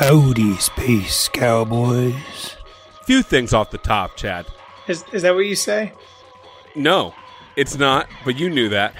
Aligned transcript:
Howdy, 0.00 0.56
space 0.56 1.28
cowboys. 1.28 2.56
Few 3.04 3.22
things 3.22 3.52
off 3.52 3.70
the 3.70 3.76
top, 3.76 4.16
Chad. 4.16 4.46
Is 4.88 5.04
is 5.12 5.20
that 5.20 5.34
what 5.34 5.44
you 5.44 5.54
say? 5.54 5.92
No, 6.74 7.14
it's 7.54 7.76
not, 7.76 8.08
but 8.24 8.38
you 8.38 8.48
knew 8.48 8.70
that. 8.70 8.94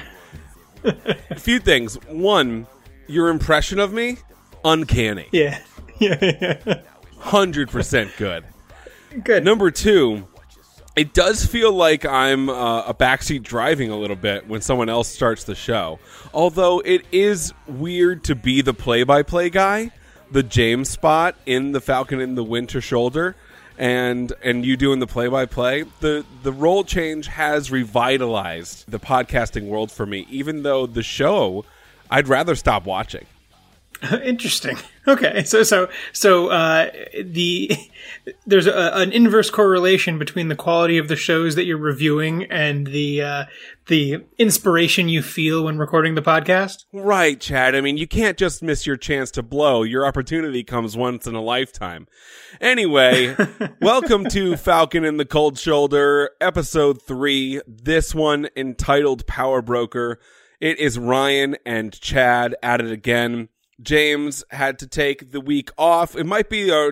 A 0.84 1.34
few 1.38 1.58
things. 1.58 1.94
One, 2.06 2.67
your 3.06 3.31
impression 3.31 3.78
of 3.78 3.94
me, 3.94 4.18
uncanny. 4.63 5.28
Yeah. 5.32 5.63
Yeah. 5.99 6.17
yeah. 6.21 6.82
100% 7.21 8.17
good. 8.17 8.44
Good. 9.22 9.44
Number 9.44 9.71
two, 9.71 10.26
it 10.96 11.12
does 11.12 11.44
feel 11.44 11.72
like 11.72 12.06
I'm 12.06 12.48
uh, 12.48 12.85
a 12.87 12.94
backseat 12.94 13.42
driving 13.42 13.90
a 13.90 13.96
little 13.98 14.17
bit 14.17 14.48
when 14.48 14.62
someone 14.62 14.88
else 14.88 15.08
starts 15.08 15.44
the 15.44 15.54
show. 15.54 15.98
Although 16.32 16.80
it 16.80 17.06
is 17.12 17.52
weird 17.66 18.24
to 18.24 18.34
be 18.34 18.62
the 18.62 18.73
play 18.73 19.02
by 19.02 19.23
play 19.23 19.51
guy, 19.51 19.92
the 20.30 20.42
James 20.42 20.88
spot 20.88 21.36
in 21.46 21.72
the 21.72 21.80
Falcon 21.80 22.20
in 22.20 22.34
the 22.34 22.44
Winter 22.44 22.80
Shoulder. 22.80 23.36
And 23.78 24.32
and 24.42 24.64
you 24.64 24.76
doing 24.76 24.98
the 24.98 25.06
play 25.06 25.28
by 25.28 25.46
play, 25.46 25.84
the 26.00 26.24
the 26.42 26.52
role 26.52 26.84
change 26.84 27.28
has 27.28 27.70
revitalized 27.70 28.84
the 28.90 29.00
podcasting 29.00 29.68
world 29.68 29.90
for 29.90 30.04
me. 30.04 30.26
Even 30.28 30.64
though 30.64 30.86
the 30.86 31.02
show, 31.02 31.64
I'd 32.10 32.28
rather 32.28 32.54
stop 32.54 32.84
watching. 32.84 33.24
Interesting. 34.24 34.78
Okay, 35.06 35.45
so 35.45 35.62
so 35.62 35.88
so 36.12 36.48
uh, 36.48 36.90
the 37.22 37.70
there's 38.46 38.66
a, 38.66 38.92
an 38.95 39.12
inverse 39.12 39.50
correlation 39.50 40.18
between 40.18 40.48
the 40.48 40.54
quality 40.54 40.96
of 40.96 41.09
the 41.09 41.16
shows 41.16 41.54
that 41.54 41.64
you're 41.64 41.76
reviewing 41.76 42.45
and 42.45 42.86
the 42.86 43.20
uh, 43.20 43.45
the 43.86 44.24
inspiration 44.38 45.09
you 45.10 45.20
feel 45.23 45.64
when 45.64 45.78
recording 45.78 46.14
the 46.14 46.23
podcast. 46.23 46.86
Right, 46.92 47.38
Chad. 47.38 47.74
I 47.74 47.82
mean, 47.82 47.98
you 47.98 48.06
can't 48.06 48.38
just 48.38 48.62
miss 48.62 48.86
your 48.86 48.96
chance 48.96 49.30
to 49.32 49.42
blow. 49.42 49.82
Your 49.82 50.06
opportunity 50.06 50.65
comes 50.65 50.96
once 50.96 51.26
in 51.26 51.34
a 51.34 51.43
lifetime. 51.43 52.06
Anyway, 52.59 53.37
welcome 53.82 54.24
to 54.30 54.56
Falcon 54.56 55.04
and 55.04 55.21
the 55.21 55.26
Cold 55.26 55.59
Shoulder, 55.59 56.30
episode 56.40 57.02
three. 57.02 57.60
This 57.66 58.15
one 58.15 58.48
entitled 58.56 59.26
Power 59.26 59.60
Broker. 59.60 60.18
It 60.59 60.78
is 60.78 60.98
Ryan 60.98 61.56
and 61.66 61.98
Chad 62.01 62.54
at 62.62 62.80
it 62.80 62.90
again. 62.90 63.48
James 63.80 64.45
had 64.50 64.78
to 64.81 64.86
take 64.86 65.31
the 65.33 65.41
week 65.41 65.70
off. 65.78 66.14
It 66.17 66.25
might 66.27 66.48
be 66.50 66.70
a 66.70 66.91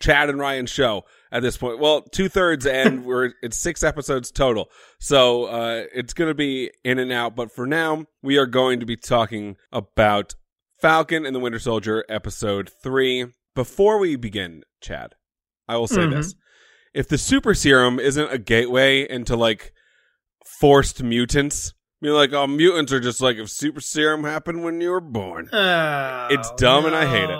Chad 0.00 0.30
and 0.30 0.38
Ryan 0.38 0.66
show 0.66 1.04
at 1.30 1.42
this 1.42 1.56
point. 1.56 1.78
Well, 1.78 2.02
two 2.02 2.28
thirds, 2.28 2.66
and 2.66 3.04
we're 3.06 3.32
it's 3.42 3.56
six 3.58 3.82
episodes 3.82 4.30
total, 4.30 4.68
so 4.98 5.44
uh, 5.44 5.84
it's 5.94 6.14
going 6.14 6.28
to 6.30 6.34
be 6.34 6.70
in 6.84 6.98
and 6.98 7.12
out. 7.12 7.36
But 7.36 7.52
for 7.52 7.66
now, 7.66 8.06
we 8.22 8.36
are 8.38 8.46
going 8.46 8.80
to 8.80 8.86
be 8.86 8.96
talking 8.96 9.56
about 9.70 10.34
Falcon 10.80 11.26
and 11.26 11.34
the 11.34 11.40
Winter 11.40 11.58
Soldier, 11.58 12.04
episode 12.08 12.70
three. 12.82 13.26
Before 13.54 13.98
we 13.98 14.16
begin, 14.16 14.62
Chad, 14.80 15.14
I 15.68 15.76
will 15.76 15.88
say 15.88 16.00
Mhm. 16.02 16.12
this: 16.16 16.34
if 16.94 17.06
the 17.08 17.18
super 17.18 17.54
serum 17.54 18.00
isn't 18.00 18.32
a 18.32 18.38
gateway 18.38 19.08
into 19.08 19.36
like 19.36 19.72
forced 20.58 21.02
mutants. 21.02 21.74
You're 22.02 22.14
like, 22.14 22.32
all 22.32 22.48
mutants 22.48 22.92
are 22.92 23.00
just 23.00 23.20
like 23.20 23.36
if 23.36 23.48
super 23.48 23.80
serum 23.80 24.24
happened 24.24 24.64
when 24.64 24.80
you 24.80 24.90
were 24.90 25.00
born. 25.00 25.48
Oh, 25.52 26.26
It's 26.30 26.50
dumb 26.56 26.84
and 26.84 26.96
I 26.96 27.06
hate 27.06 27.30
it. 27.30 27.38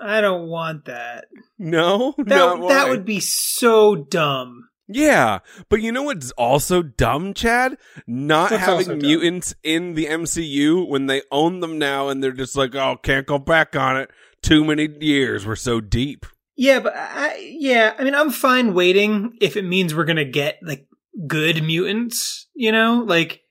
I 0.00 0.20
don't 0.20 0.48
want 0.48 0.86
that. 0.86 1.26
No, 1.58 2.12
That 2.18 2.60
that 2.68 2.88
would 2.88 3.04
be 3.04 3.20
so 3.20 3.94
dumb. 3.94 4.68
Yeah, 4.88 5.38
but 5.68 5.80
you 5.80 5.92
know 5.92 6.02
what's 6.02 6.32
also 6.32 6.82
dumb, 6.82 7.34
Chad? 7.34 7.78
Not 8.06 8.50
What's 8.50 8.64
having 8.64 8.98
mutants 8.98 9.54
in 9.62 9.94
the 9.94 10.06
MCU 10.06 10.86
when 10.88 11.06
they 11.06 11.22
own 11.30 11.60
them 11.60 11.78
now, 11.78 12.08
and 12.08 12.22
they're 12.22 12.32
just 12.32 12.56
like, 12.56 12.74
oh, 12.74 12.96
can't 13.00 13.26
go 13.26 13.38
back 13.38 13.76
on 13.76 13.96
it. 13.96 14.10
Too 14.42 14.64
many 14.64 14.88
years. 15.00 15.46
We're 15.46 15.54
so 15.54 15.80
deep. 15.80 16.26
Yeah, 16.56 16.80
but 16.80 16.94
I, 16.96 17.36
yeah, 17.58 17.94
I 17.96 18.02
mean, 18.02 18.16
I'm 18.16 18.30
fine 18.32 18.74
waiting 18.74 19.36
if 19.40 19.56
it 19.56 19.64
means 19.64 19.94
we're 19.94 20.04
gonna 20.04 20.24
get 20.24 20.58
like 20.62 20.88
good 21.28 21.62
mutants. 21.62 22.48
You 22.54 22.72
know, 22.72 23.04
like 23.06 23.41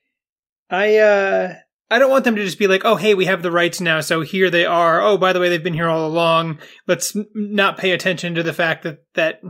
I, 0.72 0.96
uh 0.96 1.54
I 1.90 1.98
don't 1.98 2.10
want 2.10 2.24
them 2.24 2.36
to 2.36 2.44
just 2.44 2.58
be 2.58 2.68
like, 2.68 2.86
oh, 2.86 2.96
hey, 2.96 3.12
we 3.12 3.26
have 3.26 3.42
the 3.42 3.50
rights 3.50 3.78
now, 3.78 4.00
so 4.00 4.22
here 4.22 4.48
they 4.48 4.64
are. 4.64 5.02
Oh, 5.02 5.18
by 5.18 5.34
the 5.34 5.40
way, 5.40 5.50
they've 5.50 5.62
been 5.62 5.74
here 5.74 5.88
all 5.88 6.06
along. 6.06 6.58
Let's 6.86 7.14
not 7.34 7.76
pay 7.76 7.90
attention 7.90 8.34
to 8.36 8.42
the 8.42 8.54
fact 8.54 8.82
that 8.84 9.04
that 9.12 9.42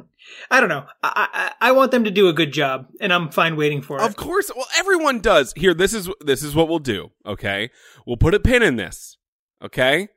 I 0.51 0.59
don't 0.59 0.69
know. 0.69 0.85
I, 1.05 1.29
I 1.61 1.69
I 1.69 1.73
want 1.73 1.93
them 1.93 2.03
to 2.03 2.11
do 2.11 2.27
a 2.29 2.33
good 2.33 2.53
job, 2.53 2.89
and 3.01 3.13
I'm 3.13 3.31
fine 3.31 3.55
waiting 3.55 3.81
for 3.81 3.99
it. 3.99 4.03
Of 4.03 4.17
course, 4.17 4.51
well, 4.57 4.67
everyone 4.77 5.21
does. 5.21 5.53
Here, 5.57 5.73
this 5.73 5.95
is 5.95 6.11
this 6.21 6.43
is 6.43 6.53
what 6.57 6.69
we'll 6.69 6.81
do. 6.81 7.13
Okay, 7.25 7.71
we'll 8.05 8.17
put 8.17 8.35
a 8.35 8.41
pin 8.41 8.65
in 8.65 8.75
this. 8.75 9.19
Okay, 9.63 10.09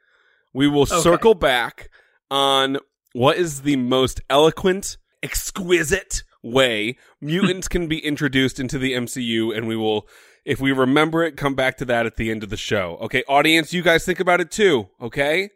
we 0.51 0.67
will 0.67 0.81
Okay. 0.81 0.99
circle 1.01 1.35
back 1.35 1.91
on 2.31 2.79
what 3.13 3.38
is 3.38 3.61
the 3.61 3.75
most 3.75 4.19
eloquent, 4.31 4.97
exquisite 5.21 6.23
way 6.41 6.97
mutants 7.21 7.67
can 7.67 7.88
be 7.88 8.03
introduced 8.03 8.59
into 8.59 8.79
the 8.79 8.94
MCU, 8.94 9.55
and 9.55 9.67
we 9.67 9.75
will, 9.75 10.07
if 10.45 10.61
we 10.61 10.72
remember 10.72 11.23
it, 11.23 11.35
come 11.35 11.56
back 11.56 11.75
to 11.78 11.85
that 11.85 12.06
at 12.06 12.16
the 12.16 12.31
end 12.31 12.44
of 12.44 12.50
the 12.50 12.57
show. 12.57 12.97
Okay, 13.01 13.23
audience, 13.28 13.73
you 13.73 13.81
guys 13.81 14.06
think 14.06 14.19
about 14.19 14.39
it 14.39 14.51
too. 14.51 14.88
Okay. 15.01 15.50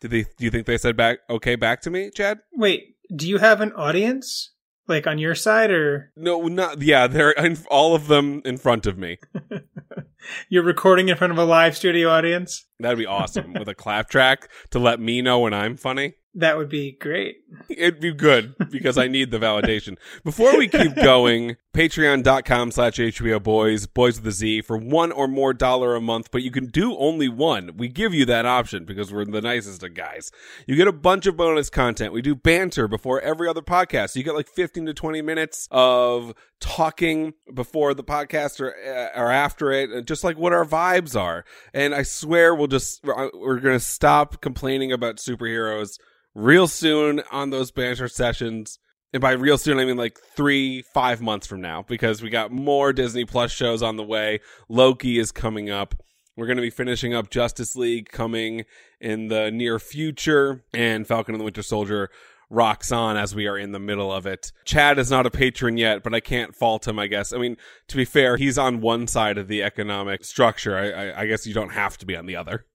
Did 0.00 0.10
they? 0.10 0.22
Do 0.22 0.44
you 0.44 0.50
think 0.50 0.66
they 0.66 0.78
said 0.78 0.96
back? 0.96 1.18
Okay, 1.30 1.54
back 1.54 1.80
to 1.82 1.90
me, 1.90 2.10
Chad. 2.10 2.38
Wait, 2.52 2.96
do 3.14 3.28
you 3.28 3.38
have 3.38 3.60
an 3.60 3.72
audience 3.72 4.52
like 4.88 5.06
on 5.06 5.18
your 5.18 5.34
side, 5.34 5.70
or 5.70 6.12
No, 6.16 6.42
not 6.42 6.82
yeah. 6.82 7.06
They're 7.06 7.32
in, 7.32 7.58
all 7.70 7.94
of 7.94 8.08
them 8.08 8.42
in 8.44 8.56
front 8.56 8.86
of 8.86 8.98
me. 8.98 9.18
you're 10.48 10.62
recording 10.62 11.08
in 11.08 11.16
front 11.16 11.32
of 11.32 11.38
a 11.38 11.44
live 11.44 11.76
studio 11.76 12.10
audience? 12.10 12.66
That'd 12.78 12.98
be 12.98 13.06
awesome 13.06 13.52
with 13.52 13.68
a 13.68 13.74
clap 13.74 14.08
track 14.08 14.50
to 14.70 14.78
let 14.78 15.00
me 15.00 15.22
know 15.22 15.40
when 15.40 15.54
I'm 15.54 15.76
funny. 15.76 16.14
That 16.34 16.56
would 16.58 16.68
be 16.68 16.96
great. 17.00 17.36
It'd 17.68 18.00
be 18.00 18.12
good 18.12 18.54
because 18.70 18.98
I 18.98 19.06
need 19.06 19.30
the 19.30 19.38
validation. 19.38 19.98
Before 20.24 20.56
we 20.56 20.66
keep 20.66 20.96
going, 20.96 21.56
patreon.com 21.74 22.72
slash 22.72 22.94
HBO 22.94 23.40
boys, 23.40 23.86
boys 23.86 24.18
with 24.18 24.26
a 24.26 24.32
Z 24.32 24.62
for 24.62 24.76
one 24.76 25.12
or 25.12 25.28
more 25.28 25.52
dollar 25.52 25.94
a 25.94 26.00
month, 26.00 26.30
but 26.30 26.42
you 26.42 26.50
can 26.50 26.66
do 26.66 26.96
only 26.96 27.28
one. 27.28 27.76
We 27.76 27.88
give 27.88 28.12
you 28.12 28.24
that 28.26 28.46
option 28.46 28.84
because 28.84 29.12
we're 29.12 29.24
the 29.24 29.40
nicest 29.40 29.82
of 29.84 29.94
guys. 29.94 30.32
You 30.66 30.74
get 30.74 30.88
a 30.88 30.92
bunch 30.92 31.26
of 31.26 31.36
bonus 31.36 31.70
content. 31.70 32.12
We 32.12 32.22
do 32.22 32.34
banter 32.34 32.88
before 32.88 33.20
every 33.20 33.48
other 33.48 33.62
podcast. 33.62 34.16
You 34.16 34.24
get 34.24 34.34
like 34.34 34.48
15 34.48 34.86
to 34.86 34.94
20 34.94 35.22
minutes 35.22 35.68
of 35.70 36.34
talking 36.60 37.34
before 37.52 37.94
the 37.94 38.04
podcast 38.04 38.60
or, 38.60 38.74
uh, 38.74 39.20
or 39.20 39.30
after 39.30 39.70
it, 39.70 40.04
just 40.06 40.24
like 40.24 40.36
what 40.36 40.52
our 40.52 40.64
vibes 40.64 41.18
are. 41.18 41.44
And 41.72 41.94
I 41.94 42.02
swear 42.02 42.54
we'll 42.54 42.66
just, 42.66 43.04
we're, 43.04 43.30
we're 43.34 43.60
going 43.60 43.78
to 43.78 43.84
stop 43.84 44.40
complaining 44.40 44.90
about 44.90 45.16
superheroes 45.16 45.98
real 46.36 46.68
soon 46.68 47.22
on 47.32 47.50
those 47.50 47.70
banter 47.70 48.08
sessions. 48.08 48.78
And 49.12 49.20
by 49.20 49.32
real 49.32 49.56
soon, 49.56 49.78
I 49.78 49.86
mean 49.86 49.96
like 49.96 50.18
three, 50.36 50.82
five 50.82 51.22
months 51.22 51.46
from 51.46 51.62
now, 51.62 51.82
because 51.88 52.22
we 52.22 52.28
got 52.28 52.52
more 52.52 52.92
Disney 52.92 53.24
Plus 53.24 53.50
shows 53.50 53.82
on 53.82 53.96
the 53.96 54.04
way. 54.04 54.40
Loki 54.68 55.18
is 55.18 55.32
coming 55.32 55.70
up. 55.70 55.94
We're 56.36 56.46
going 56.46 56.58
to 56.58 56.62
be 56.62 56.70
finishing 56.70 57.14
up 57.14 57.30
Justice 57.30 57.74
League 57.76 58.10
coming 58.10 58.66
in 59.00 59.28
the 59.28 59.50
near 59.50 59.78
future, 59.78 60.64
and 60.74 61.06
Falcon 61.06 61.34
and 61.34 61.40
the 61.40 61.46
Winter 61.46 61.62
Soldier 61.62 62.10
rocks 62.50 62.92
on 62.92 63.16
as 63.16 63.34
we 63.34 63.46
are 63.46 63.56
in 63.56 63.72
the 63.72 63.78
middle 63.78 64.12
of 64.12 64.26
it. 64.26 64.52
Chad 64.66 64.98
is 64.98 65.10
not 65.10 65.24
a 65.24 65.30
patron 65.30 65.78
yet, 65.78 66.02
but 66.02 66.12
I 66.14 66.20
can't 66.20 66.54
fault 66.54 66.86
him, 66.86 66.98
I 66.98 67.06
guess. 67.06 67.32
I 67.32 67.38
mean, 67.38 67.56
to 67.88 67.96
be 67.96 68.04
fair, 68.04 68.36
he's 68.36 68.58
on 68.58 68.82
one 68.82 69.06
side 69.06 69.38
of 69.38 69.48
the 69.48 69.62
economic 69.62 70.24
structure. 70.24 70.76
I, 70.76 70.90
I, 70.90 71.20
I 71.22 71.26
guess 71.26 71.46
you 71.46 71.54
don't 71.54 71.72
have 71.72 71.96
to 71.98 72.06
be 72.06 72.14
on 72.14 72.26
the 72.26 72.36
other. 72.36 72.66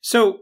So, 0.00 0.40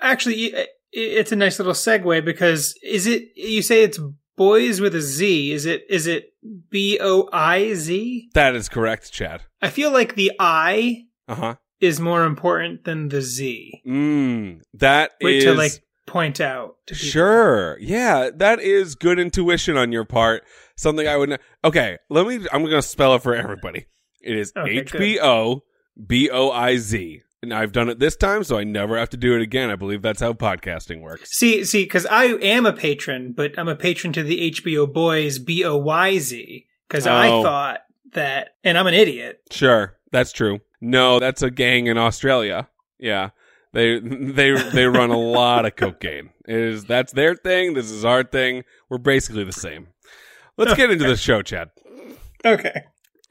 actually, 0.00 0.54
it's 0.94 1.32
a 1.32 1.36
nice 1.36 1.58
little 1.58 1.72
segue 1.74 2.24
because 2.24 2.74
is 2.82 3.06
it? 3.06 3.28
You 3.36 3.62
say 3.62 3.82
it's 3.82 3.98
boys 4.36 4.80
with 4.80 4.94
a 4.94 5.00
Z. 5.00 5.52
Is 5.52 5.66
it? 5.66 5.84
Is 5.88 6.06
it 6.06 6.32
B 6.70 6.98
O 7.00 7.28
I 7.32 7.74
Z? 7.74 8.30
That 8.34 8.54
is 8.54 8.68
correct, 8.68 9.12
Chad. 9.12 9.42
I 9.60 9.68
feel 9.70 9.90
like 9.92 10.14
the 10.14 10.32
I 10.38 11.04
Uh 11.28 11.34
huh. 11.34 11.54
is 11.80 12.00
more 12.00 12.24
important 12.24 12.84
than 12.84 13.08
the 13.08 13.22
Z. 13.22 13.82
Mm, 13.86 14.60
that 14.74 15.12
Wait 15.22 15.36
is 15.38 15.44
to 15.44 15.54
like 15.54 15.72
point 16.06 16.40
out. 16.40 16.76
Sure. 16.92 17.78
Yeah, 17.80 18.30
that 18.36 18.60
is 18.60 18.94
good 18.94 19.18
intuition 19.18 19.76
on 19.76 19.90
your 19.92 20.04
part. 20.04 20.44
Something 20.76 21.06
I 21.08 21.16
would. 21.16 21.30
Not, 21.30 21.40
okay, 21.64 21.98
let 22.10 22.26
me. 22.26 22.36
I'm 22.52 22.62
going 22.62 22.72
to 22.72 22.82
spell 22.82 23.14
it 23.14 23.22
for 23.22 23.34
everybody. 23.34 23.86
It 24.20 24.36
is 24.36 24.52
H 24.56 24.92
B 24.92 25.18
O 25.20 25.62
B 26.06 26.30
O 26.30 26.50
I 26.50 26.76
Z, 26.78 27.22
and 27.44 27.54
I've 27.54 27.72
done 27.72 27.88
it 27.88 27.98
this 27.98 28.16
time, 28.16 28.44
so 28.44 28.58
I 28.58 28.64
never 28.64 28.98
have 28.98 29.10
to 29.10 29.16
do 29.16 29.34
it 29.36 29.42
again. 29.42 29.70
I 29.70 29.76
believe 29.76 30.02
that's 30.02 30.20
how 30.20 30.32
podcasting 30.32 31.00
works. 31.00 31.30
See, 31.36 31.64
see, 31.64 31.84
because 31.84 32.06
I 32.06 32.24
am 32.24 32.66
a 32.66 32.72
patron, 32.72 33.32
but 33.32 33.58
I'm 33.58 33.68
a 33.68 33.76
patron 33.76 34.12
to 34.14 34.22
the 34.22 34.50
HBO 34.50 34.92
Boys 34.92 35.38
B 35.38 35.64
O 35.64 35.76
Y 35.76 36.18
Z 36.18 36.66
because 36.88 37.06
I 37.06 37.28
Oh. 37.28 37.42
thought 37.42 37.80
that, 38.12 38.56
and 38.64 38.76
I'm 38.76 38.86
an 38.86 38.94
idiot. 38.94 39.42
Sure, 39.50 39.96
that's 40.12 40.32
true. 40.32 40.60
No, 40.80 41.18
that's 41.18 41.42
a 41.42 41.50
gang 41.50 41.86
in 41.86 41.96
Australia. 41.98 42.68
Yeah. 42.98 43.30
They 43.72 43.98
they 43.98 44.52
they 44.70 44.84
run 44.86 45.10
a 45.10 45.18
lot 45.18 45.66
of 45.66 45.74
cocaine. 45.74 46.30
It 46.46 46.54
is 46.56 46.84
that's 46.84 47.12
their 47.12 47.34
thing. 47.34 47.74
This 47.74 47.90
is 47.90 48.04
our 48.04 48.22
thing. 48.22 48.62
We're 48.88 48.98
basically 48.98 49.42
the 49.42 49.50
same. 49.52 49.88
Let's 50.56 50.74
get 50.74 50.92
into 50.92 51.06
the 51.08 51.16
show, 51.16 51.42
Chad. 51.42 51.70
Okay. 52.44 52.84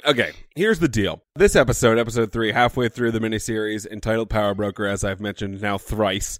Okay, 0.05 0.33
here's 0.53 0.79
the 0.79 0.89
deal. 0.89 1.23
This 1.33 1.55
episode, 1.55 1.97
episode 1.97 2.33
three, 2.33 2.51
halfway 2.51 2.89
through 2.89 3.11
the 3.11 3.19
miniseries 3.19 3.87
entitled 3.87 4.29
Power 4.29 4.53
Broker, 4.53 4.85
as 4.85 5.05
I've 5.05 5.21
mentioned 5.21 5.61
now 5.61 5.77
thrice, 5.77 6.39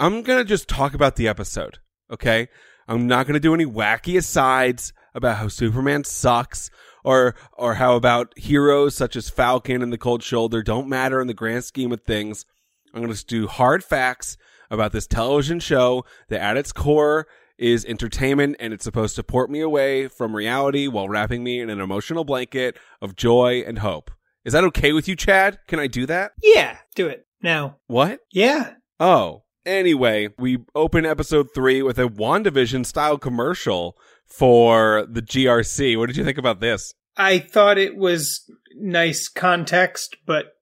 I'm 0.00 0.22
going 0.22 0.38
to 0.38 0.44
just 0.44 0.68
talk 0.70 0.94
about 0.94 1.16
the 1.16 1.28
episode, 1.28 1.80
okay? 2.10 2.48
I'm 2.88 3.06
not 3.06 3.26
going 3.26 3.34
to 3.34 3.40
do 3.40 3.52
any 3.52 3.66
wacky 3.66 4.16
asides 4.16 4.94
about 5.14 5.36
how 5.36 5.48
Superman 5.48 6.04
sucks 6.04 6.70
or 7.04 7.34
or 7.52 7.74
how 7.74 7.94
about 7.94 8.32
heroes 8.38 8.94
such 8.94 9.16
as 9.16 9.28
Falcon 9.28 9.82
and 9.82 9.92
the 9.92 9.98
Cold 9.98 10.22
Shoulder 10.22 10.62
don't 10.62 10.88
matter 10.88 11.20
in 11.20 11.26
the 11.26 11.34
grand 11.34 11.64
scheme 11.64 11.92
of 11.92 12.00
things. 12.04 12.46
I'm 12.94 13.02
going 13.02 13.14
to 13.14 13.26
do 13.26 13.48
hard 13.48 13.84
facts 13.84 14.38
about 14.70 14.92
this 14.92 15.06
television 15.06 15.60
show 15.60 16.06
that 16.28 16.40
at 16.40 16.56
its 16.56 16.72
core 16.72 17.26
is 17.58 17.84
entertainment 17.84 18.56
and 18.58 18.72
it's 18.72 18.84
supposed 18.84 19.16
to 19.16 19.22
port 19.22 19.50
me 19.50 19.60
away 19.60 20.08
from 20.08 20.34
reality 20.34 20.88
while 20.88 21.08
wrapping 21.08 21.44
me 21.44 21.60
in 21.60 21.70
an 21.70 21.80
emotional 21.80 22.24
blanket 22.24 22.76
of 23.00 23.16
joy 23.16 23.62
and 23.66 23.78
hope. 23.78 24.10
Is 24.44 24.52
that 24.52 24.64
okay 24.64 24.92
with 24.92 25.08
you, 25.08 25.16
Chad? 25.16 25.58
Can 25.68 25.78
I 25.78 25.86
do 25.86 26.06
that? 26.06 26.32
Yeah, 26.42 26.78
do 26.94 27.06
it 27.06 27.26
now. 27.42 27.76
What? 27.86 28.20
Yeah. 28.30 28.74
Oh. 29.00 29.42
Anyway, 29.64 30.28
we 30.38 30.58
open 30.74 31.06
episode 31.06 31.48
three 31.54 31.80
with 31.80 31.98
a 31.98 32.06
WandaVision 32.06 32.84
style 32.84 33.16
commercial 33.16 33.96
for 34.26 35.06
the 35.10 35.22
GRC. 35.22 35.98
What 35.98 36.06
did 36.06 36.18
you 36.18 36.24
think 36.24 36.36
about 36.36 36.60
this? 36.60 36.92
I 37.16 37.38
thought 37.38 37.78
it 37.78 37.96
was 37.96 38.50
nice 38.76 39.28
context, 39.28 40.16
but 40.26 40.52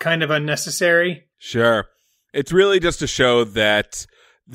kind 0.00 0.24
of 0.24 0.30
unnecessary. 0.30 1.28
Sure. 1.38 1.86
It's 2.32 2.52
really 2.52 2.80
just 2.80 2.98
to 2.98 3.06
show 3.06 3.44
that 3.44 4.06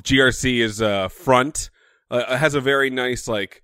GRC 0.01 0.60
is 0.60 0.81
a 0.81 1.07
front. 1.10 1.69
Uh, 2.13 2.38
has 2.38 2.54
a 2.56 2.62
very 2.62 2.89
nice, 2.89 3.27
like, 3.27 3.62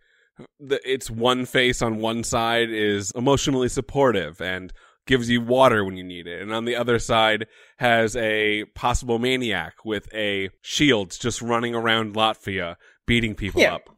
the, 0.60 0.80
its 0.90 1.10
one 1.10 1.46
face 1.46 1.82
on 1.82 1.98
one 1.98 2.24
side 2.24 2.70
is 2.70 3.12
emotionally 3.16 3.70
supportive 3.70 4.42
and 4.42 4.74
gives 5.06 5.30
you 5.30 5.42
water 5.42 5.84
when 5.86 5.98
you 5.98 6.04
need 6.04 6.28
it. 6.28 6.42
And 6.42 6.54
on 6.54 6.66
the 6.66 6.76
other 6.76 6.98
side 7.00 7.48
has 7.78 8.16
a 8.16 8.66
possible 8.76 9.20
maniac 9.20 9.74
with 9.86 10.08
a 10.14 10.50
shield 10.62 11.16
just 11.20 11.42
running 11.42 11.76
around 11.76 12.16
Latvia 12.16 12.76
beating 13.06 13.36
people 13.36 13.62
Yeah. 13.62 13.76
up. 13.76 13.90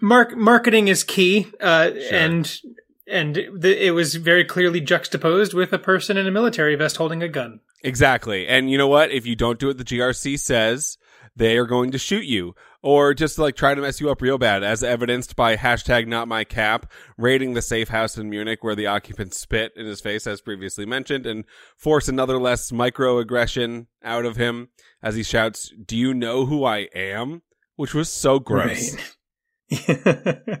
Mark 0.00 0.36
marketing 0.36 0.88
is 0.88 1.02
key, 1.04 1.46
uh, 1.60 1.90
Sure. 1.90 2.02
and 2.12 2.60
and 3.10 3.34
the, 3.56 3.86
it 3.86 3.90
was 3.92 4.14
very 4.16 4.44
clearly 4.44 4.80
juxtaposed 4.80 5.54
with 5.54 5.72
a 5.72 5.78
person 5.78 6.16
in 6.18 6.26
a 6.26 6.30
military 6.30 6.76
vest 6.76 6.98
holding 6.98 7.22
a 7.22 7.28
gun. 7.28 7.60
Exactly. 7.82 8.46
And 8.46 8.70
you 8.70 8.76
know 8.78 8.88
what? 8.88 9.10
If 9.10 9.26
you 9.26 9.34
don't 9.34 9.58
do 9.58 9.66
what 9.68 9.78
the 9.78 9.84
GRC 9.84 10.38
says, 10.38 10.98
they 11.34 11.56
are 11.56 11.66
going 11.66 11.90
to 11.92 11.98
shoot 11.98 12.24
you 12.24 12.54
or 12.82 13.14
just 13.14 13.38
like 13.38 13.56
try 13.56 13.74
to 13.74 13.80
mess 13.80 14.00
you 14.00 14.10
up 14.10 14.22
real 14.22 14.38
bad, 14.38 14.62
as 14.62 14.82
evidenced 14.82 15.34
by 15.36 15.56
hashtag 15.56 16.06
not 16.06 16.28
my 16.28 16.44
cap, 16.44 16.90
raiding 17.16 17.54
the 17.54 17.62
safe 17.62 17.88
house 17.88 18.16
in 18.16 18.30
Munich 18.30 18.62
where 18.62 18.74
the 18.74 18.86
occupant 18.86 19.34
spit 19.34 19.72
in 19.76 19.86
his 19.86 20.00
face, 20.00 20.26
as 20.26 20.40
previously 20.40 20.86
mentioned, 20.86 21.26
and 21.26 21.44
force 21.76 22.08
another 22.08 22.38
less 22.38 22.70
microaggression 22.70 23.86
out 24.02 24.24
of 24.24 24.36
him 24.36 24.68
as 25.02 25.16
he 25.16 25.22
shouts, 25.22 25.72
Do 25.84 25.96
you 25.96 26.14
know 26.14 26.46
who 26.46 26.64
I 26.64 26.88
am? 26.94 27.42
Which 27.76 27.94
was 27.94 28.10
so 28.10 28.38
gross. 28.38 28.96
Right. 29.70 30.60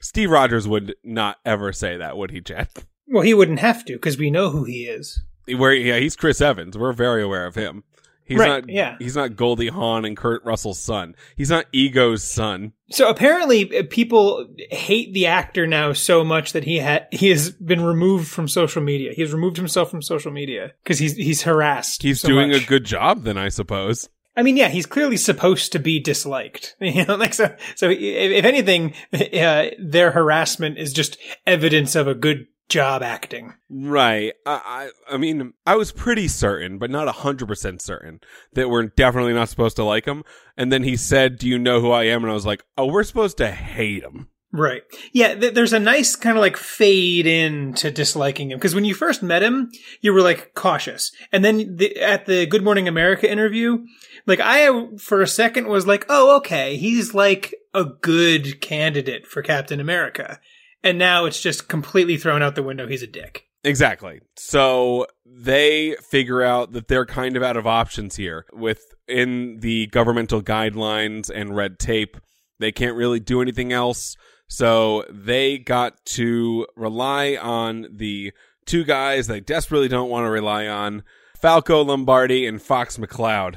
Steve 0.00 0.30
Rogers 0.30 0.68
would 0.68 0.94
not 1.02 1.38
ever 1.44 1.72
say 1.72 1.96
that, 1.96 2.16
would 2.16 2.30
he, 2.30 2.40
Chad? 2.40 2.68
well, 3.08 3.22
he 3.22 3.34
wouldn't 3.34 3.60
have 3.60 3.84
to 3.86 3.94
because 3.94 4.18
we 4.18 4.30
know 4.30 4.50
who 4.50 4.64
he 4.64 4.84
is. 4.84 5.20
Where 5.46 5.72
yeah, 5.72 5.98
he's 5.98 6.14
Chris 6.16 6.40
Evans. 6.40 6.76
We're 6.76 6.92
very 6.92 7.22
aware 7.22 7.46
of 7.46 7.54
him. 7.54 7.84
He's 8.28 8.38
Right, 8.38 8.48
not 8.48 8.68
yeah. 8.68 8.96
he's 8.98 9.16
not 9.16 9.36
Goldie 9.36 9.68
Hawn 9.68 10.04
and 10.04 10.14
Kurt 10.14 10.44
Russell's 10.44 10.78
son. 10.78 11.16
He's 11.34 11.48
not 11.48 11.64
Ego's 11.72 12.22
son. 12.22 12.74
So 12.90 13.08
apparently, 13.08 13.78
uh, 13.78 13.84
people 13.88 14.46
hate 14.70 15.14
the 15.14 15.26
actor 15.26 15.66
now 15.66 15.94
so 15.94 16.22
much 16.22 16.52
that 16.52 16.64
he 16.64 16.76
had 16.76 17.06
he 17.10 17.30
has 17.30 17.50
been 17.52 17.82
removed 17.82 18.28
from 18.28 18.46
social 18.46 18.82
media. 18.82 19.14
He 19.14 19.22
has 19.22 19.32
removed 19.32 19.56
himself 19.56 19.90
from 19.90 20.02
social 20.02 20.30
media 20.30 20.72
because 20.84 20.98
he's 20.98 21.16
he's 21.16 21.42
harassed. 21.42 22.02
He's 22.02 22.20
so 22.20 22.28
doing 22.28 22.50
much. 22.50 22.64
a 22.64 22.66
good 22.66 22.84
job 22.84 23.22
then 23.22 23.38
I 23.38 23.48
suppose. 23.48 24.10
I 24.38 24.42
mean, 24.42 24.56
yeah, 24.56 24.68
he's 24.68 24.86
clearly 24.86 25.16
supposed 25.16 25.72
to 25.72 25.80
be 25.80 25.98
disliked. 25.98 26.76
You 26.88 27.04
know, 27.04 27.16
like 27.16 27.34
so. 27.34 27.54
So 27.74 27.90
if, 27.90 28.44
anything, 28.44 28.94
uh, 29.12 29.66
their 29.78 30.12
harassment 30.12 30.78
is 30.78 30.92
just 30.92 31.18
evidence 31.46 31.96
of 31.96 32.06
a 32.06 32.14
good 32.14 32.46
job 32.68 33.02
acting. 33.02 33.54
Right. 33.68 34.34
I 34.46 34.90
I, 35.08 35.14
I 35.14 35.16
mean, 35.18 35.54
I 35.66 35.74
was 35.74 35.90
pretty 35.90 36.28
certain, 36.28 36.78
but 36.78 36.90
not 36.90 37.12
100% 37.12 37.82
certain 37.82 38.20
that 38.52 38.70
we're 38.70 38.84
definitely 38.84 39.34
not 39.34 39.48
supposed 39.48 39.76
to 39.76 39.84
like 39.84 40.06
him. 40.06 40.22
And 40.56 40.72
then 40.72 40.84
he 40.84 40.96
said, 40.96 41.38
"Do 41.38 41.48
you 41.48 41.58
know 41.58 41.80
who 41.80 41.90
I 41.90 42.04
am?" 42.04 42.22
and 42.22 42.30
I 42.30 42.34
was 42.34 42.46
like, 42.46 42.62
"Oh, 42.76 42.86
we're 42.86 43.04
supposed 43.04 43.38
to 43.38 43.50
hate 43.50 44.04
him." 44.04 44.28
Right. 44.50 44.82
Yeah, 45.12 45.34
th- 45.34 45.52
there's 45.52 45.74
a 45.74 45.78
nice 45.78 46.16
kind 46.16 46.36
of 46.36 46.40
like 46.40 46.56
fade 46.56 47.26
in 47.26 47.74
to 47.74 47.90
disliking 47.90 48.50
him 48.50 48.58
because 48.58 48.74
when 48.74 48.86
you 48.86 48.94
first 48.94 49.22
met 49.22 49.42
him, 49.42 49.70
you 50.00 50.12
were 50.14 50.22
like 50.22 50.54
cautious, 50.54 51.12
and 51.30 51.44
then 51.44 51.76
the, 51.76 51.94
at 51.98 52.24
the 52.24 52.46
Good 52.46 52.64
Morning 52.64 52.88
America 52.88 53.30
interview, 53.30 53.84
like 54.26 54.40
I 54.40 54.68
for 54.96 55.20
a 55.20 55.26
second 55.26 55.68
was 55.68 55.86
like, 55.86 56.06
oh, 56.08 56.36
okay, 56.38 56.78
he's 56.78 57.12
like 57.12 57.54
a 57.74 57.84
good 57.84 58.62
candidate 58.62 59.26
for 59.26 59.42
Captain 59.42 59.80
America, 59.80 60.40
and 60.82 60.98
now 60.98 61.26
it's 61.26 61.42
just 61.42 61.68
completely 61.68 62.16
thrown 62.16 62.42
out 62.42 62.54
the 62.54 62.62
window. 62.62 62.86
He's 62.88 63.02
a 63.02 63.06
dick. 63.06 63.44
Exactly. 63.64 64.20
So 64.36 65.06
they 65.26 65.96
figure 66.10 66.42
out 66.42 66.72
that 66.72 66.88
they're 66.88 67.04
kind 67.04 67.36
of 67.36 67.42
out 67.42 67.58
of 67.58 67.66
options 67.66 68.16
here 68.16 68.46
within 68.52 69.58
the 69.60 69.88
governmental 69.88 70.40
guidelines 70.40 71.28
and 71.28 71.54
red 71.54 71.78
tape. 71.78 72.16
They 72.60 72.72
can't 72.72 72.96
really 72.96 73.20
do 73.20 73.42
anything 73.42 73.72
else. 73.72 74.16
So 74.48 75.04
they 75.10 75.58
got 75.58 76.04
to 76.06 76.66
rely 76.74 77.36
on 77.36 77.86
the 77.92 78.32
two 78.66 78.84
guys 78.84 79.26
they 79.26 79.40
desperately 79.40 79.88
don't 79.88 80.10
want 80.10 80.24
to 80.24 80.30
rely 80.30 80.66
on 80.66 81.02
Falco 81.36 81.82
Lombardi 81.84 82.46
and 82.46 82.60
Fox 82.60 82.96
McCloud, 82.96 83.56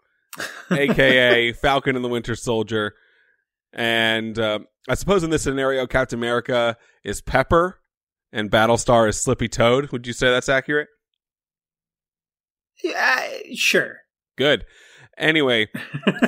aka 0.70 1.52
Falcon 1.52 1.96
and 1.96 2.04
the 2.04 2.08
Winter 2.08 2.34
Soldier. 2.34 2.94
And 3.72 4.38
uh, 4.38 4.60
I 4.88 4.94
suppose 4.94 5.22
in 5.22 5.30
this 5.30 5.42
scenario, 5.42 5.86
Captain 5.86 6.18
America 6.18 6.76
is 7.04 7.20
Peppy 7.20 7.74
and 8.32 8.50
Battlestar 8.50 9.08
is 9.08 9.20
Slippy 9.20 9.48
Toad. 9.48 9.92
Would 9.92 10.06
you 10.06 10.12
say 10.12 10.30
that's 10.30 10.48
accurate? 10.48 10.88
Yeah, 12.82 13.28
sure. 13.54 13.98
Good. 14.36 14.64
Anyway, 15.20 15.68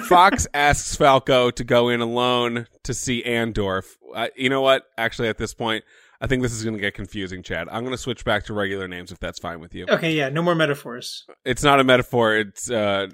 Fox 0.07 0.47
asks 0.55 0.95
Falco 0.95 1.51
to 1.51 1.65
go 1.65 1.89
in 1.89 2.01
alone 2.01 2.67
to 2.85 2.95
see 2.95 3.23
Andross. 3.25 3.87
Uh, 4.15 4.29
you 4.37 4.49
know 4.49 4.61
what? 4.61 4.85
Actually, 4.99 5.29
at 5.29 5.39
this 5.39 5.55
point, 5.55 5.83
I 6.21 6.27
think 6.27 6.43
this 6.43 6.53
is 6.53 6.63
going 6.63 6.77
to 6.77 6.81
get 6.81 6.95
confusing, 6.95 7.43
Chad. 7.43 7.69
I'm 7.71 7.83
going 7.83 7.95
to 7.95 7.99
switch 7.99 8.25
back 8.25 8.45
to 8.45 8.53
regular 8.55 8.87
names 8.87 9.11
if 9.11 9.19
that's 9.19 9.39
fine 9.39 9.61
with 9.61 9.75
you. 9.75 9.87
Okay, 9.89 10.13
yeah, 10.13 10.29
no 10.29 10.43
more 10.43 10.55
metaphors. 10.55 11.25
It's 11.45 11.65
not 11.65 11.81
a 11.81 11.85
metaphor. 11.85 12.37
It's 12.37 12.71
uh 12.71 13.09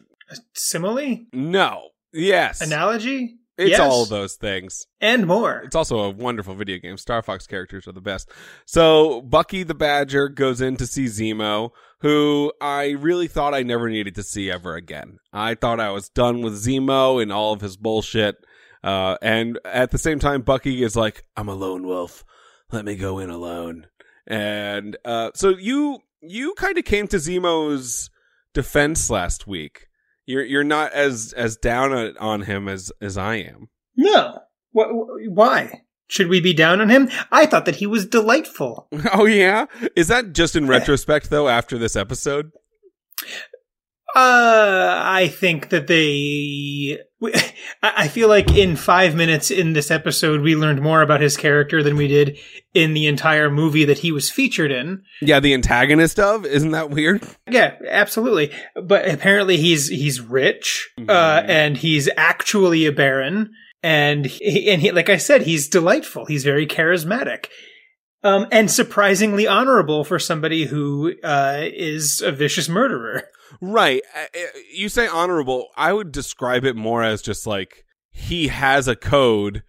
Simile, 0.52 1.26
no. 1.32 1.88
Yes. 2.12 2.60
analogy, 2.60 3.38
it's 3.56 3.70
yes. 3.70 3.80
all 3.80 4.02
of 4.02 4.08
those 4.08 4.36
things. 4.36 4.86
and 5.00 5.26
more. 5.26 5.62
It's 5.64 5.74
also 5.74 6.00
a 6.00 6.10
wonderful 6.10 6.54
video 6.54 6.78
game. 6.78 6.96
Star 6.96 7.22
Fox 7.22 7.46
characters 7.46 7.88
are 7.88 7.92
the 7.92 8.00
best. 8.00 8.30
So 8.66 9.22
Bucky 9.22 9.62
the 9.62 9.74
Badger 9.74 10.28
goes 10.28 10.60
in 10.60 10.76
to 10.76 10.86
see 10.86 11.06
Zemo, 11.06 11.70
who 12.00 12.52
I 12.60 12.90
really 12.90 13.26
thought 13.28 13.54
I 13.54 13.62
never 13.62 13.88
needed 13.90 14.14
to 14.16 14.22
see 14.22 14.50
ever 14.50 14.74
again. 14.76 15.18
I 15.32 15.54
thought 15.54 15.80
I 15.80 15.90
was 15.90 16.08
done 16.08 16.42
with 16.42 16.54
Zemo 16.54 17.20
and 17.22 17.32
all 17.32 17.52
of 17.52 17.60
his 17.60 17.76
bullshit. 17.76 18.36
Uh, 18.84 19.16
and 19.20 19.58
at 19.64 19.90
the 19.90 19.98
same 19.98 20.18
time, 20.20 20.42
Bucky 20.42 20.82
is 20.82 20.94
like, 20.94 21.24
I'm 21.36 21.48
a 21.48 21.54
lone 21.54 21.86
wolf. 21.86 22.24
Let 22.70 22.84
me 22.84 22.94
go 22.94 23.18
in 23.18 23.30
alone. 23.30 23.86
And, 24.26 24.96
uh, 25.04 25.30
so 25.34 25.50
you, 25.50 25.98
you 26.20 26.54
kind 26.54 26.78
of 26.78 26.84
came 26.84 27.08
to 27.08 27.16
Zemo's 27.16 28.10
defense 28.54 29.10
last 29.10 29.46
week. 29.46 29.86
You're, 30.26 30.44
you're 30.44 30.64
not 30.64 30.92
as, 30.92 31.32
as 31.36 31.56
down 31.56 31.92
on- 32.18 32.42
him 32.42 32.68
as, 32.68 32.92
as 33.00 33.16
I 33.16 33.36
am. 33.36 33.68
No. 33.96 34.38
Wh- 34.76 34.90
wh- 34.92 35.32
why? 35.32 35.82
Should 36.08 36.28
we 36.28 36.40
be 36.40 36.52
down 36.54 36.80
on 36.80 36.88
him? 36.88 37.08
I 37.30 37.46
thought 37.46 37.66
that 37.66 37.76
he 37.76 37.86
was 37.86 38.06
delightful. 38.06 38.88
Oh 39.12 39.26
yeah, 39.26 39.66
is 39.94 40.08
that 40.08 40.32
just 40.32 40.56
in 40.56 40.66
retrospect 40.66 41.30
though? 41.30 41.48
After 41.48 41.78
this 41.78 41.94
episode, 41.96 42.50
Uh, 44.14 45.00
I 45.04 45.28
think 45.28 45.68
that 45.68 45.86
they. 45.86 46.98
I 47.82 48.08
feel 48.08 48.28
like 48.28 48.56
in 48.56 48.74
five 48.76 49.14
minutes 49.14 49.50
in 49.50 49.72
this 49.74 49.90
episode, 49.90 50.40
we 50.40 50.56
learned 50.56 50.80
more 50.80 51.02
about 51.02 51.20
his 51.20 51.36
character 51.36 51.82
than 51.82 51.96
we 51.96 52.08
did 52.08 52.38
in 52.74 52.94
the 52.94 53.06
entire 53.06 53.50
movie 53.50 53.84
that 53.84 53.98
he 53.98 54.10
was 54.12 54.30
featured 54.30 54.70
in. 54.70 55.02
yeah, 55.20 55.40
the 55.40 55.52
antagonist 55.52 56.18
of 56.18 56.46
isn't 56.46 56.70
that 56.70 56.90
weird? 56.90 57.22
Yeah, 57.50 57.74
absolutely. 57.88 58.50
But 58.82 59.08
apparently, 59.08 59.58
he's 59.58 59.88
he's 59.88 60.20
rich, 60.20 60.88
uh, 60.98 61.02
Mhm. 61.02 61.48
and 61.48 61.76
he's 61.76 62.08
actually 62.16 62.86
a 62.86 62.92
baron, 62.92 63.50
and 63.82 64.26
he, 64.26 64.70
and 64.70 64.82
he, 64.82 64.92
like 64.92 65.08
I 65.08 65.16
said, 65.16 65.42
he's 65.42 65.68
delightful. 65.68 66.26
He's 66.26 66.44
very 66.44 66.66
charismatic. 66.66 67.46
Um, 68.24 68.46
and 68.50 68.70
surprisingly 68.70 69.46
honorable 69.46 70.02
for 70.02 70.18
somebody 70.18 70.64
who 70.64 71.14
uh, 71.22 71.60
is 71.62 72.20
a 72.20 72.32
vicious 72.32 72.68
murderer. 72.68 73.24
Right. 73.60 74.02
Uh, 74.14 74.38
uh, 74.38 74.58
You 74.74 74.88
say 74.88 75.06
honorable. 75.06 75.68
I 75.76 75.92
would 75.92 76.12
describe 76.12 76.64
it 76.64 76.76
more 76.76 77.02
as 77.02 77.22
just 77.22 77.46
like 77.46 77.84
he 78.10 78.48
has 78.48 78.88
a 78.88 78.96
code 78.96 79.62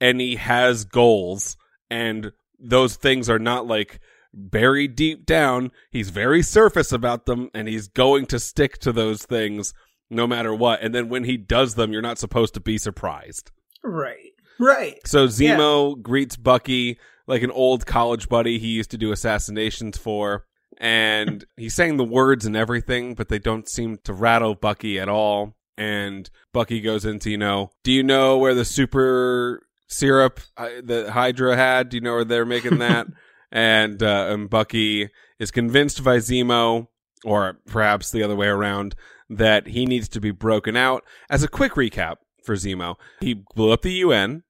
and 0.00 0.20
he 0.20 0.34
has 0.36 0.84
goals, 0.84 1.56
and 1.88 2.32
those 2.58 2.96
things 2.96 3.30
are 3.30 3.38
not 3.38 3.66
like 3.66 4.00
buried 4.34 4.96
deep 4.96 5.24
down. 5.24 5.70
He's 5.90 6.10
very 6.10 6.42
surface 6.42 6.90
about 6.90 7.26
them, 7.26 7.50
and 7.54 7.68
he's 7.68 7.86
going 7.86 8.26
to 8.26 8.40
stick 8.40 8.78
to 8.78 8.92
those 8.92 9.22
things 9.22 9.72
no 10.12 10.26
matter 10.26 10.54
what. 10.54 10.82
And 10.82 10.94
then 10.94 11.08
when 11.08 11.24
he 11.24 11.36
does 11.36 11.74
them, 11.74 11.92
you're 11.92 12.02
not 12.02 12.18
supposed 12.18 12.54
to 12.54 12.60
be 12.60 12.78
surprised. 12.78 13.50
Right. 13.82 14.32
Right. 14.58 15.00
So 15.06 15.26
Zemo 15.26 16.00
greets 16.00 16.36
Bucky 16.36 16.98
like 17.26 17.42
an 17.42 17.50
old 17.50 17.86
college 17.86 18.28
buddy 18.28 18.58
he 18.58 18.68
used 18.68 18.90
to 18.90 18.98
do 18.98 19.12
assassinations 19.12 19.98
for. 19.98 20.44
And 20.78 21.44
he's 21.56 21.74
saying 21.74 21.96
the 21.96 22.04
words 22.04 22.46
and 22.46 22.56
everything, 22.56 23.14
but 23.14 23.28
they 23.28 23.38
don't 23.38 23.68
seem 23.68 23.98
to 24.04 24.12
rattle 24.12 24.54
Bucky 24.54 24.98
at 25.00 25.08
all. 25.08 25.54
And 25.76 26.28
Bucky 26.52 26.80
goes 26.80 27.04
into, 27.04 27.30
you 27.30 27.38
know, 27.38 27.70
do 27.82 27.90
you 27.92 28.02
know 28.02 28.38
where 28.38 28.54
the 28.54 28.64
super 28.64 29.66
syrup 29.88 30.40
uh, 30.56 30.68
that 30.84 31.10
Hydra 31.10 31.56
had? 31.56 31.88
Do 31.88 31.96
you 31.96 32.02
know 32.02 32.14
where 32.14 32.24
they're 32.24 32.44
making 32.44 32.78
that? 32.78 33.06
and, 33.52 34.02
uh, 34.02 34.26
and 34.28 34.50
Bucky 34.50 35.08
is 35.38 35.50
convinced 35.50 36.04
by 36.04 36.18
Zemo, 36.18 36.88
or 37.24 37.58
perhaps 37.66 38.10
the 38.10 38.22
other 38.22 38.36
way 38.36 38.48
around, 38.48 38.94
that 39.36 39.68
he 39.68 39.86
needs 39.86 40.08
to 40.10 40.20
be 40.20 40.30
broken 40.30 40.76
out. 40.76 41.02
As 41.30 41.42
a 41.42 41.48
quick 41.48 41.72
recap 41.72 42.16
for 42.44 42.54
Zemo, 42.54 42.96
he 43.20 43.42
blew 43.54 43.72
up 43.72 43.82
the 43.82 43.92
UN. 43.94 44.42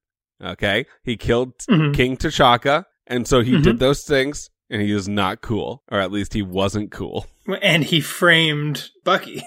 Okay. 0.42 0.86
He 1.04 1.16
killed 1.16 1.54
Mhm. 1.70 1.94
King 1.94 2.16
T'Chaka. 2.16 2.84
And 3.06 3.26
so 3.28 3.40
he 3.42 3.52
Mhm. 3.52 3.62
did 3.62 3.78
those 3.78 4.02
things 4.04 4.48
and 4.70 4.80
he 4.82 4.90
is 4.92 5.08
not 5.08 5.42
cool, 5.42 5.82
or 5.90 5.98
at 6.00 6.10
least 6.12 6.34
he 6.34 6.42
wasn't 6.42 6.90
cool. 6.90 7.26
And 7.62 7.84
he 7.84 8.00
framed 8.00 8.88
Bucky 9.04 9.42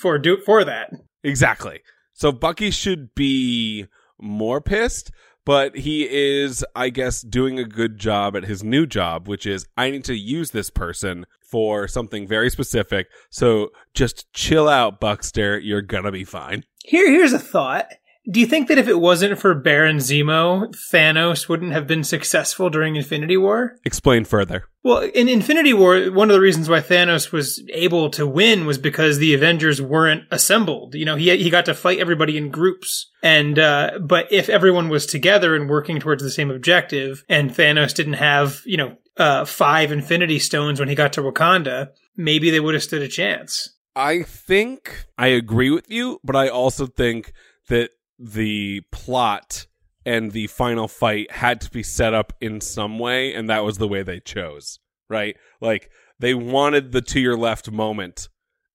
for 0.00 0.18
do 0.18 0.36
for 0.44 0.64
that. 0.64 0.90
Exactly. 1.24 1.80
So 2.12 2.30
Bucky 2.30 2.70
should 2.70 3.14
be 3.14 3.86
more 4.20 4.60
pissed, 4.60 5.10
but 5.48 5.78
he 5.78 6.06
is, 6.06 6.62
I 6.76 6.90
guess, 6.90 7.22
doing 7.22 7.58
a 7.58 7.64
good 7.64 7.96
job 7.96 8.36
at 8.36 8.44
his 8.44 8.62
new 8.62 8.84
job, 8.84 9.26
which 9.26 9.46
is 9.46 9.66
I 9.78 9.90
need 9.90 10.04
to 10.04 10.14
use 10.14 10.50
this 10.50 10.68
person 10.68 11.24
for 11.40 11.88
something 11.88 12.28
very 12.28 12.50
specific. 12.50 13.06
So 13.30 13.70
just 13.94 14.30
chill 14.34 14.68
out, 14.68 15.00
Buckster. 15.00 15.58
You're 15.58 15.80
gonna 15.80 16.12
be 16.12 16.24
fine. 16.24 16.64
Here, 16.84 17.10
here's 17.10 17.32
a 17.32 17.38
thought. 17.38 17.86
Do 18.30 18.40
you 18.40 18.46
think 18.46 18.68
that 18.68 18.76
if 18.76 18.88
it 18.88 19.00
wasn't 19.00 19.38
for 19.38 19.54
Baron 19.54 19.96
Zemo, 19.96 20.68
Thanos 20.92 21.48
wouldn't 21.48 21.72
have 21.72 21.86
been 21.86 22.04
successful 22.04 22.68
during 22.68 22.94
Infinity 22.94 23.38
War? 23.38 23.76
Explain 23.86 24.26
further. 24.26 24.64
Well, 24.84 25.00
in 25.00 25.28
Infinity 25.28 25.72
War, 25.72 26.10
one 26.10 26.28
of 26.28 26.34
the 26.34 26.40
reasons 26.40 26.68
why 26.68 26.80
Thanos 26.80 27.32
was 27.32 27.62
able 27.72 28.10
to 28.10 28.26
win 28.26 28.66
was 28.66 28.76
because 28.76 29.16
the 29.16 29.32
Avengers 29.32 29.80
weren't 29.80 30.24
assembled. 30.30 30.94
You 30.94 31.06
know, 31.06 31.16
he 31.16 31.34
he 31.38 31.48
got 31.48 31.64
to 31.66 31.74
fight 31.74 32.00
everybody 32.00 32.36
in 32.36 32.50
groups, 32.50 33.10
and 33.22 33.58
uh, 33.58 33.98
but 34.00 34.30
if 34.30 34.50
everyone 34.50 34.90
was 34.90 35.06
together 35.06 35.56
and 35.56 35.68
working 35.70 35.98
towards 35.98 36.22
the 36.22 36.30
same 36.30 36.50
objective, 36.50 37.24
and 37.30 37.50
Thanos 37.50 37.94
didn't 37.94 38.14
have 38.14 38.60
you 38.66 38.76
know 38.76 38.96
uh, 39.16 39.46
five 39.46 39.90
Infinity 39.90 40.38
Stones 40.38 40.80
when 40.80 40.88
he 40.90 40.94
got 40.94 41.14
to 41.14 41.22
Wakanda, 41.22 41.88
maybe 42.14 42.50
they 42.50 42.60
would 42.60 42.74
have 42.74 42.82
stood 42.82 43.02
a 43.02 43.08
chance. 43.08 43.74
I 43.96 44.22
think 44.22 45.06
I 45.16 45.28
agree 45.28 45.70
with 45.70 45.90
you, 45.90 46.20
but 46.22 46.36
I 46.36 46.48
also 46.48 46.86
think 46.86 47.32
that 47.68 47.90
the 48.18 48.82
plot 48.92 49.66
and 50.04 50.32
the 50.32 50.46
final 50.48 50.88
fight 50.88 51.30
had 51.30 51.60
to 51.62 51.70
be 51.70 51.82
set 51.82 52.14
up 52.14 52.32
in 52.40 52.60
some 52.60 52.98
way, 52.98 53.34
and 53.34 53.48
that 53.50 53.64
was 53.64 53.78
the 53.78 53.88
way 53.88 54.02
they 54.02 54.20
chose, 54.20 54.78
right? 55.08 55.36
Like 55.60 55.90
they 56.18 56.34
wanted 56.34 56.92
the 56.92 57.00
to 57.02 57.20
your 57.20 57.36
left 57.36 57.70
moment, 57.70 58.28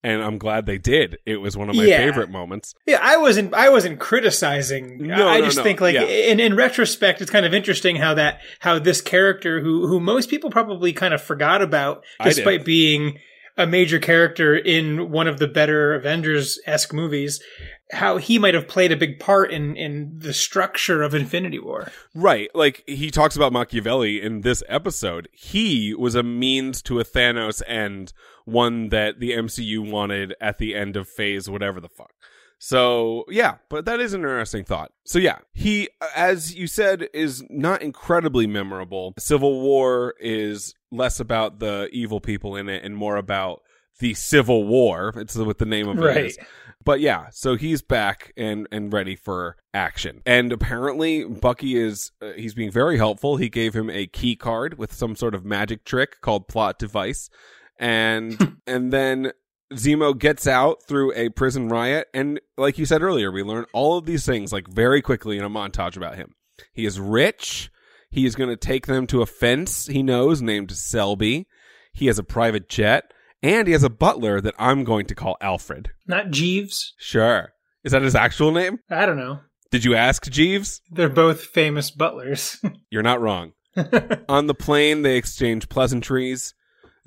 and 0.03 0.21
I'm 0.21 0.37
glad 0.37 0.65
they 0.65 0.77
did. 0.77 1.17
It 1.25 1.37
was 1.37 1.57
one 1.57 1.69
of 1.69 1.75
my 1.75 1.85
Yeah. 1.85 1.97
favorite 1.97 2.29
moments. 2.29 2.73
Yeah, 2.85 2.99
I 3.01 3.17
wasn't. 3.17 3.53
I 3.53 3.69
wasn't 3.69 3.99
criticizing. 3.99 5.07
No, 5.07 5.27
I 5.27 5.39
no, 5.39 5.45
just 5.45 5.57
no. 5.57 5.63
think, 5.63 5.81
like, 5.81 5.95
Yeah. 5.95 6.03
in 6.03 6.39
in 6.39 6.55
retrospect, 6.55 7.21
it's 7.21 7.31
kind 7.31 7.45
of 7.45 7.53
interesting 7.53 7.95
how 7.95 8.13
that 8.13 8.39
how 8.59 8.79
this 8.79 9.01
character, 9.01 9.59
who 9.61 9.87
who 9.87 9.99
most 9.99 10.29
people 10.29 10.49
probably 10.51 10.93
kind 10.93 11.13
of 11.13 11.21
forgot 11.21 11.61
about, 11.61 12.03
despite 12.23 12.63
being 12.65 13.17
a 13.57 13.67
major 13.67 13.99
character 13.99 14.55
in 14.55 15.11
one 15.11 15.27
of 15.27 15.37
the 15.37 15.47
better 15.47 15.93
Avengers 15.93 16.59
esque 16.65 16.91
movies, 16.93 17.39
how 17.93 18.17
he 18.17 18.37
might 18.39 18.53
have 18.53 18.67
played 18.67 18.91
a 18.91 18.97
big 18.97 19.19
part 19.19 19.51
in 19.51 19.75
in 19.77 20.19
the 20.19 20.33
structure 20.33 21.01
of 21.03 21.13
Infinity 21.15 21.59
War. 21.59 21.91
Right. 22.13 22.49
Like 22.53 22.83
he 22.87 23.09
talks 23.11 23.35
about 23.35 23.53
Machiavelli 23.53 24.21
in 24.21 24.41
this 24.41 24.61
episode. 24.67 25.29
He 25.31 25.93
was 25.93 26.15
a 26.15 26.23
means 26.23 26.81
to 26.83 26.99
a 26.99 27.05
Thanos 27.05 27.61
end, 27.67 28.13
one 28.45 28.89
that 28.89 29.19
the 29.19 29.31
MCU 29.31 29.89
wanted 29.89 30.33
at 30.41 30.57
the 30.57 30.75
end 30.75 30.97
of 30.97 31.07
phase 31.07 31.49
whatever 31.49 31.79
the 31.79 31.89
fuck. 31.89 32.11
So, 32.59 33.25
yeah, 33.27 33.55
but 33.69 33.83
that 33.85 33.99
is 33.99 34.13
an 34.13 34.21
interesting 34.21 34.63
thought. 34.63 34.93
So, 35.05 35.19
yeah, 35.19 35.39
he, 35.53 35.89
as 36.15 36.55
you 36.55 36.67
said, 36.67 37.09
is 37.13 37.43
not 37.49 37.81
incredibly 37.81 38.47
memorable. 38.47 39.13
Civil 39.19 39.59
War 39.61 40.13
is 40.21 40.73
less 40.89 41.19
about 41.19 41.59
the 41.59 41.89
evil 41.91 42.21
people 42.21 42.55
in 42.55 42.69
it 42.69 42.85
and 42.85 42.95
more 42.95 43.17
about 43.17 43.63
the 43.99 44.13
Civil 44.13 44.65
War. 44.65 45.11
It's 45.17 45.35
what 45.35 45.57
the 45.57 45.65
name 45.65 45.89
of 45.89 45.97
it 45.97 46.01
Right. 46.01 46.25
is. 46.27 46.37
But 46.83 46.99
yeah, 46.99 47.27
so 47.31 47.55
he's 47.55 47.81
back 47.81 48.33
and 48.35 48.67
and 48.71 48.91
ready 48.91 49.15
for 49.15 49.57
action. 49.73 50.21
And 50.25 50.51
apparently 50.51 51.23
Bucky 51.23 51.77
is 51.77 52.11
uh, 52.21 52.33
he's 52.33 52.53
being 52.53 52.71
very 52.71 52.97
helpful. 52.97 53.37
He 53.37 53.49
gave 53.49 53.73
him 53.73 53.89
a 53.89 54.07
key 54.07 54.35
card 54.35 54.77
with 54.77 54.93
some 54.93 55.15
sort 55.15 55.35
of 55.35 55.45
magic 55.45 55.85
trick 55.85 56.21
called 56.21 56.47
plot 56.47 56.79
device. 56.79 57.29
And 57.79 58.57
and 58.67 58.91
then 58.91 59.31
Zemo 59.73 60.17
gets 60.17 60.47
out 60.47 60.83
through 60.83 61.13
a 61.13 61.29
prison 61.29 61.69
riot 61.69 62.07
and 62.13 62.39
like 62.57 62.77
you 62.77 62.85
said 62.85 63.01
earlier, 63.01 63.31
we 63.31 63.43
learn 63.43 63.65
all 63.73 63.97
of 63.97 64.05
these 64.05 64.25
things 64.25 64.51
like 64.51 64.67
very 64.67 65.01
quickly 65.01 65.37
in 65.37 65.43
a 65.43 65.49
montage 65.49 65.97
about 65.97 66.15
him. 66.15 66.35
He 66.73 66.85
is 66.85 66.99
rich. 66.99 67.71
He 68.09 68.25
is 68.25 68.35
going 68.35 68.49
to 68.49 68.57
take 68.57 68.85
them 68.85 69.07
to 69.07 69.21
a 69.21 69.25
fence 69.25 69.87
he 69.87 70.03
knows 70.03 70.41
named 70.41 70.71
Selby. 70.71 71.47
He 71.93 72.07
has 72.07 72.19
a 72.19 72.23
private 72.23 72.69
jet 72.69 73.12
and 73.43 73.67
he 73.67 73.73
has 73.73 73.83
a 73.83 73.89
butler 73.89 74.41
that 74.41 74.55
I'm 74.57 74.83
going 74.83 75.05
to 75.07 75.15
call 75.15 75.37
Alfred. 75.41 75.91
Not 76.07 76.31
Jeeves. 76.31 76.93
Sure. 76.97 77.53
Is 77.83 77.91
that 77.91 78.01
his 78.01 78.15
actual 78.15 78.51
name? 78.51 78.79
I 78.89 79.05
don't 79.05 79.17
know. 79.17 79.41
Did 79.69 79.83
you 79.83 79.95
ask 79.95 80.29
Jeeves? 80.29 80.81
They're 80.89 81.09
both 81.09 81.43
famous 81.43 81.91
butlers. 81.91 82.57
You're 82.89 83.03
not 83.03 83.21
wrong. 83.21 83.51
On 84.29 84.47
the 84.47 84.53
plane, 84.53 85.01
they 85.01 85.17
exchange 85.17 85.67
pleasantries. 85.67 86.53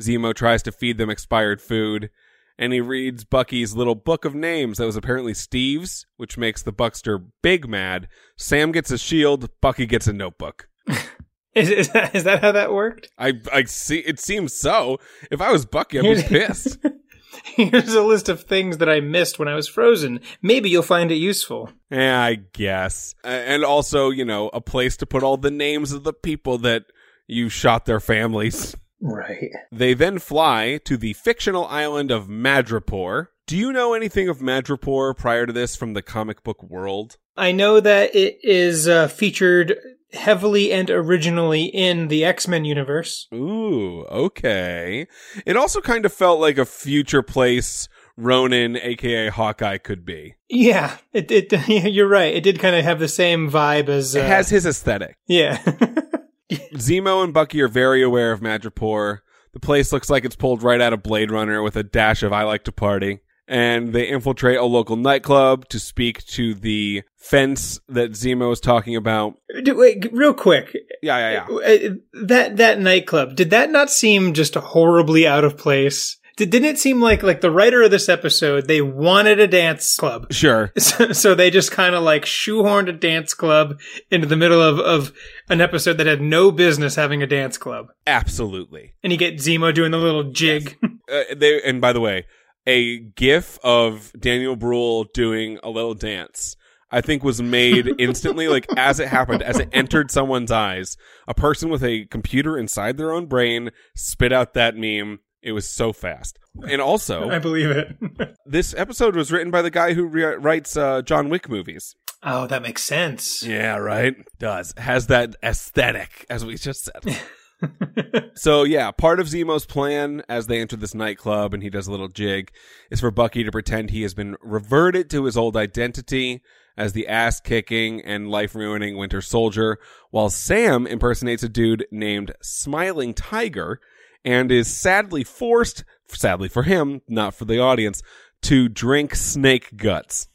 Zemo 0.02 0.34
tries 0.34 0.62
to 0.64 0.72
feed 0.72 0.98
them 0.98 1.08
expired 1.08 1.62
food, 1.62 2.10
and 2.58 2.72
he 2.72 2.80
reads 2.80 3.24
Bucky's 3.24 3.74
little 3.74 3.94
book 3.94 4.24
of 4.24 4.34
names 4.34 4.76
that 4.76 4.84
was 4.84 4.96
apparently 4.96 5.32
Steve's, 5.32 6.06
which 6.16 6.36
makes 6.36 6.62
the 6.62 6.72
Buckster 6.72 7.18
big 7.42 7.68
mad. 7.68 8.08
Sam 8.36 8.72
gets 8.72 8.90
a 8.90 8.98
shield, 8.98 9.48
Bucky 9.62 9.86
gets 9.86 10.06
a 10.06 10.12
notebook. 10.12 10.68
is, 11.56 11.70
is, 11.70 11.88
that, 11.90 12.14
is 12.14 12.24
that 12.24 12.42
how 12.42 12.52
that 12.52 12.72
worked? 12.72 13.10
I 13.18 13.40
I 13.52 13.64
see 13.64 13.98
it 13.98 14.20
seems 14.20 14.56
so. 14.56 14.98
If 15.30 15.40
I 15.40 15.50
was 15.50 15.66
Bucky, 15.66 15.98
I'd 15.98 16.16
be 16.16 16.22
pissed. 16.22 16.78
Here's 17.44 17.94
a 17.94 18.02
list 18.02 18.28
of 18.28 18.42
things 18.42 18.78
that 18.78 18.88
I 18.88 19.00
missed 19.00 19.38
when 19.38 19.48
I 19.48 19.54
was 19.54 19.68
frozen. 19.68 20.20
Maybe 20.42 20.70
you'll 20.70 20.82
find 20.82 21.10
it 21.10 21.16
useful. 21.16 21.70
Yeah, 21.90 22.20
I 22.20 22.34
guess. 22.34 23.14
And 23.24 23.64
also, 23.64 24.10
you 24.10 24.24
know, 24.24 24.48
a 24.48 24.60
place 24.60 24.96
to 24.98 25.06
put 25.06 25.22
all 25.22 25.36
the 25.36 25.50
names 25.50 25.92
of 25.92 26.04
the 26.04 26.12
people 26.12 26.58
that 26.58 26.84
you 27.26 27.48
shot 27.48 27.84
their 27.84 28.00
families. 28.00 28.76
Right. 29.00 29.50
They 29.70 29.94
then 29.94 30.18
fly 30.18 30.80
to 30.84 30.96
the 30.96 31.12
fictional 31.12 31.66
island 31.66 32.10
of 32.10 32.28
Madripoor. 32.28 33.28
Do 33.46 33.56
you 33.56 33.72
know 33.72 33.94
anything 33.94 34.28
of 34.28 34.38
Madripoor 34.38 35.16
prior 35.16 35.46
to 35.46 35.52
this 35.52 35.76
from 35.76 35.92
the 35.92 36.02
comic 36.02 36.42
book 36.42 36.62
world? 36.62 37.16
I 37.36 37.52
know 37.52 37.80
that 37.80 38.14
it 38.14 38.38
is 38.42 38.88
uh, 38.88 39.08
featured 39.08 39.76
heavily 40.12 40.72
and 40.72 40.88
originally 40.90 41.64
in 41.64 42.08
the 42.08 42.24
X 42.24 42.48
Men 42.48 42.64
universe. 42.64 43.28
Ooh, 43.34 44.04
okay. 44.04 45.06
It 45.44 45.56
also 45.56 45.80
kind 45.80 46.04
of 46.06 46.12
felt 46.12 46.40
like 46.40 46.58
a 46.58 46.64
future 46.64 47.22
place 47.22 47.88
Ronin, 48.16 48.76
aka 48.76 49.28
Hawkeye, 49.28 49.78
could 49.78 50.04
be. 50.04 50.36
Yeah, 50.48 50.96
it, 51.12 51.30
it 51.30 51.68
you're 51.92 52.08
right. 52.08 52.34
It 52.34 52.42
did 52.42 52.58
kind 52.58 52.74
of 52.76 52.84
have 52.84 52.98
the 52.98 53.08
same 53.08 53.50
vibe 53.50 53.88
as 53.88 54.16
uh, 54.16 54.20
It 54.20 54.24
has 54.26 54.48
his 54.48 54.64
aesthetic. 54.66 55.16
yeah. 55.26 55.58
Zemo 56.74 57.24
and 57.24 57.34
Bucky 57.34 57.60
are 57.60 57.68
very 57.68 58.02
aware 58.02 58.32
of 58.32 58.40
Madripoor. 58.40 59.18
The 59.52 59.60
place 59.60 59.92
looks 59.92 60.08
like 60.08 60.24
it's 60.24 60.36
pulled 60.36 60.62
right 60.62 60.80
out 60.80 60.92
of 60.92 61.02
Blade 61.02 61.30
Runner 61.30 61.62
with 61.62 61.76
a 61.76 61.82
dash 61.82 62.22
of 62.22 62.32
I 62.32 62.44
like 62.44 62.64
to 62.64 62.72
party. 62.72 63.20
And 63.48 63.92
they 63.92 64.08
infiltrate 64.08 64.58
a 64.58 64.64
local 64.64 64.96
nightclub 64.96 65.68
to 65.68 65.78
speak 65.78 66.24
to 66.26 66.54
the 66.54 67.02
fence 67.16 67.78
that 67.88 68.10
Zemo 68.12 68.52
is 68.52 68.58
talking 68.60 68.96
about. 68.96 69.34
Wait, 69.64 70.08
real 70.12 70.34
quick. 70.34 70.74
Yeah, 71.02 71.18
yeah, 71.18 71.46
yeah. 71.48 71.56
Uh, 71.56 71.94
That 72.24 72.56
that 72.56 72.80
nightclub 72.80 73.36
did 73.36 73.50
that 73.50 73.70
not 73.70 73.90
seem 73.90 74.32
just 74.34 74.54
horribly 74.56 75.26
out 75.26 75.44
of 75.44 75.56
place? 75.56 76.18
Did, 76.36 76.50
didn't 76.50 76.68
it 76.68 76.78
seem 76.78 77.00
like 77.00 77.22
like 77.22 77.40
the 77.40 77.50
writer 77.50 77.82
of 77.82 77.90
this 77.90 78.08
episode 78.10 78.66
they 78.68 78.82
wanted 78.82 79.40
a 79.40 79.46
dance 79.46 79.96
club, 79.96 80.30
Sure. 80.32 80.70
so, 80.78 81.12
so 81.12 81.34
they 81.34 81.50
just 81.50 81.70
kind 81.72 81.94
of 81.94 82.02
like 82.02 82.24
shoehorned 82.24 82.88
a 82.88 82.92
dance 82.92 83.32
club 83.32 83.78
into 84.10 84.26
the 84.26 84.36
middle 84.36 84.60
of 84.60 84.78
of 84.78 85.12
an 85.48 85.60
episode 85.62 85.94
that 85.98 86.06
had 86.06 86.20
no 86.20 86.50
business 86.50 86.96
having 86.96 87.22
a 87.22 87.26
dance 87.26 87.56
club, 87.56 87.86
Absolutely. 88.06 88.92
and 89.02 89.12
you 89.12 89.18
get 89.18 89.36
Zemo 89.36 89.72
doing 89.74 89.92
the 89.92 89.98
little 89.98 90.24
jig. 90.30 90.76
Uh, 91.10 91.22
they, 91.36 91.62
and 91.62 91.80
by 91.80 91.92
the 91.92 92.00
way, 92.00 92.26
a 92.66 92.98
gif 92.98 93.58
of 93.62 94.12
Daniel 94.18 94.56
Bruhl 94.56 95.04
doing 95.14 95.58
a 95.62 95.70
little 95.70 95.94
dance, 95.94 96.56
I 96.90 97.00
think 97.00 97.22
was 97.24 97.40
made 97.42 97.88
instantly, 97.98 98.48
like 98.48 98.66
as 98.76 99.00
it 99.00 99.08
happened, 99.08 99.42
as 99.42 99.58
it 99.58 99.68
entered 99.72 100.10
someone's 100.10 100.50
eyes. 100.52 100.96
A 101.28 101.34
person 101.34 101.68
with 101.68 101.82
a 101.84 102.06
computer 102.06 102.56
inside 102.58 102.96
their 102.96 103.12
own 103.12 103.26
brain 103.26 103.70
spit 103.94 104.32
out 104.32 104.54
that 104.54 104.76
meme 104.76 105.20
It 105.42 105.52
was 105.52 105.68
so 105.68 105.92
fast. 105.92 106.38
And 106.68 106.80
also, 106.80 107.30
I 107.36 107.38
believe 107.38 107.70
it. 107.70 107.96
this 108.46 108.74
episode 108.76 109.14
was 109.14 109.30
written 109.30 109.50
by 109.50 109.62
the 109.62 109.70
guy 109.70 109.94
who 109.94 110.06
re- 110.06 110.36
writes 110.36 110.76
uh, 110.76 111.02
John 111.02 111.28
Wick 111.28 111.48
movies. 111.48 111.94
oh, 112.22 112.46
that 112.48 112.62
makes 112.62 112.82
sense. 112.82 113.42
Yeah, 113.42 113.76
right. 113.76 114.16
Does 114.38 114.72
has 114.76 115.06
that 115.08 115.36
aesthetic 115.42 116.24
as 116.30 116.44
we 116.44 116.56
just 116.56 116.84
said. 116.84 117.20
so 118.34 118.64
yeah, 118.64 118.90
part 118.90 119.20
of 119.20 119.28
Zemo's 119.28 119.66
plan 119.66 120.22
as 120.28 120.46
they 120.46 120.60
enter 120.60 120.76
this 120.76 120.94
nightclub 120.94 121.54
and 121.54 121.62
he 121.62 121.70
does 121.70 121.86
a 121.86 121.90
little 121.90 122.08
jig 122.08 122.52
is 122.90 123.00
for 123.00 123.10
Bucky 123.10 123.44
to 123.44 123.50
pretend 123.50 123.90
he 123.90 124.02
has 124.02 124.14
been 124.14 124.36
reverted 124.40 125.08
to 125.10 125.24
his 125.24 125.36
old 125.36 125.56
identity 125.56 126.42
as 126.76 126.92
the 126.92 127.08
ass 127.08 127.40
kicking 127.40 128.02
and 128.02 128.30
life 128.30 128.54
ruining 128.54 128.96
Winter 128.96 129.22
Soldier, 129.22 129.78
while 130.10 130.28
Sam 130.28 130.86
impersonates 130.86 131.42
a 131.42 131.48
dude 131.48 131.86
named 131.90 132.32
Smiling 132.42 133.14
Tiger 133.14 133.80
and 134.24 134.52
is 134.52 134.68
sadly 134.68 135.24
forced, 135.24 135.84
sadly 136.08 136.48
for 136.48 136.64
him, 136.64 137.00
not 137.08 137.34
for 137.34 137.46
the 137.46 137.58
audience, 137.58 138.02
to 138.42 138.68
drink 138.68 139.14
snake 139.14 139.76
guts. 139.76 140.28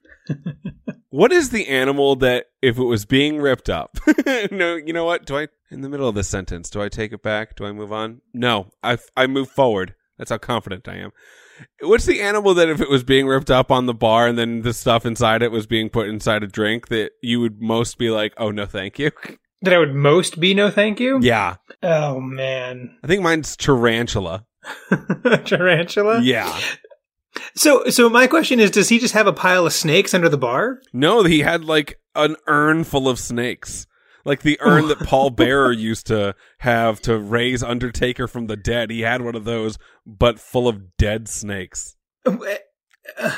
What 1.10 1.32
is 1.32 1.50
the 1.50 1.68
animal 1.68 2.16
that 2.18 2.46
if 2.62 2.78
it 2.78 2.84
was 2.84 3.06
being 3.06 3.40
ripped 3.40 3.70
up? 3.70 3.98
no, 4.52 4.76
you 4.76 4.94
know 4.94 5.06
what? 5.06 5.26
Do 5.26 5.38
I 5.38 5.48
in 5.70 5.82
the 5.82 5.90
middle 5.90 6.08
of 6.08 6.16
the 6.16 6.24
sentence, 6.24 6.70
do 6.70 6.82
I 6.82 6.90
take 6.90 7.14
it 7.14 7.24
back? 7.24 7.56
Do 7.56 7.66
I 7.66 7.72
move 7.72 7.92
on? 7.92 8.22
No, 8.34 8.72
I 8.84 8.98
I 9.16 9.28
move 9.28 9.50
forward. 9.50 9.96
That's 10.18 10.32
how 10.32 10.38
confident 10.38 10.88
I 10.88 10.98
am. 10.98 11.12
What's 11.82 12.06
the 12.06 12.22
animal 12.22 12.54
that 12.56 12.70
if 12.70 12.82
it 12.82 12.90
was 12.90 13.04
being 13.04 13.28
ripped 13.28 13.52
up 13.52 13.72
on 13.72 13.86
the 13.86 13.94
bar 13.94 14.28
and 14.28 14.38
then 14.38 14.62
the 14.62 14.74
stuff 14.74 15.06
inside 15.06 15.44
it 15.44 15.52
was 15.52 15.68
being 15.68 15.90
put 15.90 16.08
inside 16.08 16.44
a 16.44 16.48
drink 16.48 16.88
that 16.88 17.12
you 17.22 17.40
would 17.40 17.62
most 17.62 17.98
be 17.98 18.10
like, 18.10 18.34
"Oh 18.38 18.52
no, 18.52 18.66
thank 18.66 19.00
you." 19.00 19.12
That 19.64 19.76
I 19.76 19.78
would 19.78 19.94
most 19.94 20.40
be 20.40 20.56
no 20.56 20.72
thank 20.72 21.00
you? 21.00 21.20
yeah. 21.22 21.58
Oh, 21.84 22.20
man. 22.20 22.98
I 23.04 23.06
think 23.06 23.22
mine's 23.22 23.56
tarantula. 23.56 24.48
Tarantula? 25.46 26.20
Yeah. 26.24 26.60
So, 27.56 27.86
so 27.90 28.10
my 28.10 28.28
question 28.28 28.60
is, 28.60 28.72
does 28.72 28.90
he 28.90 29.00
just 29.00 29.14
have 29.14 29.28
a 29.28 29.34
pile 29.34 29.66
of 29.66 29.74
snakes 29.74 30.14
under 30.14 30.30
the 30.30 30.38
bar? 30.38 30.82
No, 30.94 31.24
he 31.24 31.40
had 31.40 31.64
like 31.64 32.00
an 32.16 32.36
urn 32.48 32.84
full 32.84 33.08
of 33.08 33.20
snakes. 33.20 33.88
Like 34.24 34.42
the 34.42 34.60
urn 34.62 34.88
that 34.90 35.00
Paul 35.00 35.30
Bearer 35.32 35.72
used 35.72 36.08
to 36.08 36.36
have 36.60 37.02
to 37.02 37.18
raise 37.18 37.64
Undertaker 37.64 38.28
from 38.28 38.48
the 38.48 38.56
dead. 38.56 38.92
He 38.92 39.02
had 39.02 39.22
one 39.22 39.36
of 39.36 39.46
those, 39.46 39.80
but 40.06 40.40
full 40.40 40.68
of 40.68 40.96
dead 40.98 41.28
snakes. 41.28 41.96
Uh, 42.26 43.36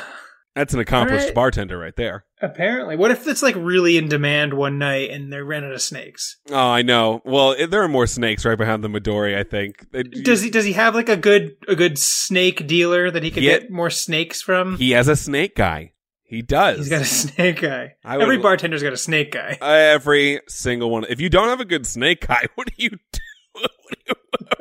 That's 0.54 0.72
an 0.72 0.78
accomplished 0.80 1.22
Alright. 1.22 1.34
bartender 1.34 1.78
right 1.78 1.96
there. 1.96 2.24
Apparently. 2.40 2.96
What 2.96 3.10
if 3.10 3.26
it's 3.26 3.42
like 3.42 3.56
really 3.56 3.96
in 3.96 4.08
demand 4.08 4.54
one 4.54 4.78
night 4.78 5.10
and 5.10 5.32
they 5.32 5.40
ran 5.40 5.64
out 5.64 5.72
of 5.72 5.82
snakes? 5.82 6.36
Oh, 6.50 6.56
I 6.56 6.82
know. 6.82 7.22
Well, 7.24 7.52
it, 7.52 7.70
there 7.72 7.82
are 7.82 7.88
more 7.88 8.06
snakes 8.06 8.44
right 8.44 8.56
behind 8.56 8.84
the 8.84 8.88
Midori, 8.88 9.36
I 9.36 9.42
think. 9.42 9.82
Uh, 9.94 9.98
it- 10.00 10.24
Does 10.24 10.42
he 10.42 10.50
does 10.50 10.64
he 10.64 10.72
have 10.74 10.94
like 10.94 11.08
a 11.08 11.16
good 11.16 11.56
a 11.66 11.74
good 11.74 11.98
snake 11.98 12.66
dealer 12.68 13.10
that 13.10 13.22
he 13.24 13.30
could 13.32 13.42
get 13.42 13.70
more 13.70 13.90
snakes 13.90 14.40
from? 14.42 14.76
he 14.78 14.92
has 14.92 15.08
a 15.08 15.16
snake 15.16 15.56
guy. 15.56 15.90
He 16.22 16.40
does. 16.42 16.78
He's 16.78 16.88
got 16.88 17.02
a 17.02 17.04
snake 17.06 17.60
guy. 17.60 17.94
I 18.04 18.16
would- 18.16 18.22
Every 18.22 18.38
bartender's 18.38 18.82
got 18.82 18.92
a 18.92 18.96
snake 18.96 19.32
guy. 19.32 19.58
Every 19.60 20.40
single 20.48 20.90
one. 20.90 21.04
If 21.08 21.20
you 21.20 21.28
don't 21.28 21.48
have 21.48 21.60
a 21.60 21.64
good 21.64 21.86
snake 21.86 22.26
guy, 22.26 22.44
what 22.54 22.68
do 22.68 22.72
you 22.76 22.90
do? 22.90 23.20
What 23.52 23.70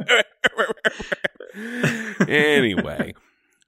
do 0.07 0.15
you- 1.55 2.25
anyway, 2.27 3.13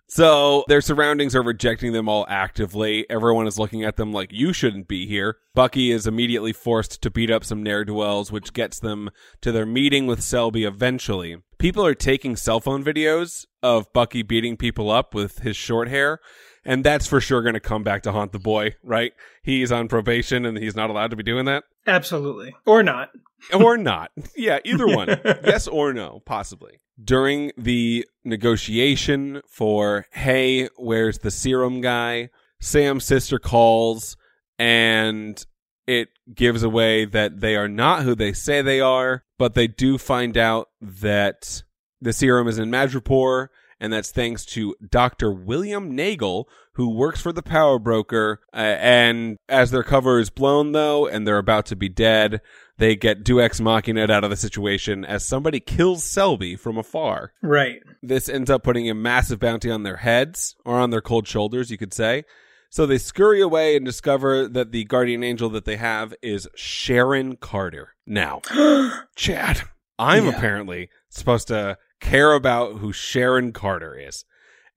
so 0.07 0.63
their 0.67 0.81
surroundings 0.81 1.35
are 1.35 1.43
rejecting 1.43 1.93
them 1.93 2.07
all 2.07 2.25
actively. 2.29 3.05
Everyone 3.09 3.47
is 3.47 3.59
looking 3.59 3.83
at 3.83 3.95
them 3.95 4.12
like 4.12 4.31
you 4.31 4.53
shouldn't 4.53 4.88
be 4.88 5.07
here. 5.07 5.38
Bucky 5.53 5.91
is 5.91 6.07
immediately 6.07 6.53
forced 6.53 7.01
to 7.01 7.09
beat 7.09 7.31
up 7.31 7.43
some 7.43 7.63
ne'er 7.63 7.85
do 7.85 7.95
wells, 7.95 8.31
which 8.31 8.53
gets 8.53 8.79
them 8.79 9.09
to 9.41 9.51
their 9.51 9.65
meeting 9.65 10.07
with 10.07 10.21
Selby 10.21 10.63
eventually. 10.63 11.38
People 11.57 11.85
are 11.85 11.95
taking 11.95 12.35
cell 12.35 12.59
phone 12.59 12.83
videos 12.83 13.45
of 13.63 13.91
Bucky 13.93 14.21
beating 14.21 14.57
people 14.57 14.91
up 14.91 15.13
with 15.13 15.39
his 15.39 15.55
short 15.55 15.88
hair. 15.88 16.19
And 16.65 16.83
that's 16.83 17.07
for 17.07 17.21
sure 17.21 17.43
going 17.43 17.53
to 17.53 17.59
come 17.59 17.83
back 17.83 18.01
to 18.03 18.12
haunt 18.12 18.31
the 18.31 18.39
boy, 18.39 18.75
right? 18.83 19.13
He's 19.44 19.72
on 19.72 19.87
probation 19.87 20.46
and 20.46 20.57
he's 20.57 20.75
not 20.75 20.89
allowed 20.89 21.11
to 21.11 21.15
be 21.15 21.24
doing 21.24 21.46
that. 21.46 21.63
Absolutely. 21.87 22.55
Or 22.65 22.83
not. 22.83 23.09
Or 23.53 23.77
not. 23.77 24.11
Yeah, 24.35 24.57
either 24.65 24.87
one. 24.87 25.07
yes 25.25 25.67
or 25.67 25.93
no, 25.93 26.24
possibly. 26.25 26.79
During 27.03 27.51
the 27.55 28.07
negotiation 28.24 29.41
for, 29.48 30.07
hey, 30.13 30.67
where's 30.77 31.19
the 31.19 31.29
serum 31.29 31.79
guy? 31.79 32.29
Sam's 32.59 33.05
sister 33.05 33.37
calls 33.37 34.17
and 34.57 35.45
it 35.85 36.09
gives 36.33 36.63
away 36.63 37.05
that 37.05 37.39
they 37.39 37.55
are 37.55 37.67
not 37.67 38.01
who 38.01 38.15
they 38.15 38.33
say 38.33 38.63
they 38.63 38.81
are, 38.81 39.24
but 39.37 39.53
they 39.53 39.67
do 39.67 40.00
find 40.00 40.37
out 40.37 40.69
that 40.81 41.61
the 42.01 42.13
serum 42.13 42.48
is 42.48 42.57
in 42.57 42.71
Madripoor, 42.71 43.50
and 43.79 43.92
that's 43.92 44.11
thanks 44.11 44.46
to 44.48 44.75
Dr. 44.90 45.31
William 45.31 45.96
Nagel, 45.96 46.48
who 46.74 46.90
works 46.96 47.22
for 47.22 47.31
the 47.31 47.44
power 47.44 47.77
broker. 47.79 48.40
Uh, 48.53 48.57
and 48.79 49.38
as 49.50 49.72
their 49.72 49.83
cover 49.83 50.20
is 50.20 50.29
blown, 50.29 50.72
though, 50.72 51.07
and 51.07 51.25
they're 51.27 51.38
about 51.38 51.66
to 51.68 51.75
be 51.75 51.90
dead, 51.90 52.42
they 52.77 52.96
get 52.96 53.24
Duex 53.24 53.61
Machina 53.61 54.03
out 54.11 54.24
of 54.24 54.29
the 54.29 54.35
situation 54.35 55.05
as 55.05 55.25
somebody 55.25 55.59
kills 55.59 56.03
Selby 56.03 56.55
from 56.55 56.77
afar. 56.77 57.31
Right. 57.42 57.79
This 58.03 58.27
ends 58.29 58.50
up 58.50 58.64
putting 58.64 58.90
a 58.90 58.94
massive 58.94 59.40
bounty 59.40 59.72
on 59.72 59.83
their 59.83 59.98
heads, 59.98 60.55
or 60.66 60.79
on 60.79 60.90
their 60.90 61.01
cold 61.01 61.27
shoulders, 61.27 61.72
you 61.72 61.77
could 61.77 61.94
say. 61.94 62.24
So 62.70 62.85
they 62.85 62.98
scurry 62.98 63.40
away 63.40 63.77
and 63.77 63.85
discover 63.85 64.50
that 64.50 64.74
the 64.74 64.83
guardian 64.83 65.24
angel 65.24 65.50
that 65.51 65.64
they 65.64 65.77
have 65.77 66.14
is 66.22 66.50
Sharon 66.55 67.38
Carter. 67.38 67.94
Now, 68.05 68.42
Chad, 69.16 69.61
I'm 69.98 70.25
Yeah. 70.25 70.31
apparently 70.35 70.90
supposed 71.09 71.48
to 71.48 71.77
care 72.01 72.34
about 72.34 72.77
who 72.79 72.92
Sharon 72.94 73.51
Carter 73.51 73.96
is. 73.98 74.25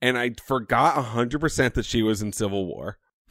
And 0.00 0.16
I 0.16 0.34
forgot 0.46 0.94
100% 0.96 1.74
that 1.74 1.84
she 1.84 2.02
was 2.02 2.22
in 2.22 2.32
Civil 2.32 2.66
War. 2.66 2.98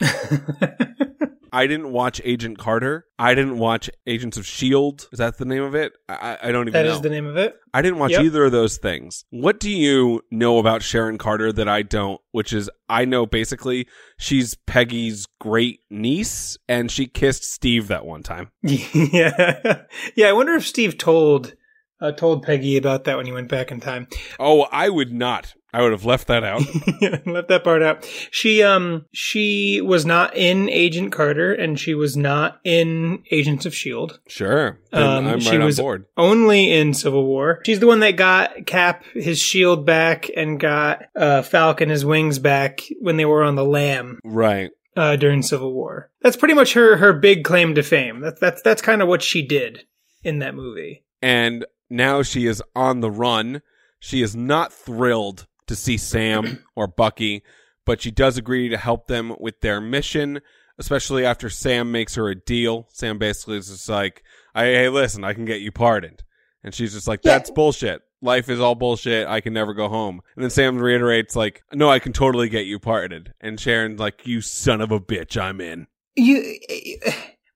I 1.50 1.66
didn't 1.66 1.92
watch 1.92 2.20
Agent 2.24 2.58
Carter. 2.58 3.06
I 3.18 3.34
didn't 3.34 3.56
watch 3.58 3.88
Agents 4.06 4.36
of 4.36 4.42
S.H.I.E.L.D. 4.44 5.06
Is 5.12 5.18
that 5.18 5.38
the 5.38 5.46
name 5.46 5.62
of 5.62 5.74
it? 5.74 5.94
I, 6.06 6.36
I- 6.42 6.52
don't 6.52 6.64
even 6.68 6.74
That 6.74 6.84
know. 6.88 6.94
is 6.96 7.00
the 7.00 7.08
name 7.08 7.24
of 7.26 7.38
it. 7.38 7.56
I 7.72 7.80
didn't 7.80 7.98
watch 7.98 8.10
Yep. 8.12 8.22
either 8.22 8.44
of 8.44 8.52
those 8.52 8.76
things. 8.76 9.24
What 9.30 9.58
do 9.58 9.70
you 9.70 10.20
know 10.30 10.58
about 10.58 10.82
Sharon 10.82 11.16
Carter 11.16 11.50
that 11.52 11.66
I 11.66 11.80
don't? 11.82 12.20
Which 12.32 12.52
is, 12.52 12.68
I 12.90 13.06
know 13.06 13.24
basically 13.24 13.88
she's 14.18 14.56
Peggy's 14.66 15.26
great 15.40 15.80
niece 15.88 16.58
and 16.68 16.90
she 16.90 17.06
kissed 17.06 17.44
Steve 17.50 17.88
that 17.88 18.04
one 18.04 18.22
time. 18.22 18.50
yeah. 18.62 19.84
Yeah, 20.14 20.28
I 20.28 20.32
wonder 20.32 20.52
if 20.52 20.66
Steve 20.66 20.98
told 20.98 21.54
uh, 22.00 22.12
told 22.12 22.42
Peggy 22.44 22.76
about 22.76 23.04
that 23.04 23.16
when 23.16 23.26
he 23.26 23.32
went 23.32 23.48
back 23.48 23.70
in 23.70 23.80
time. 23.80 24.06
Oh, 24.38 24.62
I 24.72 24.88
would 24.88 25.12
not. 25.12 25.54
I 25.70 25.82
would 25.82 25.92
have 25.92 26.06
left 26.06 26.28
that 26.28 26.44
out. 26.44 26.62
Left 27.26 27.48
that 27.48 27.60
part 27.62 27.82
out. 27.82 28.02
She 28.30 28.62
um 28.62 29.04
she 29.12 29.82
was 29.82 30.06
not 30.06 30.34
in 30.34 30.70
Agent 30.70 31.12
Carter 31.12 31.52
and 31.52 31.78
she 31.78 31.92
was 31.92 32.16
not 32.16 32.58
in 32.64 33.22
Agents 33.30 33.66
of 33.66 33.74
Shield. 33.74 34.18
Sure. 34.28 34.80
Um, 34.94 35.26
I'm 35.26 35.40
she 35.40 35.58
right 35.58 35.64
was- 35.66 35.78
on 35.78 35.82
board. 35.84 36.04
Only 36.16 36.72
in 36.72 36.94
Civil 36.94 37.26
War. 37.26 37.60
She's 37.66 37.80
the 37.80 37.86
one 37.86 38.00
that 38.00 38.12
got 38.16 38.64
Cap 38.64 39.04
his 39.12 39.38
shield 39.38 39.84
back 39.84 40.30
and 40.34 40.58
got 40.58 41.02
uh, 41.14 41.42
Falcon 41.42 41.90
his 41.90 42.02
wings 42.02 42.38
back 42.38 42.80
when 43.00 43.18
they 43.18 43.26
were 43.26 43.42
on 43.44 43.54
the 43.54 43.64
lam 43.64 44.20
Right. 44.24 44.70
uh, 44.96 45.16
during 45.16 45.42
Civil 45.42 45.74
War. 45.74 46.10
That's 46.22 46.36
pretty 46.38 46.54
much 46.54 46.72
her 46.72 46.96
her 46.96 47.12
big 47.12 47.44
claim 47.44 47.74
to 47.74 47.82
fame. 47.82 48.20
That's 48.20 48.40
that's 48.40 48.62
that's 48.62 48.80
kind 48.80 49.02
of 49.02 49.08
what 49.08 49.22
she 49.22 49.46
did 49.46 49.84
in 50.24 50.38
that 50.38 50.54
movie. 50.54 51.04
And 51.20 51.66
now 51.90 52.22
she 52.22 52.46
is 52.46 52.62
on 52.74 53.00
the 53.00 53.10
run. 53.10 53.62
She 54.00 54.22
is 54.22 54.34
not 54.36 54.72
thrilled 54.72 55.46
to 55.66 55.76
see 55.76 55.96
Sam 55.96 56.64
or 56.76 56.86
Bucky, 56.86 57.42
but 57.84 58.00
she 58.00 58.10
does 58.10 58.36
agree 58.36 58.68
to 58.68 58.76
help 58.76 59.06
them 59.06 59.34
with 59.38 59.60
their 59.60 59.80
mission, 59.80 60.40
especially 60.78 61.24
after 61.24 61.50
Sam 61.50 61.90
makes 61.90 62.14
her 62.14 62.28
a 62.28 62.34
deal. 62.34 62.86
Sam 62.92 63.18
basically 63.18 63.56
is 63.58 63.68
just 63.68 63.88
like, 63.88 64.22
hey, 64.54 64.74
hey, 64.74 64.88
listen, 64.88 65.24
I 65.24 65.34
can 65.34 65.44
get 65.44 65.60
you 65.60 65.72
pardoned. 65.72 66.22
And 66.64 66.74
she's 66.74 66.92
just 66.92 67.08
like, 67.08 67.20
Yeah. 67.24 67.32
that's 67.38 67.50
bullshit. 67.50 68.02
Life 68.20 68.48
is 68.48 68.58
all 68.60 68.74
bullshit. 68.74 69.28
I 69.28 69.40
can 69.40 69.52
never 69.52 69.72
go 69.74 69.88
home. 69.88 70.20
And 70.34 70.42
then 70.42 70.50
Sam 70.50 70.76
reiterates, 70.78 71.36
like, 71.36 71.62
no, 71.72 71.88
I 71.88 72.00
can 72.00 72.12
totally 72.12 72.48
get 72.48 72.66
you 72.66 72.80
pardoned. 72.80 73.32
And 73.40 73.60
Sharon's 73.60 74.00
like, 74.00 74.26
you 74.26 74.40
son 74.40 74.80
of 74.80 74.90
a 74.90 74.98
bitch, 74.98 75.40
I'm 75.40 75.60
in. 75.60 75.86
You 76.16 76.58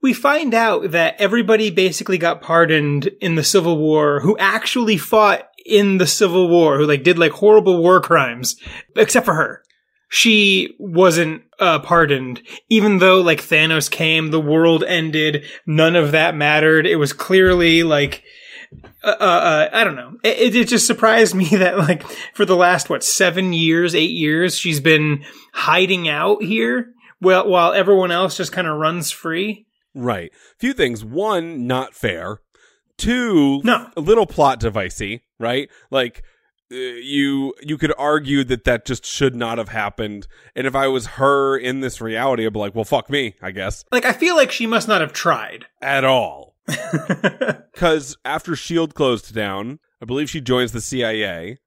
we 0.03 0.13
find 0.13 0.53
out 0.53 0.91
that 0.91 1.15
everybody 1.19 1.71
basically 1.71 2.19
got 2.19 2.43
pardoned 2.43 3.07
in 3.21 3.37
the 3.37 3.45
Civil 3.45 3.79
War 3.79 4.21
who 4.21 4.37
actually 4.37 4.99
fought 4.99 5.49
in 5.65 5.99
the 5.99 6.07
Civil 6.07 6.49
War, 6.49 6.77
who 6.77 6.87
like 6.87 7.05
did 7.05 7.19
like 7.19 7.33
horrible 7.33 7.81
war 7.81 8.01
crimes, 8.01 8.57
except 8.97 9.25
for 9.25 9.35
her. 9.35 9.63
She 10.09 10.75
wasn't 10.79 11.45
uh, 11.59 11.79
pardoned, 11.79 12.43
even 12.69 12.99
though 12.99 13.23
like 13.23 13.41
Thanos 13.41 13.91
came, 13.91 14.31
the 14.31 14.41
world 14.41 14.85
ended, 14.85 15.45
none 15.67 15.97
of 15.97 16.13
that 16.13 16.35
mattered. 16.35 16.87
It 16.87 16.97
was 16.97 17.15
clearly 17.15 17.83
like, 17.83 18.23
uh, 19.03 19.17
uh, 19.19 19.25
uh, 19.25 19.71
I 19.73 19.85
don't 19.85 19.97
know. 19.97 20.19
It, 20.23 20.55
it 20.55 20.69
just 20.69 20.87
surprised 20.87 21.35
me 21.37 21.47
that 21.51 21.79
like 21.79 22.03
for 22.35 22.45
the 22.45 22.57
last 22.57 22.91
what 22.91 23.05
seven 23.05 23.53
years, 23.53 23.95
eight 23.95 24.11
years, 24.11 24.59
she's 24.59 24.81
been 24.81 25.25
hiding 25.55 26.09
out 26.09 26.43
here, 26.43 26.93
well, 27.21 27.49
while 27.49 27.73
everyone 27.73 28.11
else 28.11 28.37
just 28.37 28.53
kind 28.53 28.67
of 28.67 28.77
runs 28.77 29.13
free. 29.13 29.67
Right. 29.95 30.33
Few 30.59 30.73
things. 30.73 31.05
One, 31.05 31.67
not 31.67 31.95
fair. 31.95 32.41
Two, 32.99 33.61
No. 33.65 33.89
a 33.97 34.01
little 34.01 34.27
plot 34.27 34.61
devicey, 34.61 35.21
right? 35.41 35.69
Like 35.91 36.23
uh, 36.73 36.77
you 36.77 37.53
you 37.63 37.77
could 37.77 37.93
argue 37.99 38.45
that 38.45 38.65
that 38.65 38.85
just 38.87 39.05
should 39.05 39.35
not 39.35 39.59
have 39.59 39.69
happened. 39.71 40.27
And 40.55 40.67
if 40.67 40.75
I 40.75 40.87
was 40.89 41.07
her 41.07 41.57
in 41.57 41.81
this 41.81 42.01
reality, 42.01 42.47
I'd 42.47 42.53
be 42.53 42.59
like, 42.59 42.75
well, 42.75 42.85
fuck 42.85 43.11
me, 43.11 43.35
I 43.43 43.51
guess, 43.51 43.85
Like, 43.93 44.05
I 44.05 44.13
feel 44.13 44.37
like 44.37 44.53
she 44.53 44.67
must 44.67 44.89
not 44.89 45.01
have 45.01 45.13
tried. 45.13 45.67
at 45.83 46.05
all. 46.05 46.55
Because 47.73 48.17
after 48.25 48.55
Shield 48.57 48.95
closed 48.95 49.35
down, 49.35 49.79
I 50.01 50.05
believe 50.05 50.31
she 50.31 50.41
joins 50.41 50.73
the 50.73 50.81
CIA, 50.81 51.59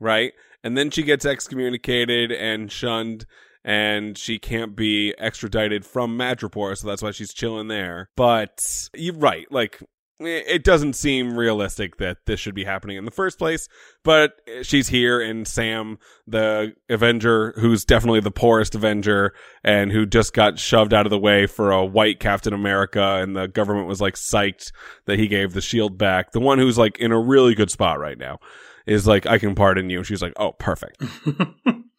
right? 0.00 0.32
And 0.62 0.76
then 0.78 0.90
she 0.90 1.02
gets 1.02 1.24
excommunicated 1.26 2.30
and 2.32 2.70
shunned, 2.70 3.26
and 3.64 4.18
she 4.18 4.38
can't 4.38 4.76
be 4.76 5.14
extradited 5.18 5.84
from 5.86 6.18
Madripoor, 6.18 6.76
so 6.76 6.86
that's 6.86 7.02
why 7.02 7.10
she's 7.10 7.32
chilling 7.32 7.68
there. 7.68 8.10
But 8.16 8.88
you're 8.94 9.14
right, 9.14 9.50
like 9.50 9.80
it 10.20 10.62
doesn't 10.62 10.92
seem 10.94 11.36
realistic 11.36 11.96
that 11.96 12.18
this 12.26 12.38
should 12.38 12.54
be 12.54 12.64
happening 12.64 12.96
in 12.96 13.04
the 13.04 13.10
first 13.10 13.38
place. 13.38 13.68
But 14.04 14.40
she's 14.62 14.88
here, 14.88 15.20
and 15.20 15.46
Sam, 15.46 15.98
the 16.26 16.74
Avenger, 16.88 17.52
who's 17.56 17.84
definitely 17.84 18.20
the 18.20 18.30
poorest 18.30 18.74
Avenger, 18.74 19.34
and 19.64 19.90
who 19.90 20.06
just 20.06 20.32
got 20.32 20.58
shoved 20.58 20.94
out 20.94 21.06
of 21.06 21.10
the 21.10 21.18
way 21.18 21.46
for 21.46 21.72
a 21.72 21.84
white 21.84 22.20
Captain 22.20 22.52
America, 22.52 23.18
and 23.20 23.36
the 23.36 23.48
government 23.48 23.88
was 23.88 24.00
like 24.00 24.14
psyched 24.14 24.72
that 25.06 25.18
he 25.18 25.26
gave 25.26 25.52
the 25.52 25.60
shield 25.60 25.98
back. 25.98 26.32
The 26.32 26.40
one 26.40 26.58
who's 26.58 26.78
like 26.78 26.98
in 26.98 27.12
a 27.12 27.20
really 27.20 27.54
good 27.54 27.70
spot 27.70 27.98
right 27.98 28.18
now 28.18 28.38
is 28.86 29.06
like, 29.06 29.26
I 29.26 29.38
can 29.38 29.54
pardon 29.54 29.90
you. 29.90 30.04
She's 30.04 30.22
like, 30.22 30.34
oh, 30.36 30.52
perfect. 30.52 31.02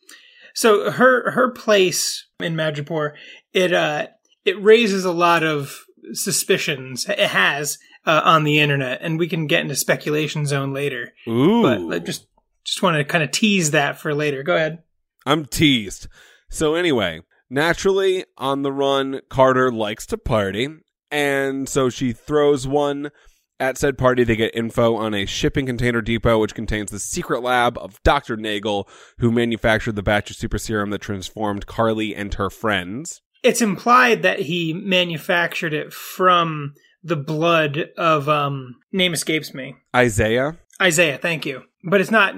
so 0.56 0.90
her 0.90 1.32
her 1.32 1.52
place 1.52 2.26
in 2.40 2.56
Madripoor, 2.56 3.12
it 3.54 3.74
uh 3.74 4.08
it 4.46 4.62
raises 4.62 5.06
a 5.06 5.12
lot 5.12 5.44
of 5.44 5.86
suspicions. 6.14 7.06
It 7.08 7.20
has 7.20 7.78
uh, 8.06 8.22
on 8.24 8.44
the 8.44 8.60
internet, 8.60 9.00
and 9.02 9.20
we 9.20 9.28
can 9.28 9.48
get 9.48 9.62
into 9.62 9.76
speculation 9.76 10.46
zone 10.46 10.74
later. 10.74 11.14
Ooh. 11.28 11.90
But 11.90 12.06
just 12.06 12.28
just 12.64 12.82
want 12.82 12.98
to 12.98 13.04
kind 13.04 13.24
of 13.24 13.32
tease 13.32 13.72
that 13.72 14.00
for 14.00 14.14
later. 14.14 14.44
Go 14.44 14.56
ahead. 14.56 14.84
I'm 15.26 15.46
teased. 15.46 16.08
So 16.50 16.76
anyway, 16.76 17.22
naturally 17.50 18.26
on 18.38 18.62
the 18.62 18.72
run, 18.72 19.22
Carter 19.30 19.72
likes 19.72 20.06
to 20.08 20.18
party, 20.18 20.70
and 21.12 21.68
so 21.68 21.90
she 21.90 22.14
throws 22.14 22.68
one 22.68 23.12
at 23.60 23.78
said 23.78 23.98
party. 23.98 24.24
They 24.24 24.36
get 24.36 24.56
info 24.56 24.96
on 24.96 25.14
a 25.14 25.26
shipping 25.26 25.66
container 25.66 26.02
depot 26.02 26.40
which 26.40 26.56
contains 26.56 26.92
the 26.92 27.00
secret 27.00 27.42
lab 27.42 27.78
of 27.78 28.02
Dr. 28.04 28.38
Nagel, 28.38 28.88
who 29.20 29.32
manufactured 29.32 29.96
the 29.96 30.04
batch 30.04 30.30
of 30.30 30.38
super 30.38 30.58
serum 30.58 30.90
that 30.90 31.02
transformed 31.02 31.66
Carly 31.66 32.16
and 32.16 32.34
her 32.36 32.50
friends. 32.50 33.22
It's 33.44 33.62
implied 33.62 34.24
that 34.24 34.40
he 34.40 34.74
manufactured 34.74 35.74
it 35.74 35.94
from 35.94 36.74
the 37.04 37.16
blood 37.16 37.90
of 37.98 38.28
um 38.28 38.76
name 38.92 39.14
escapes 39.14 39.54
me. 39.54 39.76
Isaiah. 39.96 40.58
Isaiah, 40.82 41.18
thank 41.18 41.46
you. 41.46 41.64
But 41.88 42.02
it's 42.02 42.10
not 42.10 42.36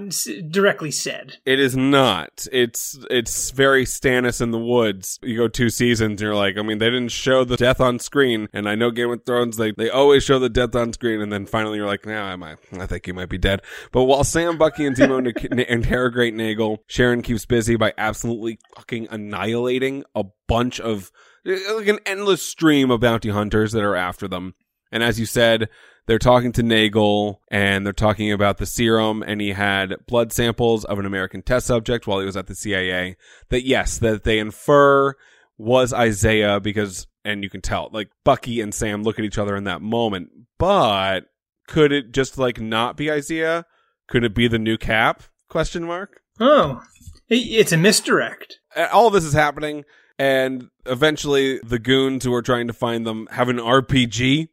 directly 0.51 0.91
said. 0.91 1.38
It 1.45 1.57
is 1.57 1.75
not. 1.75 2.45
It's 2.51 2.99
it's 3.10 3.51
very 3.51 3.86
Stannis 3.86 4.41
in 4.41 4.51
the 4.51 4.60
woods. 4.60 5.19
You 5.23 5.38
go 5.38 5.47
two 5.47 5.69
seasons, 5.69 6.12
and 6.12 6.21
you're 6.21 6.36
like, 6.36 6.57
I 6.57 6.63
mean, 6.63 6.79
they 6.79 6.89
didn't 6.89 7.13
show 7.13 7.45
the 7.45 7.55
death 7.55 7.79
on 7.79 7.97
screen, 7.99 8.49
and 8.51 8.67
I 8.67 8.75
know 8.75 8.91
Game 8.91 9.10
of 9.10 9.23
Thrones, 9.25 9.55
they 9.55 9.71
they 9.71 9.89
always 9.89 10.23
show 10.23 10.38
the 10.38 10.49
death 10.49 10.75
on 10.75 10.91
screen, 10.91 11.21
and 11.21 11.31
then 11.31 11.45
finally 11.45 11.77
you're 11.77 11.88
like, 11.88 12.05
now 12.05 12.36
nah, 12.36 12.45
I 12.45 12.81
I 12.83 12.86
think 12.88 13.05
he 13.05 13.13
might 13.13 13.29
be 13.29 13.38
dead. 13.38 13.62
But 13.93 14.03
while 14.03 14.25
Sam, 14.25 14.57
Bucky, 14.57 14.86
and 14.86 14.97
Zemo 14.97 15.17
n- 15.51 15.60
interrogate 15.60 16.33
Nagel, 16.33 16.83
Sharon 16.88 17.21
keeps 17.21 17.45
busy 17.45 17.77
by 17.77 17.93
absolutely 17.97 18.60
fucking 18.75 19.07
annihilating 19.10 20.03
a 20.13 20.25
bunch 20.49 20.81
of 20.81 21.10
like 21.45 21.88
an 21.88 21.99
endless 22.05 22.41
stream 22.41 22.91
of 22.91 22.99
bounty 22.99 23.29
hunters 23.29 23.71
that 23.71 23.83
are 23.83 23.95
after 23.95 24.27
them. 24.27 24.55
And 24.91 25.03
as 25.03 25.19
you 25.19 25.25
said, 25.25 25.69
they're 26.07 26.17
talking 26.17 26.51
to 26.53 26.63
Nagel 26.63 27.41
and 27.49 27.85
they're 27.85 27.93
talking 27.93 28.31
about 28.31 28.57
the 28.57 28.65
serum 28.65 29.21
and 29.21 29.39
he 29.39 29.51
had 29.51 29.95
blood 30.07 30.33
samples 30.33 30.83
of 30.85 30.97
an 30.97 31.05
American 31.05 31.41
test 31.41 31.67
subject 31.67 32.07
while 32.07 32.19
he 32.19 32.25
was 32.25 32.37
at 32.37 32.47
the 32.47 32.55
CIA 32.55 33.17
that 33.49 33.63
yes, 33.63 33.97
that 33.99 34.23
they 34.23 34.39
infer 34.39 35.13
was 35.57 35.93
Isaiah 35.93 36.59
because, 36.59 37.07
and 37.23 37.43
you 37.43 37.49
can 37.49 37.61
tell, 37.61 37.89
like 37.91 38.09
Bucky 38.23 38.61
and 38.61 38.73
Sam 38.73 39.03
look 39.03 39.19
at 39.19 39.25
each 39.25 39.37
other 39.37 39.55
in 39.55 39.65
that 39.65 39.81
moment, 39.81 40.29
but 40.57 41.25
could 41.67 41.91
it 41.91 42.13
just 42.13 42.37
like 42.37 42.59
not 42.59 42.95
be 42.95 43.11
Isaiah? 43.11 43.65
Could 44.07 44.23
it 44.23 44.33
be 44.33 44.47
the 44.47 44.59
new 44.59 44.77
cap? 44.77 45.23
Question 45.49 45.83
mark. 45.83 46.21
Oh, 46.39 46.81
it's 47.27 47.73
a 47.73 47.77
misdirect. 47.77 48.59
All 48.93 49.09
this 49.09 49.25
is 49.25 49.33
happening 49.33 49.83
and 50.17 50.69
eventually 50.85 51.59
the 51.59 51.79
goons 51.79 52.23
who 52.23 52.33
are 52.33 52.41
trying 52.41 52.67
to 52.67 52.73
find 52.73 53.05
them 53.05 53.27
have 53.31 53.49
an 53.49 53.57
RPG 53.57 54.49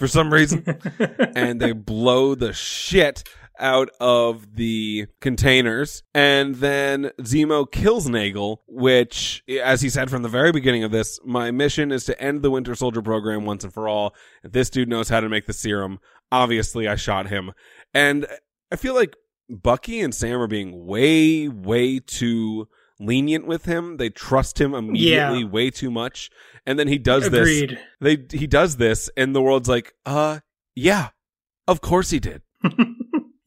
for 0.00 0.08
some 0.08 0.32
reason. 0.32 0.64
and 1.36 1.60
they 1.60 1.72
blow 1.72 2.34
the 2.34 2.52
shit 2.52 3.22
out 3.58 3.90
of 4.00 4.56
the 4.56 5.06
containers. 5.20 6.02
And 6.14 6.56
then 6.56 7.10
Zemo 7.20 7.70
kills 7.70 8.08
Nagel, 8.08 8.62
which, 8.66 9.44
as 9.62 9.82
he 9.82 9.90
said 9.90 10.10
from 10.10 10.22
the 10.22 10.28
very 10.28 10.50
beginning 10.50 10.82
of 10.82 10.90
this, 10.90 11.20
my 11.24 11.50
mission 11.50 11.92
is 11.92 12.06
to 12.06 12.20
end 12.20 12.42
the 12.42 12.50
Winter 12.50 12.74
Soldier 12.74 13.02
program 13.02 13.44
once 13.44 13.62
and 13.62 13.72
for 13.72 13.86
all. 13.86 14.14
If 14.42 14.52
this 14.52 14.70
dude 14.70 14.88
knows 14.88 15.10
how 15.10 15.20
to 15.20 15.28
make 15.28 15.46
the 15.46 15.52
serum, 15.52 16.00
obviously 16.32 16.88
I 16.88 16.96
shot 16.96 17.28
him. 17.28 17.52
And 17.92 18.26
I 18.72 18.76
feel 18.76 18.94
like 18.94 19.14
Bucky 19.50 20.00
and 20.00 20.14
Sam 20.14 20.40
are 20.40 20.46
being 20.46 20.86
way, 20.86 21.46
way 21.46 21.98
too 21.98 22.68
lenient 23.00 23.46
with 23.46 23.64
him. 23.64 23.96
They 23.96 24.10
trust 24.10 24.60
him 24.60 24.74
immediately 24.74 25.40
Yeah. 25.40 25.44
way 25.46 25.70
too 25.70 25.90
much. 25.90 26.30
And 26.66 26.78
then 26.78 26.86
he 26.88 26.98
does 26.98 27.30
this 27.30 27.72
they 28.00 28.18
he 28.32 28.46
does 28.46 28.76
this 28.76 29.08
and 29.16 29.34
the 29.34 29.40
world's 29.42 29.68
like 29.68 29.94
uh 30.06 30.40
yeah 30.74 31.08
of 31.66 31.80
course 31.80 32.10
he 32.10 32.20
did 32.20 32.42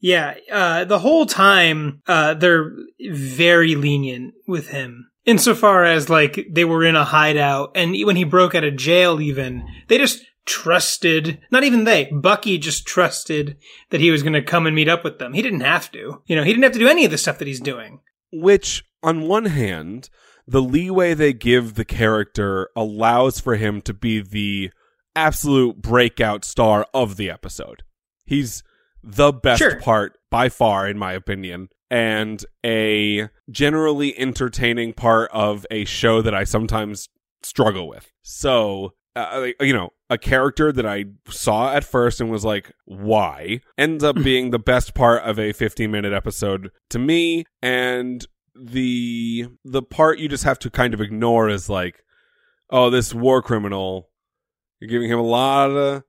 Yeah, 0.00 0.34
uh, 0.52 0.84
the 0.84 0.98
whole 0.98 1.24
time 1.24 2.02
uh, 2.06 2.34
they're 2.34 2.72
very 3.10 3.74
lenient 3.74 4.34
with 4.46 4.68
him. 4.68 5.08
Insofar 5.24 5.84
as 5.84 6.10
like 6.10 6.46
they 6.50 6.66
were 6.66 6.84
in 6.84 6.94
a 6.94 7.06
hideout, 7.06 7.72
and 7.74 7.96
when 8.04 8.16
he 8.16 8.24
broke 8.24 8.54
out 8.54 8.64
of 8.64 8.76
jail, 8.76 9.18
even 9.22 9.64
they 9.88 9.96
just 9.96 10.22
trusted. 10.44 11.38
Not 11.50 11.64
even 11.64 11.84
they. 11.84 12.10
Bucky 12.12 12.58
just 12.58 12.86
trusted 12.86 13.56
that 13.88 14.02
he 14.02 14.10
was 14.10 14.22
going 14.22 14.34
to 14.34 14.42
come 14.42 14.66
and 14.66 14.76
meet 14.76 14.90
up 14.90 15.04
with 15.04 15.18
them. 15.18 15.32
He 15.32 15.40
didn't 15.40 15.60
have 15.60 15.90
to. 15.92 16.20
You 16.26 16.36
know, 16.36 16.42
he 16.44 16.50
didn't 16.52 16.64
have 16.64 16.72
to 16.74 16.78
do 16.78 16.88
any 16.88 17.06
of 17.06 17.10
the 17.10 17.16
stuff 17.16 17.38
that 17.38 17.48
he's 17.48 17.60
doing. 17.60 18.00
which 18.30 18.84
on 19.04 19.28
one 19.28 19.44
hand 19.46 20.08
the 20.46 20.60
leeway 20.62 21.14
they 21.14 21.32
give 21.32 21.74
the 21.74 21.84
character 21.84 22.68
allows 22.76 23.38
for 23.40 23.56
him 23.56 23.80
to 23.80 23.94
be 23.94 24.20
the 24.20 24.70
absolute 25.14 25.80
breakout 25.80 26.44
star 26.44 26.86
of 26.92 27.16
the 27.16 27.30
episode 27.30 27.82
he's 28.26 28.62
the 29.02 29.32
best 29.32 29.58
Sure. 29.60 29.80
part 29.80 30.18
by 30.30 30.48
far 30.48 30.88
in 30.88 30.98
my 30.98 31.12
opinion 31.12 31.68
and 31.90 32.44
a 32.64 33.28
generally 33.50 34.18
entertaining 34.18 34.92
part 34.92 35.30
of 35.32 35.64
a 35.70 35.84
show 35.84 36.20
that 36.22 36.34
I 36.34 36.42
sometimes 36.44 37.08
struggle 37.42 37.86
with. 37.86 38.10
So, 38.22 38.94
uh, 39.14 39.48
you 39.60 39.72
know, 39.74 39.90
a 40.10 40.18
character 40.18 40.72
that 40.72 40.86
I 40.86 41.04
saw 41.28 41.72
at 41.72 41.84
first 41.84 42.20
and 42.20 42.30
was 42.30 42.44
like, 42.44 42.72
why, 42.86 43.60
ends 43.78 44.02
up 44.02 44.16
being 44.24 44.50
the 44.50 44.58
best 44.58 44.94
part 44.94 45.22
of 45.22 45.38
a 45.38 45.52
15 45.52 45.88
minute 45.90 46.12
episode 46.12 46.70
to 46.90 46.98
me. 46.98 47.44
And 47.62 48.26
the, 48.54 49.46
the 49.64 49.82
part 49.82 50.18
you 50.18 50.28
just 50.28 50.44
have 50.44 50.58
to 50.60 50.70
kind 50.70 50.94
of 50.94 51.00
ignore 51.00 51.48
is 51.48 51.68
like, 51.68 52.04
oh, 52.70 52.90
this 52.90 53.14
war 53.14 53.42
criminal, 53.42 54.10
you're 54.80 54.90
giving 54.90 55.10
him 55.10 55.18
a 55.18 55.22
lot 55.22 55.70
of, 55.70 56.02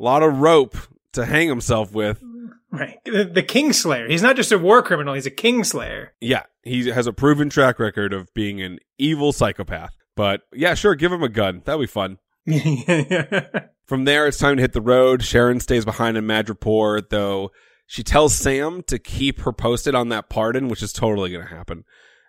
a 0.00 0.02
lot 0.02 0.22
of 0.22 0.38
rope 0.38 0.76
to 1.12 1.24
hang 1.24 1.48
himself 1.48 1.92
with. 1.92 2.22
Right. 2.70 2.98
The, 3.04 3.24
the 3.24 3.42
Kingslayer. 3.42 4.10
He's 4.10 4.22
not 4.22 4.36
just 4.36 4.52
a 4.52 4.58
war 4.58 4.82
criminal, 4.82 5.14
he's 5.14 5.26
a 5.26 5.30
Kingslayer. 5.30 6.08
Yeah, 6.20 6.44
he 6.62 6.88
has 6.90 7.06
a 7.06 7.12
proven 7.12 7.48
track 7.48 7.78
record 7.78 8.12
of 8.12 8.32
being 8.34 8.60
an 8.60 8.78
evil 8.98 9.32
psychopath. 9.32 9.96
But 10.16 10.42
yeah, 10.52 10.74
sure, 10.74 10.94
give 10.94 11.12
him 11.12 11.22
a 11.22 11.28
gun. 11.28 11.62
That'd 11.64 11.80
be 11.80 11.86
fun. 11.86 12.18
From 13.86 14.04
there, 14.04 14.26
it's 14.26 14.38
time 14.38 14.56
to 14.56 14.62
hit 14.62 14.72
the 14.72 14.80
road. 14.80 15.22
Sharon 15.22 15.60
stays 15.60 15.84
behind 15.84 16.16
in 16.16 16.26
Madripoor, 16.26 17.08
though 17.08 17.52
she 17.88 18.04
tells 18.04 18.34
Sam 18.34 18.82
to 18.82 18.98
keep 18.98 19.40
her 19.40 19.52
posted 19.52 19.94
on 19.94 20.10
that 20.10 20.28
pardon, 20.28 20.68
which 20.68 20.82
is 20.82 20.92
totally 20.92 21.30
going 21.30 21.48
to 21.48 21.54
happen. 21.54 21.84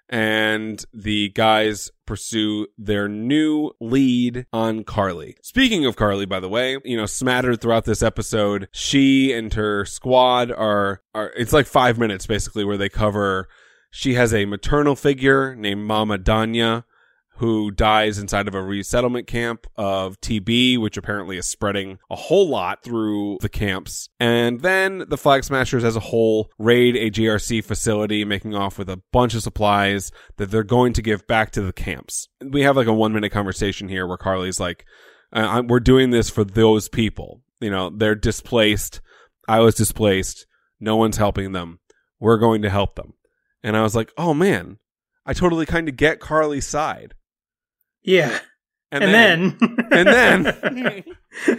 And 0.08 0.84
the 0.94 1.30
guys 1.30 1.92
pursue 2.08 2.68
their 2.78 3.10
new 3.10 3.72
lead 3.82 4.48
on 4.54 4.86
Carly. 4.86 5.36
Speaking 5.44 5.86
of 5.86 5.98
Carly, 5.98 6.26
by 6.26 6.40
the 6.40 6.48
way, 6.48 6.78
you 6.86 6.96
know, 6.96 7.06
smattered 7.06 7.60
throughout 7.60 7.84
this 7.84 8.02
episode, 8.02 8.70
she 8.72 9.34
and 9.34 9.54
her 9.54 9.84
squad 9.84 10.50
are, 10.50 11.02
are, 11.14 11.34
it's 11.36 11.54
like 11.54 11.68
five 11.68 12.00
minutes 12.00 12.26
basically 12.26 12.64
where 12.64 12.78
they 12.78 12.90
cover, 12.90 13.50
she 13.92 14.14
has 14.14 14.34
a 14.34 14.46
maternal 14.46 14.96
figure 14.96 15.56
named 15.56 15.82
Mama 15.82 16.18
Donya 16.18 16.86
who 17.40 17.72
dies 17.72 18.18
inside 18.18 18.50
of 18.50 18.54
a 18.54 18.62
resettlement 18.62 19.26
camp 19.26 19.66
of 19.78 20.20
TB, 20.20 20.78
which 20.78 20.98
apparently 20.98 21.38
is 21.38 21.48
spreading 21.48 21.98
a 22.10 22.16
whole 22.16 22.50
lot 22.50 22.84
through 22.84 23.38
the 23.40 23.48
camps. 23.48 24.10
And 24.20 24.60
then 24.60 25.06
the 25.08 25.18
Flag 25.18 25.46
Smashers 25.46 25.86
as 25.86 25.96
a 25.96 26.02
whole 26.02 26.52
raid 26.58 26.98
a 26.98 27.10
GRC 27.10 27.64
facility, 27.64 28.26
making 28.26 28.56
off 28.56 28.78
with 28.78 28.90
a 28.90 29.02
bunch 29.14 29.36
of 29.36 29.42
supplies 29.42 30.12
that 30.36 30.52
they're 30.52 30.64
going 30.64 30.92
to 30.94 31.02
give 31.02 31.26
back 31.28 31.52
to 31.52 31.62
the 31.62 31.72
camps. 31.72 32.28
We 32.42 32.64
have 32.64 32.76
like 32.76 32.88
a 32.88 32.94
one 32.94 33.14
minute 33.14 33.32
conversation 33.32 33.88
here 33.88 34.06
where 34.06 34.18
Carly's 34.18 34.60
like, 34.60 34.86
uh, 35.32 35.64
we're 35.66 35.80
doing 35.80 36.10
this 36.10 36.30
for 36.30 36.44
those 36.44 36.90
people. 36.90 37.42
You 37.62 37.70
know, 37.70 37.90
they're 37.90 38.16
displaced. 38.16 39.00
I 39.48 39.60
was 39.62 39.76
displaced. 39.76 40.46
No 40.78 40.98
one's 40.98 41.18
helping 41.18 41.54
them. 41.54 41.80
we're 42.20 42.38
going 42.38 42.64
to 42.64 42.70
help 42.70 42.96
them. 42.96 43.14
And 43.64 43.78
I 43.78 43.82
was 43.82 43.96
like, 43.96 44.12
oh 44.18 44.34
man, 44.34 44.78
I 45.26 45.32
totally 45.32 45.66
kind 45.66 45.88
of 45.88 45.96
get 45.96 46.20
Carly's 46.20 46.68
side. 46.68 47.14
Yeah. 48.04 48.40
And, 48.92 49.04
And, 49.04 49.14
then, 49.14 49.58
then, 49.92 50.48
and 50.48 51.06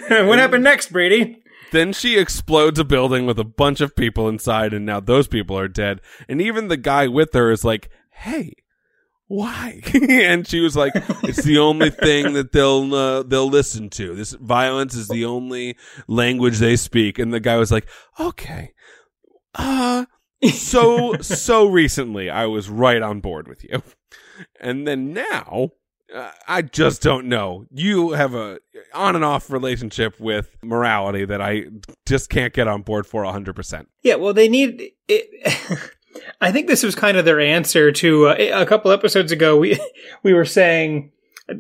then, 0.09 0.27
what 0.27 0.39
happened 0.39 0.65
next, 0.65 0.93
Brady? 0.93 1.43
then 1.71 1.93
she 1.93 2.19
explodes 2.19 2.79
a 2.79 2.85
building 2.85 3.27
with 3.27 3.39
a 3.39 3.45
bunch 3.45 3.81
of 3.81 3.97
people 3.97 4.29
inside, 4.29 4.73
and 4.73 4.85
now 4.85 5.01
those 5.01 5.29
people 5.29 5.59
are 5.59 5.69
dead. 5.69 6.01
And 6.29 6.41
even 6.41 6.69
the 6.69 6.77
guy 6.77 7.07
with 7.07 7.33
her 7.35 7.51
is 7.51 7.65
like, 7.65 7.91
hey, 8.11 8.55
why? 9.27 9.81
and 9.95 10.47
she 10.47 10.61
was 10.61 10.77
like, 10.77 10.93
it's 11.23 11.45
the 11.45 11.59
only 11.59 11.91
thing 11.91 12.33
that 12.35 12.53
they'll, 12.53 12.93
uh, 12.95 13.23
they'll 13.23 13.49
listen 13.49 13.89
to. 13.91 14.15
This 14.15 14.33
violence 14.33 14.95
is 14.95 15.09
the 15.09 15.25
only 15.25 15.77
language 16.09 16.59
they 16.59 16.77
speak. 16.77 17.19
And 17.19 17.33
the 17.33 17.41
guy 17.41 17.57
was 17.57 17.71
like, 17.71 17.89
okay, 18.19 18.73
uh, 19.55 20.07
so, 20.53 21.15
so 21.21 21.67
recently 21.67 22.29
I 22.29 22.47
was 22.47 22.69
right 22.69 23.03
on 23.03 23.21
board 23.21 23.47
with 23.47 23.63
you. 23.65 23.83
And 24.59 24.87
then 24.87 25.13
now, 25.13 25.71
I 26.49 26.63
just 26.63 27.03
don't 27.03 27.27
know. 27.27 27.67
You 27.71 28.11
have 28.13 28.35
a 28.35 28.59
on 28.95 29.17
and 29.17 29.25
off 29.25 29.51
relationship 29.51 30.19
with 30.19 30.57
morality 30.63 31.25
that 31.25 31.41
I 31.41 31.67
just 32.07 32.31
can't 32.31 32.53
get 32.53 32.69
on 32.69 32.83
board 32.83 33.07
for 33.07 33.23
100%. 33.23 33.87
Yeah, 34.03 34.17
well, 34.17 34.33
they 34.33 34.49
need 34.49 34.93
it. 35.09 35.91
I 36.41 36.51
think 36.53 36.67
this 36.67 36.83
was 36.83 36.95
kind 36.95 37.17
of 37.17 37.25
their 37.25 37.41
answer 37.41 37.93
to 37.93 38.29
uh, 38.29 38.63
a 38.63 38.67
couple 38.67 38.91
episodes 38.91 39.33
ago. 39.33 39.57
We 39.57 39.79
we 40.23 40.35
were 40.35 40.45
saying, 40.45 41.13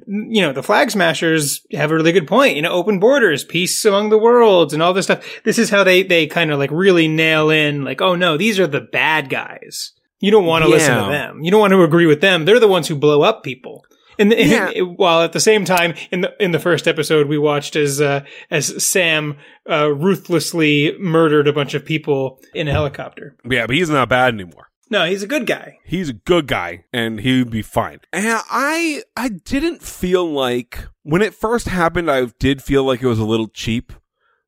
you 0.06 0.42
know, 0.42 0.52
the 0.52 0.62
flag 0.62 0.90
smashers 0.90 1.64
have 1.72 1.90
a 1.90 1.94
really 1.94 2.12
good 2.12 2.26
point. 2.28 2.56
You 2.56 2.62
know, 2.62 2.72
open 2.72 2.98
borders, 2.98 3.44
peace 3.44 3.84
among 3.84 4.10
the 4.10 4.18
worlds, 4.18 4.72
and 4.72 4.82
all 4.82 4.92
this 4.92 5.06
stuff. 5.06 5.24
This 5.44 5.58
is 5.58 5.70
how 5.70 5.84
they 5.84 6.02
they 6.02 6.26
kind 6.26 6.50
of 6.50 6.58
like 6.58 6.70
really 6.70 7.08
nail 7.08 7.50
in, 7.50 7.84
like, 7.84 8.00
oh 8.00 8.16
no, 8.16 8.36
these 8.36 8.58
are 8.58 8.66
the 8.66 8.80
bad 8.80 9.30
guys. 9.30 9.92
You 10.18 10.30
don't 10.30 10.44
want 10.44 10.64
to 10.64 10.70
listen 10.70 11.02
to 11.02 11.10
them. 11.10 11.42
You 11.42 11.50
don't 11.50 11.60
want 11.60 11.72
to 11.72 11.82
agree 11.82 12.06
with 12.06 12.20
them. 12.20 12.44
They're 12.44 12.60
the 12.60 12.68
ones 12.68 12.88
who 12.88 12.94
blow 12.94 13.22
up 13.22 13.42
people. 13.42 13.84
And, 14.20 14.32
and 14.32 14.50
Yeah. 14.76 14.82
while 14.82 15.22
at 15.22 15.32
the 15.32 15.40
same 15.40 15.64
time, 15.64 15.94
in 16.12 16.20
the 16.20 16.32
in 16.38 16.52
the 16.52 16.58
first 16.60 16.86
episode, 16.86 17.26
we 17.26 17.38
watched 17.38 17.74
as 17.74 18.00
uh, 18.00 18.24
as 18.50 18.84
Sam 18.84 19.36
uh, 19.68 19.90
ruthlessly 19.92 20.94
murdered 21.00 21.48
a 21.48 21.52
bunch 21.52 21.74
of 21.74 21.84
people 21.84 22.38
in 22.54 22.68
a 22.68 22.72
helicopter. 22.72 23.36
Yeah, 23.48 23.66
but 23.66 23.74
he's 23.76 23.90
not 23.90 24.08
bad 24.08 24.34
anymore. 24.34 24.68
No, 24.90 25.04
he's 25.06 25.22
a 25.22 25.26
good 25.28 25.46
guy. 25.46 25.78
He's 25.84 26.08
a 26.08 26.12
good 26.14 26.46
guy 26.48 26.84
and 26.92 27.20
he 27.20 27.38
would 27.38 27.50
be 27.50 27.62
fine. 27.62 28.00
And 28.12 28.40
I 28.50 29.02
I 29.16 29.28
didn't 29.28 29.82
feel 29.82 30.30
like 30.30 30.84
when 31.04 31.22
it 31.22 31.32
first 31.32 31.68
happened 31.68 32.10
I 32.10 32.26
did 32.40 32.60
feel 32.62 32.84
like 32.84 33.00
it 33.02 33.06
was 33.06 33.20
a 33.20 33.24
little 33.24 33.46
cheap. 33.48 33.92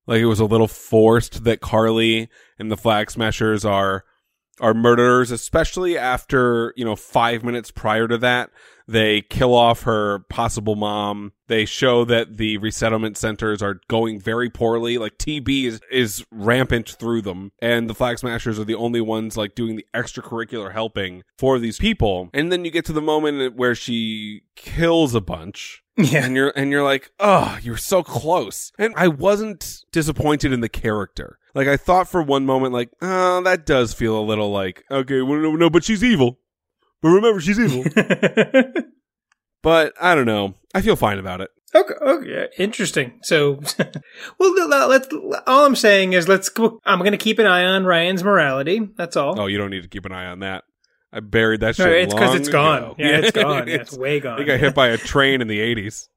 Like 0.07 0.21
it 0.21 0.27
was 0.27 0.41
a 0.41 0.45
little 0.45 0.67
forced 0.69 1.45
that 1.45 1.61
Carly 1.61 2.29
and 2.59 2.73
the 2.73 2.77
Flag 2.77 3.11
Smashers 3.11 3.65
are 3.65 4.05
are 4.63 4.73
murderers, 4.73 5.31
especially 5.31 5.99
after, 5.99 6.73
you 6.77 6.85
know, 6.85 6.97
5 6.97 7.43
minutes 7.45 7.71
prior 7.71 8.07
to 8.07 8.17
that, 8.19 8.51
they 8.87 9.23
kill 9.23 9.55
off 9.55 9.83
her 9.83 10.21
possible 10.31 10.77
mom. 10.77 11.33
They 11.49 11.65
show 11.65 12.05
that 12.05 12.37
the 12.37 12.59
resettlement 12.59 13.17
centers 13.17 13.63
are 13.63 13.81
going 13.89 14.21
very 14.21 14.49
poorly. 14.49 14.99
Like 14.99 15.19
TB 15.19 15.65
is, 15.65 15.81
is 15.91 16.25
rampant 16.31 16.89
through 16.89 17.23
them. 17.23 17.53
And 17.61 17.91
the 17.91 17.95
Flag 17.95 18.19
Smashers 18.19 18.59
are 18.59 18.65
the 18.65 18.75
only 18.75 19.01
ones 19.01 19.37
like 19.37 19.55
doing 19.55 19.77
the 19.77 19.87
extracurricular 19.95 20.73
helping 20.73 21.23
for 21.39 21.59
these 21.59 21.79
people. 21.79 22.31
And 22.33 22.53
then 22.53 22.65
you 22.65 22.71
get 22.71 22.85
to 22.87 22.93
the 22.93 23.03
moment 23.03 23.57
where 23.57 23.75
she 23.75 24.43
kills 24.57 25.15
a 25.15 25.21
bunch 25.21 25.82
Yeah. 25.97 26.25
and 26.25 26.35
you're 26.35 26.53
and 26.57 26.71
you're 26.71 26.83
like, 26.83 27.11
oh, 27.21 27.59
you're 27.63 27.77
so 27.77 28.03
close. 28.03 28.73
And 28.79 28.95
I 28.97 29.09
wasn't 29.09 29.81
disappointed 29.93 30.53
in 30.53 30.61
the 30.61 30.69
character. 30.69 31.39
Like 31.55 31.69
I 31.69 31.77
thought 31.77 32.09
for 32.09 32.23
one 32.23 32.47
moment, 32.47 32.73
like, 32.73 32.91
oh, 33.03 33.43
that 33.43 33.67
does 33.67 33.93
feel 33.93 34.19
a 34.19 34.23
little 34.25 34.51
like, 34.51 34.85
okay, 34.91 35.21
well, 35.21 35.39
no, 35.39 35.53
no, 35.55 35.69
but 35.69 35.85
she's 35.85 36.03
evil. 36.03 36.39
But 37.03 37.09
remember, 37.11 37.41
she's 37.41 37.59
evil. 37.59 37.85
but 39.63 39.93
I 40.01 40.15
don't 40.15 40.27
know. 40.27 40.55
I 40.75 40.81
feel 40.81 40.97
fine 40.97 41.19
about 41.19 41.41
it. 41.41 41.51
okay, 41.75 41.95
okay, 42.01 42.49
interesting. 42.59 43.19
So, 43.23 43.61
well, 44.39 44.69
let- 44.69 44.89
let's. 44.89 45.09
All 45.47 45.67
I'm 45.67 45.77
saying 45.77 46.13
is, 46.15 46.29
let's. 46.29 46.51
I'm 46.85 47.01
going 47.01 47.13
to 47.13 47.19
keep 47.19 47.39
an 47.39 47.47
eye 47.47 47.65
on 47.65 47.85
Ryan's 47.85 48.25
morality. 48.25 48.89
That's 48.97 49.17
all. 49.17 49.39
Oh, 49.39 49.47
you 49.47 49.59
don't 49.59 49.71
need 49.71 49.83
to 49.83 49.89
keep 49.89 50.05
an 50.07 50.13
eye 50.13 50.27
on 50.27 50.41
that. 50.41 50.65
I 51.13 51.21
buried 51.21 51.61
that 51.61 51.79
No, 51.79 51.85
shit. 51.87 52.05
it's 52.05 52.15
because 52.15 52.35
it's 52.35 52.49
gone. 52.49 52.95
Yeah, 52.99 53.19
it's 53.19 53.33
gone. 53.33 53.69
It's 53.69 53.93
It's- 53.93 53.97
way 53.99 54.19
gone. 54.21 54.37
think 54.39 54.47
got 54.49 54.61
hit 54.61 54.75
by 54.75 54.89
a 54.89 54.97
train 54.99 55.41
in 55.43 55.49
the 55.49 55.61
eighties. 55.61 56.09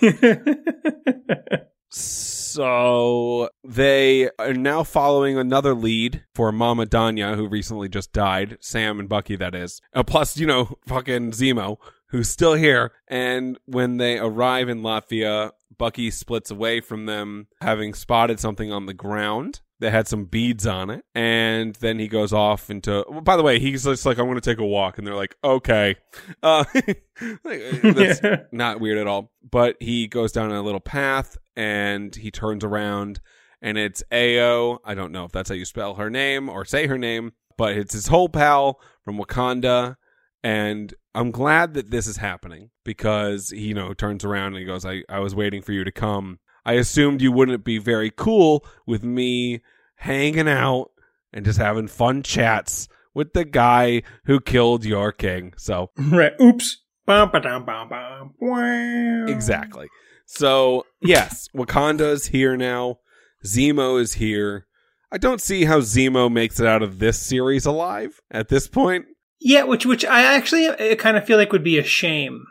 So 1.90 3.48
they 3.64 4.28
are 4.38 4.52
now 4.52 4.82
following 4.82 5.38
another 5.38 5.74
lead 5.74 6.24
for 6.34 6.50
Mama 6.52 6.86
Donya, 6.86 7.34
who 7.36 7.46
recently 7.48 7.88
just 7.88 8.12
died. 8.12 8.58
Sam 8.60 8.98
and 9.00 9.08
Bucky, 9.08 9.36
that 9.36 9.54
is. 9.54 9.80
Uh, 9.94 10.02
plus, 10.02 10.36
you 10.36 10.46
know, 10.46 10.76
fucking 10.86 11.30
Zemo, 11.32 11.76
who's 12.08 12.28
still 12.28 12.54
here. 12.54 12.92
And 13.06 13.58
when 13.66 13.96
they 13.98 14.18
arrive 14.18 14.68
in 14.68 14.82
Latvia, 14.82 15.52
Bucky 15.76 16.10
splits 16.10 16.50
away 16.50 16.80
from 16.80 17.06
them, 17.06 17.46
having 17.60 17.94
spotted 17.94 18.40
something 18.40 18.72
on 18.72 18.86
the 18.86 18.94
ground 18.94 19.60
that 19.80 19.92
had 19.92 20.08
some 20.08 20.24
beads 20.24 20.66
on 20.66 20.90
it. 20.90 21.04
And 21.14 21.74
then 21.76 21.98
he 21.98 22.08
goes 22.08 22.32
off 22.32 22.70
into. 22.70 23.04
Well, 23.08 23.20
by 23.20 23.36
the 23.36 23.42
way, 23.42 23.58
he's 23.58 23.84
just 23.84 24.06
like, 24.06 24.18
I'm 24.18 24.26
going 24.26 24.40
to 24.40 24.40
take 24.40 24.58
a 24.58 24.66
walk. 24.66 24.98
And 24.98 25.06
they're 25.06 25.14
like, 25.14 25.36
okay. 25.42 25.96
Uh, 26.42 26.64
that's 27.44 28.20
not 28.52 28.80
weird 28.80 28.98
at 28.98 29.06
all. 29.06 29.32
But 29.48 29.76
he 29.80 30.06
goes 30.06 30.32
down 30.32 30.50
a 30.50 30.62
little 30.62 30.80
path 30.80 31.36
and 31.56 32.14
he 32.14 32.30
turns 32.30 32.64
around 32.64 33.20
and 33.60 33.76
it's 33.78 34.02
Ayo. 34.12 34.78
I 34.84 34.94
don't 34.94 35.12
know 35.12 35.24
if 35.24 35.32
that's 35.32 35.48
how 35.48 35.54
you 35.54 35.64
spell 35.64 35.94
her 35.94 36.10
name 36.10 36.48
or 36.48 36.64
say 36.64 36.86
her 36.86 36.98
name, 36.98 37.32
but 37.56 37.76
it's 37.76 37.92
his 37.94 38.06
whole 38.06 38.28
pal 38.28 38.80
from 39.04 39.18
Wakanda. 39.18 39.96
And 40.44 40.94
I'm 41.14 41.30
glad 41.30 41.74
that 41.74 41.90
this 41.90 42.06
is 42.06 42.18
happening 42.18 42.70
because 42.84 43.50
he, 43.50 43.68
you 43.68 43.74
know, 43.74 43.92
turns 43.92 44.24
around 44.24 44.48
and 44.48 44.58
he 44.58 44.64
goes, 44.64 44.84
I, 44.84 45.02
I 45.08 45.18
was 45.18 45.34
waiting 45.34 45.62
for 45.62 45.72
you 45.72 45.84
to 45.84 45.92
come. 45.92 46.38
I 46.68 46.74
assumed 46.74 47.22
you 47.22 47.32
wouldn't 47.32 47.64
be 47.64 47.78
very 47.78 48.12
cool 48.14 48.62
with 48.86 49.02
me 49.02 49.62
hanging 49.94 50.50
out 50.50 50.90
and 51.32 51.42
just 51.42 51.58
having 51.58 51.88
fun 51.88 52.22
chats 52.22 52.90
with 53.14 53.32
the 53.32 53.46
guy 53.46 54.02
who 54.26 54.38
killed 54.38 54.84
your 54.84 55.10
king. 55.10 55.54
So 55.56 55.92
right. 55.96 56.38
Oops. 56.38 56.84
Bum, 57.06 57.30
ba-dum, 57.30 57.64
bum, 57.64 57.88
bum. 57.88 58.34
Wow. 58.38 59.24
Exactly. 59.28 59.88
So, 60.26 60.84
yes, 61.00 61.48
Wakanda 61.56 62.12
is 62.12 62.26
here 62.26 62.54
now. 62.54 62.98
Zemo 63.46 63.98
is 63.98 64.12
here. 64.12 64.66
I 65.10 65.16
don't 65.16 65.40
see 65.40 65.64
how 65.64 65.80
Zemo 65.80 66.30
makes 66.30 66.60
it 66.60 66.66
out 66.66 66.82
of 66.82 66.98
this 66.98 67.18
series 67.18 67.64
alive 67.64 68.20
at 68.30 68.48
this 68.50 68.68
point. 68.68 69.06
Yeah, 69.40 69.62
which 69.62 69.86
which 69.86 70.04
I 70.04 70.34
actually 70.34 70.96
kind 70.96 71.16
of 71.16 71.24
feel 71.24 71.38
like 71.38 71.50
would 71.50 71.64
be 71.64 71.78
a 71.78 71.82
shame 71.82 72.44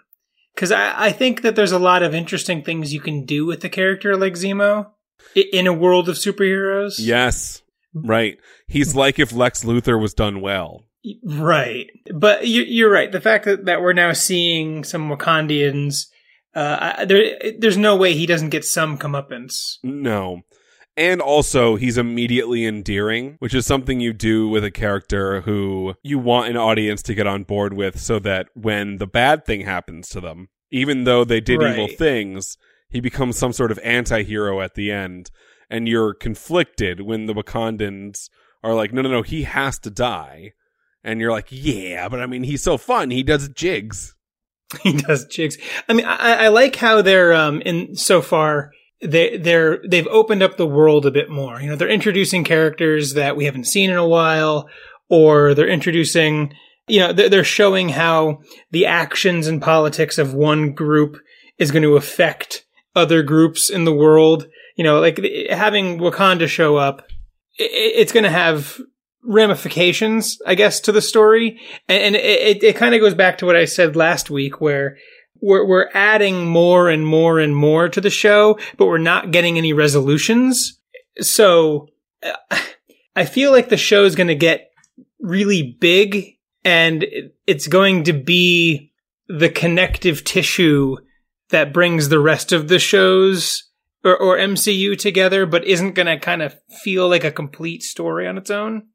because 0.57 0.71
I, 0.71 1.05
I 1.05 1.11
think 1.11 1.43
that 1.43 1.55
there's 1.55 1.71
a 1.71 1.77
lot 1.77 2.01
of 2.01 2.15
interesting 2.15 2.63
things 2.63 2.91
you 2.91 2.99
can 2.99 3.25
do 3.25 3.45
with 3.45 3.63
a 3.63 3.69
character 3.69 4.17
like 4.17 4.33
Zemo 4.33 4.87
in 5.35 5.67
a 5.67 5.73
world 5.73 6.09
of 6.09 6.15
superheroes. 6.15 6.95
Yes. 6.97 7.61
Right. 7.93 8.39
He's 8.67 8.95
like 8.95 9.19
if 9.19 9.31
Lex 9.31 9.63
Luthor 9.63 10.01
was 10.01 10.15
done 10.15 10.41
well. 10.41 10.85
Right. 11.23 11.91
But 12.11 12.47
you, 12.47 12.63
you're 12.63 12.91
right. 12.91 13.11
The 13.11 13.21
fact 13.21 13.45
that, 13.45 13.65
that 13.65 13.81
we're 13.81 13.93
now 13.93 14.13
seeing 14.13 14.83
some 14.83 15.11
Wakandians, 15.11 16.07
uh, 16.55 16.93
I, 16.97 17.05
there, 17.05 17.53
there's 17.59 17.77
no 17.77 17.95
way 17.95 18.15
he 18.15 18.25
doesn't 18.25 18.49
get 18.49 18.65
some 18.65 18.97
comeuppance. 18.97 19.75
No. 19.83 20.41
And 20.97 21.21
also, 21.21 21.75
he's 21.75 21.99
immediately 21.99 22.65
endearing, 22.65 23.35
which 23.37 23.53
is 23.53 23.67
something 23.67 23.99
you 23.99 24.13
do 24.13 24.49
with 24.49 24.63
a 24.63 24.71
character 24.71 25.41
who 25.41 25.93
you 26.01 26.17
want 26.17 26.49
an 26.49 26.57
audience 26.57 27.03
to 27.03 27.13
get 27.13 27.27
on 27.27 27.43
board 27.43 27.73
with 27.73 27.99
so 27.99 28.17
that 28.19 28.47
when 28.55 28.97
the 28.97 29.05
bad 29.05 29.45
thing 29.45 29.61
happens 29.61 30.09
to 30.09 30.19
them, 30.19 30.49
even 30.71 31.03
though 31.03 31.23
they 31.23 31.39
did 31.39 31.61
evil 31.61 31.87
things, 31.87 32.57
he 32.89 32.99
becomes 32.99 33.37
some 33.37 33.53
sort 33.53 33.69
of 33.71 33.79
anti 33.83 34.23
hero 34.23 34.59
at 34.59 34.73
the 34.73 34.91
end. 34.91 35.29
And 35.69 35.87
you're 35.87 36.15
conflicted 36.15 37.01
when 37.01 37.27
the 37.27 37.33
Wakandans 37.33 38.29
are 38.63 38.73
like, 38.73 38.91
no, 38.91 39.03
no, 39.03 39.09
no, 39.09 39.21
he 39.21 39.43
has 39.43 39.77
to 39.79 39.91
die. 39.91 40.53
And 41.03 41.21
you're 41.21 41.31
like, 41.31 41.47
yeah, 41.51 42.09
but 42.09 42.21
I 42.21 42.25
mean, 42.25 42.43
he's 42.43 42.63
so 42.63 42.75
fun. 42.77 43.11
He 43.11 43.21
does 43.21 43.49
jigs. 43.49 44.15
he 44.81 44.93
does 44.93 45.27
jigs. 45.27 45.57
I 45.87 45.93
mean, 45.93 46.05
I, 46.05 46.45
I 46.45 46.47
like 46.47 46.75
how 46.75 47.03
they're 47.03 47.33
um 47.33 47.61
in 47.61 47.95
so 47.95 48.23
far 48.23 48.71
they 49.01 49.37
they're 49.37 49.79
they've 49.87 50.07
opened 50.07 50.43
up 50.43 50.57
the 50.57 50.67
world 50.67 51.05
a 51.05 51.11
bit 51.11 51.29
more. 51.29 51.61
You 51.61 51.69
know, 51.69 51.75
they're 51.75 51.89
introducing 51.89 52.43
characters 52.43 53.13
that 53.13 53.35
we 53.35 53.45
haven't 53.45 53.67
seen 53.67 53.89
in 53.89 53.97
a 53.97 54.07
while, 54.07 54.67
or 55.09 55.53
they're 55.53 55.67
introducing. 55.67 56.53
You 56.89 57.01
know, 57.01 57.11
they're, 57.11 57.43
showing 57.43 57.89
how 57.89 58.39
the 58.71 58.85
actions 58.85 59.47
and 59.47 59.61
politics 59.61 60.17
of 60.17 60.33
one 60.33 60.71
group 60.71 61.17
is 61.57 61.69
going 61.69 61.83
to 61.83 61.97
affect 61.97 62.63
other 62.95 63.23
groups 63.23 63.69
in 63.69 63.83
the 63.83 63.93
world. 63.93 64.47
You 64.77 64.85
know, 64.85 65.01
like 65.01 65.19
having 65.49 65.99
Wakanda 65.99 66.47
show 66.47 66.77
up, 66.77 67.05
it's 67.57 68.13
going 68.13 68.23
to 68.23 68.29
have 68.29 68.79
ramifications, 69.21 70.37
I 70.45 70.55
guess, 70.55 70.79
to 70.81 70.93
the 70.93 71.01
story. 71.01 71.59
And, 71.89 72.15
it, 72.15 72.63
it 72.63 72.75
kind 72.77 72.95
of 72.95 73.01
goes 73.01 73.13
back 73.13 73.39
to 73.39 73.45
what 73.45 73.57
I 73.57 73.65
said 73.65 73.97
last 73.97 74.29
week, 74.29 74.61
where 74.61 74.97
we're, 75.41 75.65
we're 75.65 75.89
adding 75.93 76.47
more 76.47 76.89
and 76.89 77.05
more 77.05 77.39
and 77.39 77.55
more 77.55 77.89
to 77.89 78.01
the 78.01 78.09
show, 78.09 78.59
but 78.77 78.87
we're 78.87 78.97
not 78.97 79.31
getting 79.31 79.57
any 79.57 79.73
resolutions. 79.73 80.79
So 81.21 81.89
uh, 82.23 82.59
I 83.15 83.25
feel 83.25 83.51
like 83.51 83.69
the 83.69 83.77
show 83.77 84.03
is 84.03 84.15
going 84.15 84.27
to 84.27 84.35
get 84.35 84.71
really 85.19 85.77
big 85.79 86.37
and 86.63 87.05
it's 87.45 87.67
going 87.67 88.03
to 88.03 88.13
be 88.13 88.91
the 89.27 89.49
connective 89.49 90.23
tissue 90.23 90.97
that 91.49 91.73
brings 91.73 92.09
the 92.09 92.19
rest 92.19 92.51
of 92.51 92.67
the 92.67 92.79
shows 92.79 93.63
or, 94.03 94.17
or 94.17 94.37
MCU 94.37 94.97
together, 94.97 95.45
but 95.45 95.65
isn't 95.65 95.93
going 95.93 96.07
to 96.07 96.19
kind 96.19 96.41
of 96.41 96.55
feel 96.83 97.09
like 97.09 97.23
a 97.23 97.31
complete 97.31 97.83
story 97.83 98.27
on 98.27 98.37
its 98.37 98.49
own. 98.49 98.87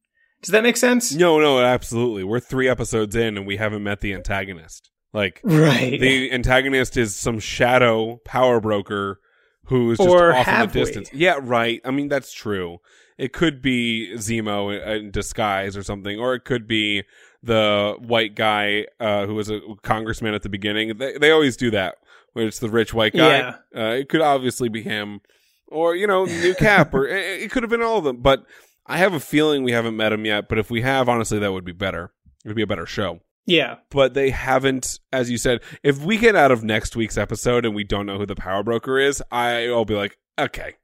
Does 0.42 0.50
that 0.50 0.62
make 0.62 0.76
sense? 0.76 1.12
No, 1.12 1.38
no, 1.38 1.61
absolutely. 1.61 2.24
We're 2.24 2.40
three 2.40 2.68
episodes 2.68 3.14
in 3.14 3.37
and 3.37 3.46
we 3.46 3.57
haven't 3.57 3.85
met 3.85 4.00
the 4.00 4.12
antagonist. 4.12 4.90
Like 5.12 5.40
Right. 5.44 6.01
the 6.01 6.33
antagonist 6.33 6.96
is 6.96 7.14
some 7.14 7.38
shadow 7.38 8.16
power 8.25 8.61
broker 8.61 9.20
who's 9.66 9.98
just 9.98 10.09
Or 10.09 10.35
off 10.35 10.48
in 10.48 10.61
the 10.61 10.66
we? 10.66 10.72
distance. 10.72 11.11
Yeah, 11.12 11.38
right. 11.40 11.81
I 11.85 11.90
mean, 11.90 12.09
that's 12.09 12.33
true. 12.33 12.79
It 13.18 13.33
could 13.33 13.61
be 13.62 14.12
Zemo 14.16 14.72
in 14.98 15.11
disguise 15.11 15.77
or 15.77 15.83
something, 15.83 16.18
or 16.18 16.35
it 16.35 16.44
could 16.44 16.66
be 16.66 17.05
the 17.42 17.94
white 17.98 18.35
guy 18.35 18.87
uh, 19.01 19.27
who 19.27 19.35
was 19.35 19.51
a 19.51 19.61
congressman 19.83 20.35
at 20.35 20.42
the 20.42 20.48
beginning. 20.48 20.96
They, 20.96 21.18
they 21.18 21.31
always 21.31 21.57
do 21.57 21.70
that, 21.72 21.96
where 22.33 22.46
it's 22.46 22.59
the 22.59 22.70
rich 22.70 22.94
white 22.94 23.12
guy. 23.14 23.38
Yeah. 23.38 23.55
Uh, 23.77 23.90
it 23.96 24.09
could 24.09 24.22
obviously 24.22 24.68
be 24.68 24.83
him, 24.83 25.20
or 25.68 25.94
you 25.94 26.07
know, 26.07 26.25
new 26.25 26.55
cap, 26.55 26.94
or 26.94 27.07
it, 27.09 27.42
it 27.42 27.51
could 27.51 27.62
have 27.62 27.70
been 27.70 27.83
all 27.83 27.98
of 27.98 28.05
them. 28.05 28.16
But 28.22 28.44
I 28.87 28.96
have 28.98 29.12
a 29.12 29.20
feeling 29.20 29.62
we 29.62 29.72
haven't 29.72 29.96
met 29.96 30.12
him 30.12 30.25
yet. 30.25 30.48
But 30.48 30.59
if 30.59 30.70
we 30.70 30.81
have, 30.81 31.09
honestly, 31.09 31.38
that 31.38 31.53
would 31.53 31.64
be 31.64 31.72
better. 31.72 32.12
It 32.44 32.48
would 32.48 32.57
be 32.57 32.62
a 32.62 32.66
better 32.66 32.87
show 32.87 33.20
yeah. 33.46 33.76
but 33.90 34.14
they 34.14 34.31
haven't, 34.31 34.98
as 35.12 35.31
you 35.31 35.38
said. 35.38 35.61
If 35.83 36.02
we 36.02 36.16
get 36.18 36.37
out 36.37 36.50
of 36.52 36.62
next 36.64 36.96
week's 36.96 37.16
episode 37.18 37.64
and 37.64 37.74
we 37.74 37.85
don't 37.85 38.07
know 38.07 38.18
who 38.18 38.26
the 38.26 38.37
power 38.37 38.62
broker 38.62 38.98
is, 38.98 39.22
I'll 39.31 39.85
be 39.85 39.94
like, 39.94 40.16
okay, 40.38 40.74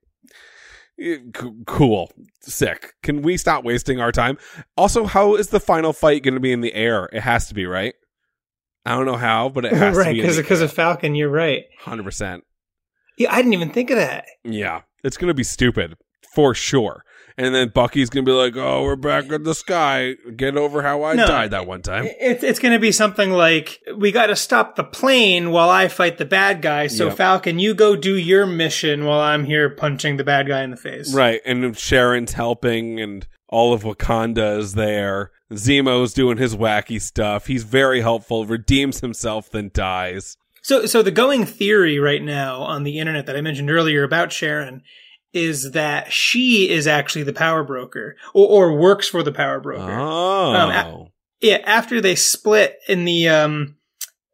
Eh, 1.01 1.19
c- 1.39 1.53
cool, 1.67 2.11
sick. 2.41 2.95
Can 3.05 3.23
we 3.23 3.37
stop 3.37 3.63
wasting 3.65 4.01
our 4.01 4.11
time? 4.11 4.37
Also, 4.77 5.05
how 5.05 5.37
is 5.37 5.49
the 5.49 5.61
final 5.61 5.93
fight 5.93 6.25
going 6.25 6.35
to 6.35 6.41
be 6.41 6.53
in 6.53 6.61
the 6.61 6.75
air? 6.75 7.09
It 7.13 7.21
has 7.21 7.47
to 7.49 7.55
be 7.55 7.67
right. 7.67 7.95
I 8.85 8.97
don't 8.97 9.07
know 9.07 9.17
how, 9.17 9.49
but 9.49 9.65
it 9.65 9.73
has 9.73 9.97
right. 9.97 10.07
to 10.09 10.13
be 10.15 10.21
Because 10.23 10.37
because 10.39 10.61
of 10.61 10.73
Falcon, 10.73 11.15
you're 11.15 11.29
right. 11.29 11.65
hundred 11.81 12.03
percent. 12.05 12.43
Yeah, 13.17 13.33
I 13.33 13.37
didn't 13.37 13.53
even 13.53 13.71
think 13.71 13.91
of 13.91 13.97
that. 13.97 14.25
Yeah, 14.45 14.83
it's 15.05 15.17
going 15.17 15.29
to 15.29 15.35
be 15.35 15.45
stupid 15.45 15.95
for 16.35 16.55
sure. 16.55 17.05
And 17.39 17.55
then 17.55 17.69
Bucky's 17.69 18.11
going 18.11 18.25
to 18.27 18.31
be 18.31 18.35
like, 18.35 18.57
"Oh, 18.57 18.83
we're 18.83 18.97
back 18.97 19.31
in 19.31 19.45
the 19.45 19.55
sky. 19.55 20.15
Get 20.37 20.57
over 20.57 20.83
how 20.83 21.05
I 21.05 21.15
No. 21.15 21.27
died 21.27 21.53
that 21.53 21.69
one 21.69 21.83
time." 21.83 22.07
It's 22.21 22.43
it's 22.43 22.59
going 22.59 22.73
to 22.75 22.81
be 22.81 22.91
something 22.91 23.31
like 23.31 23.79
we 23.97 24.11
got 24.11 24.27
to 24.27 24.37
stop 24.37 24.75
the 24.75 24.83
plane 24.83 25.53
while 25.53 25.71
I 25.71 25.87
fight 25.87 26.19
the 26.19 26.25
bad 26.25 26.61
guy. 26.63 26.89
So 26.89 27.07
Yep. 27.07 27.17
Falcon, 27.17 27.59
you 27.61 27.75
go 27.75 27.95
do 27.95 28.17
your 28.17 28.45
mission 28.45 29.05
while 29.05 29.21
I'm 29.21 29.45
here 29.45 29.71
punching 29.71 30.17
the 30.17 30.25
bad 30.25 30.49
guy 30.49 30.63
in 30.65 30.73
the 30.73 30.77
face. 30.77 31.15
Right, 31.15 31.41
and 31.47 31.77
Sharon's 31.79 32.33
helping, 32.33 32.99
and 33.01 33.25
all 33.49 33.73
of 33.73 33.85
Wakanda 33.85 34.59
is 34.59 34.75
there. 34.75 35.31
Zemo's 35.53 36.13
doing 36.13 36.39
his 36.39 36.57
wacky 36.57 37.01
stuff. 37.01 37.47
He's 37.47 37.63
very 37.63 38.01
helpful, 38.01 38.47
redeems 38.47 39.01
himself, 39.01 39.49
then 39.49 39.71
dies. 39.73 40.37
So 40.61 40.87
so 40.87 41.03
the 41.03 41.13
going 41.13 41.47
theory 41.47 42.01
right 42.01 42.23
now 42.23 42.63
on 42.63 42.83
the 42.83 42.99
internet 42.99 43.27
that 43.27 43.37
I 43.37 43.41
mentioned 43.41 43.71
earlier 43.71 44.03
about 44.03 44.33
Sharon 44.33 44.83
is 45.33 45.73
that 45.73 46.13
she 46.13 46.69
is 46.71 46.87
actually 46.87 47.23
the 47.25 47.33
power 47.33 47.63
broker 47.65 48.17
or, 48.35 48.47
or 48.49 48.79
works 48.79 49.09
for 49.09 49.23
the 49.23 49.33
power 49.33 49.61
broker. 49.61 49.83
Oh, 49.91 50.53
Um, 50.55 50.71
a- 50.71 51.07
Yeah, 51.41 51.59
after 51.65 52.01
they 52.01 52.15
split 52.17 52.77
in 52.89 53.05
the 53.05 53.29
um 53.29 53.77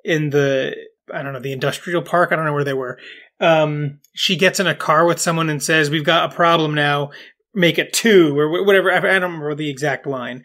in 0.04 0.30
the 0.30 0.74
I 1.12 1.22
don't 1.22 1.32
know, 1.32 1.40
the 1.40 1.52
industrial 1.52 2.02
park, 2.02 2.30
I 2.32 2.36
don't 2.36 2.44
know 2.46 2.52
where 2.54 2.64
they 2.64 2.72
were. 2.74 2.98
Um 3.40 3.98
she 4.14 4.36
gets 4.36 4.60
in 4.60 4.66
a 4.66 4.74
car 4.74 5.04
with 5.04 5.20
someone 5.20 5.50
and 5.50 5.62
says, 5.62 5.90
"We've 5.90 6.04
got 6.04 6.32
a 6.32 6.34
problem 6.36 6.74
now. 6.74 7.10
Make 7.52 7.78
it 7.78 7.92
two 7.92 8.38
or 8.38 8.48
wh- 8.48 8.64
whatever." 8.66 8.90
I 8.92 8.98
I 8.98 9.00
don't 9.18 9.22
remember 9.32 9.54
the 9.54 9.70
exact 9.70 10.06
line. 10.06 10.44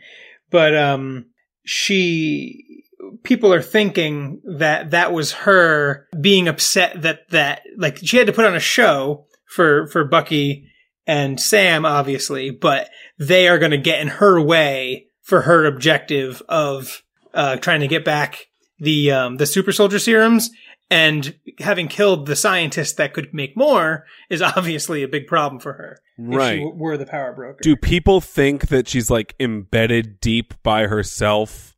But 0.50 0.76
um 0.76 1.28
she 1.64 2.84
people 3.24 3.54
are 3.54 3.62
thinking 3.62 4.42
that 4.58 4.92
that 4.92 5.14
was 5.14 5.32
her 5.32 6.08
being 6.20 6.48
upset 6.48 7.02
that 7.04 7.30
that 7.30 7.62
like 7.78 7.98
she 8.04 8.18
had 8.18 8.28
to 8.28 8.34
put 8.34 8.46
on 8.46 8.56
a 8.56 8.60
show 8.60 9.26
for 9.50 9.88
for 9.88 10.04
Bucky 10.04 10.70
and 11.06 11.40
Sam 11.40 11.86
obviously, 11.86 12.52
but 12.52 12.90
they 13.18 13.48
are 13.48 13.60
going 13.60 13.72
to 13.72 13.78
get 13.78 14.00
in 14.00 14.08
her 14.08 14.42
way 14.42 15.08
for 15.22 15.42
her 15.42 15.66
objective 15.66 16.42
of 16.48 17.04
uh, 17.34 17.58
trying 17.58 17.82
to 17.82 17.88
get 17.88 18.06
back 18.06 18.48
the 18.80 19.12
um, 19.12 19.38
the 19.38 19.46
super 19.46 19.72
soldier 19.72 20.00
serums 20.00 20.50
and 20.90 21.36
having 21.60 21.88
killed 21.88 22.26
the 22.26 22.36
scientist 22.36 22.98
that 22.98 23.14
could 23.14 23.34
make 23.34 23.56
more 23.56 24.06
is 24.30 24.42
obviously 24.56 25.04
a 25.04 25.08
big 25.08 25.28
problem 25.28 25.60
for 25.60 25.74
her. 25.74 26.00
If 26.18 26.36
right. 26.36 26.54
she 26.54 26.64
w- 26.64 26.76
were 26.76 26.98
the 26.98 27.06
power 27.06 27.34
broker. 27.34 27.60
Do 27.62 27.76
people 27.76 28.22
think 28.22 28.68
that 28.68 28.88
she's 28.88 29.10
like 29.10 29.36
embedded 29.40 30.20
deep 30.20 30.54
by 30.64 30.88
herself, 30.88 31.76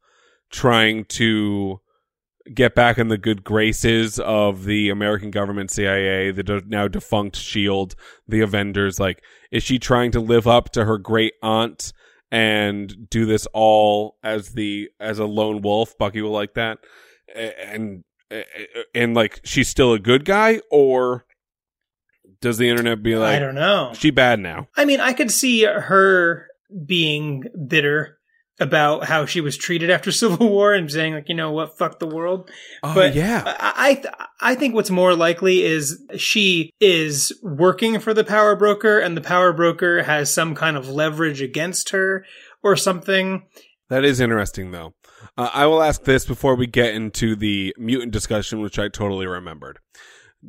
trying 0.49 1.05
to 1.05 1.81
get 2.53 2.75
back 2.75 2.97
in 2.97 3.07
the 3.07 3.17
good 3.17 3.43
graces 3.43 4.19
of 4.19 4.63
the 4.65 4.89
American 4.89 5.31
government, 5.31 5.71
CIA, 5.71 6.31
the 6.31 6.43
de- 6.43 6.67
now 6.67 6.87
defunct 6.87 7.35
Shield, 7.35 7.95
the 8.27 8.41
Avengers? 8.41 8.99
Like, 8.99 9.23
is 9.51 9.63
she 9.63 9.79
trying 9.79 10.11
to 10.11 10.19
live 10.19 10.47
up 10.47 10.69
to 10.71 10.85
her 10.85 10.97
great 10.97 11.33
aunt 11.43 11.93
and 12.31 13.09
do 13.09 13.25
this 13.25 13.47
all 13.53 14.17
as 14.23 14.49
the 14.49 14.89
as 14.99 15.19
a 15.19 15.25
lone 15.25 15.61
wolf? 15.61 15.97
Bucky 15.97 16.21
will 16.21 16.31
like 16.31 16.53
that, 16.55 16.79
A- 17.35 17.67
and 17.73 18.03
and 18.95 19.13
like 19.13 19.41
she's 19.43 19.67
still 19.69 19.93
a 19.93 19.99
good 19.99 20.25
guy, 20.25 20.61
or 20.71 21.25
does 22.41 22.57
the 22.57 22.69
internet 22.69 23.03
be 23.03 23.15
like, 23.15 23.35
I 23.35 23.39
don't 23.39 23.55
know. 23.55 23.91
she 23.93 24.09
bad 24.09 24.39
now? 24.39 24.67
I 24.75 24.85
mean, 24.85 24.99
I 24.99 25.13
could 25.13 25.29
see 25.31 25.63
her 25.63 26.47
being 26.85 27.43
bitter 27.67 28.17
about 28.59 29.05
how 29.05 29.25
she 29.25 29.41
was 29.41 29.57
treated 29.57 29.89
after 29.89 30.11
Civil 30.11 30.49
War 30.49 30.73
and 30.73 30.91
saying 30.91 31.13
like, 31.13 31.29
you 31.29 31.35
know 31.35 31.51
what, 31.51 31.77
fuck 31.77 31.99
the 31.99 32.07
world. 32.07 32.49
Oh 32.83 32.93
But 32.93 33.15
yeah. 33.15 33.43
I, 33.45 34.01
I 34.39 34.51
I 34.51 34.55
think 34.55 34.75
what's 34.75 34.89
more 34.89 35.15
likely 35.15 35.63
is 35.63 36.01
she 36.17 36.71
is 36.79 37.31
working 37.43 37.99
for 37.99 38.13
the 38.13 38.23
power 38.23 38.55
broker, 38.55 38.99
and 38.99 39.15
the 39.15 39.21
power 39.21 39.53
broker 39.53 40.03
has 40.03 40.33
some 40.33 40.55
kind 40.55 40.77
of 40.77 40.89
leverage 40.89 41.41
against 41.41 41.89
her 41.89 42.25
or 42.63 42.75
something. 42.75 43.43
That 43.89 44.03
is 44.05 44.19
interesting, 44.19 44.71
though. 44.71 44.93
Uh, 45.37 45.49
I 45.53 45.65
will 45.67 45.83
ask 45.83 46.03
this 46.03 46.25
before 46.25 46.55
we 46.55 46.65
get 46.65 46.95
into 46.95 47.35
the 47.35 47.75
mutant 47.77 48.11
discussion, 48.11 48.61
which 48.61 48.79
I 48.79 48.87
totally 48.87 49.27
remembered. 49.27 49.79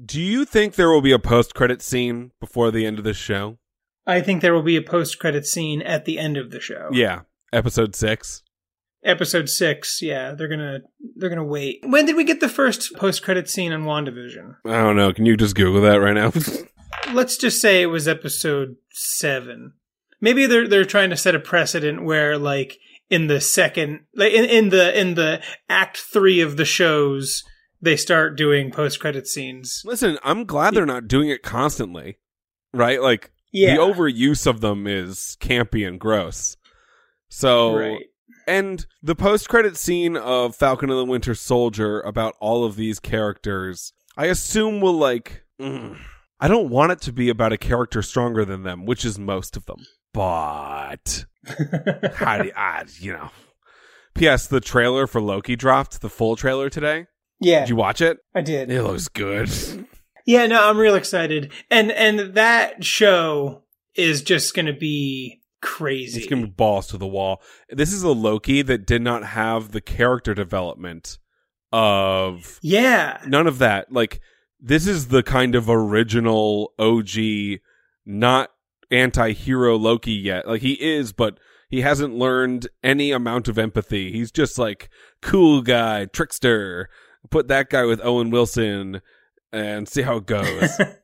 Do 0.06 0.20
you 0.20 0.44
think 0.44 0.74
there 0.74 0.90
will 0.90 1.02
be 1.02 1.12
a 1.12 1.18
post-credit 1.18 1.82
scene 1.82 2.30
before 2.40 2.70
the 2.70 2.86
end 2.86 2.98
of 2.98 3.04
the 3.04 3.12
show? 3.12 3.58
I 4.06 4.20
think 4.20 4.40
there 4.40 4.54
will 4.54 4.62
be 4.62 4.76
a 4.76 4.82
post 4.82 5.18
credit 5.18 5.46
scene 5.46 5.82
at 5.82 6.04
the 6.06 6.18
end 6.18 6.36
of 6.36 6.50
the 6.50 6.60
show. 6.60 6.88
Yeah, 6.92 7.22
episode 7.52 7.94
six. 7.94 8.42
Episode 9.04 9.48
six. 9.48 10.00
Yeah, 10.00 10.34
they're 10.34 10.48
gonna 10.48 10.80
they're 11.16 11.28
gonna 11.28 11.44
wait. 11.44 11.80
When 11.84 12.06
did 12.06 12.16
we 12.16 12.24
get 12.24 12.40
the 12.40 12.48
first 12.48 12.94
post 12.96 13.22
credit 13.22 13.48
scene 13.50 13.72
on 13.72 13.82
Wandavision? 13.82 14.56
I 14.64 14.80
don't 14.82 14.96
know. 14.96 15.12
Can 15.12 15.26
you 15.26 15.36
just 15.36 15.56
Google 15.56 15.82
that 15.82 15.96
right 15.96 16.14
now? 16.14 16.32
let's 17.12 17.36
just 17.36 17.60
say 17.60 17.82
it 17.82 17.86
was 17.86 18.06
episode 18.06 18.76
seven. 18.92 19.72
Maybe 20.20 20.46
they're 20.46 20.68
they're 20.68 20.84
trying 20.84 21.10
to 21.10 21.16
set 21.16 21.34
a 21.34 21.40
precedent 21.40 22.04
where 22.04 22.38
like 22.38 22.78
in 23.10 23.26
the 23.26 23.40
second 23.40 24.00
like 24.14 24.32
in, 24.32 24.44
in 24.44 24.68
the 24.68 24.98
in 24.98 25.14
the 25.14 25.42
act 25.68 25.96
three 25.98 26.40
of 26.40 26.56
the 26.56 26.64
shows 26.64 27.42
they 27.80 27.96
start 27.96 28.36
doing 28.36 28.70
post 28.70 29.00
credit 29.00 29.26
scenes. 29.26 29.82
Listen, 29.84 30.16
I'm 30.22 30.44
glad 30.44 30.74
they're 30.74 30.86
not 30.86 31.08
doing 31.08 31.28
it 31.28 31.42
constantly, 31.42 32.18
right? 32.72 33.02
Like 33.02 33.32
Yeah. 33.50 33.74
the 33.74 33.82
overuse 33.82 34.46
of 34.46 34.60
them 34.60 34.86
is 34.86 35.36
campy 35.40 35.84
and 35.86 35.98
gross. 35.98 36.56
So 37.32 37.76
right. 37.76 38.04
And 38.46 38.84
the 39.02 39.14
post 39.14 39.48
credit 39.48 39.76
scene 39.76 40.16
of 40.16 40.54
Falcon 40.54 40.90
and 40.90 40.98
the 40.98 41.04
Winter 41.04 41.34
Soldier 41.34 42.00
about 42.00 42.34
all 42.40 42.64
of 42.64 42.76
these 42.76 42.98
characters, 43.00 43.92
I 44.16 44.26
assume 44.26 44.80
will 44.80 44.92
like. 44.94 45.44
mm, 45.60 45.96
I 46.40 46.48
don't 46.48 46.68
want 46.68 46.92
it 46.92 47.00
to 47.02 47.12
be 47.12 47.28
about 47.30 47.52
a 47.52 47.58
character 47.58 48.02
stronger 48.02 48.44
than 48.44 48.64
them, 48.64 48.84
which 48.84 49.04
is 49.04 49.18
most 49.18 49.56
of 49.56 49.64
them. 49.66 49.86
But 50.12 51.24
how 52.14 52.42
do 52.42 52.50
I, 52.56 52.84
you 52.98 53.12
know? 53.12 53.30
P.S. 54.14 54.46
The 54.48 54.60
trailer 54.60 55.06
for 55.06 55.20
Loki 55.22 55.56
dropped, 55.56 56.00
the 56.00 56.10
full 56.10 56.36
trailer 56.36 56.68
today. 56.68 57.06
yeah, 57.40 57.60
Did 57.60 57.70
you 57.70 57.76
watch 57.76 58.00
it? 58.00 58.18
I 58.34 58.42
did. 58.42 58.70
It 58.70 58.82
looks 58.82 59.08
good. 59.08 59.48
Yeah, 60.26 60.46
no, 60.46 60.68
I'm 60.68 60.78
real 60.78 60.94
excited. 60.96 61.50
And 61.70 61.90
and 61.92 62.34
that 62.34 62.84
show 62.84 63.62
is 63.94 64.22
just 64.22 64.54
going 64.54 64.66
to 64.66 64.72
be 64.72 65.41
crazy. 65.62 66.20
It's 66.20 66.28
gonna 66.28 66.42
be 66.42 66.50
balls 66.50 66.88
to 66.88 66.98
the 66.98 67.06
wall. 67.06 67.40
This 67.70 67.92
is 67.92 68.02
a 68.02 68.10
Loki 68.10 68.60
that 68.62 68.86
did 68.86 69.00
not 69.00 69.24
have 69.24 69.72
the 69.72 69.80
character 69.80 70.34
development 70.34 71.18
of 71.72 72.58
yeah. 72.62 73.18
none 73.26 73.46
of 73.46 73.58
that. 73.58 73.90
Like 73.90 74.20
this 74.60 74.86
is 74.86 75.08
the 75.08 75.22
kind 75.22 75.54
of 75.54 75.70
original 75.70 76.74
OG, 76.78 77.60
not 78.04 78.50
anti-hero 78.90 79.76
Loki 79.76 80.12
yet. 80.12 80.46
Like 80.46 80.60
he 80.60 80.74
is, 80.74 81.12
but 81.12 81.38
he 81.70 81.80
hasn't 81.80 82.14
learned 82.14 82.68
any 82.84 83.12
amount 83.12 83.48
of 83.48 83.58
empathy. 83.58 84.12
He's 84.12 84.30
just 84.30 84.58
like 84.58 84.90
cool 85.22 85.62
guy, 85.62 86.04
trickster. 86.04 86.90
Put 87.30 87.48
that 87.48 87.70
guy 87.70 87.84
with 87.84 88.04
Owen 88.04 88.30
Wilson 88.30 89.00
and 89.52 89.88
see 89.88 90.02
how 90.02 90.16
it 90.16 90.26
goes. 90.26 90.78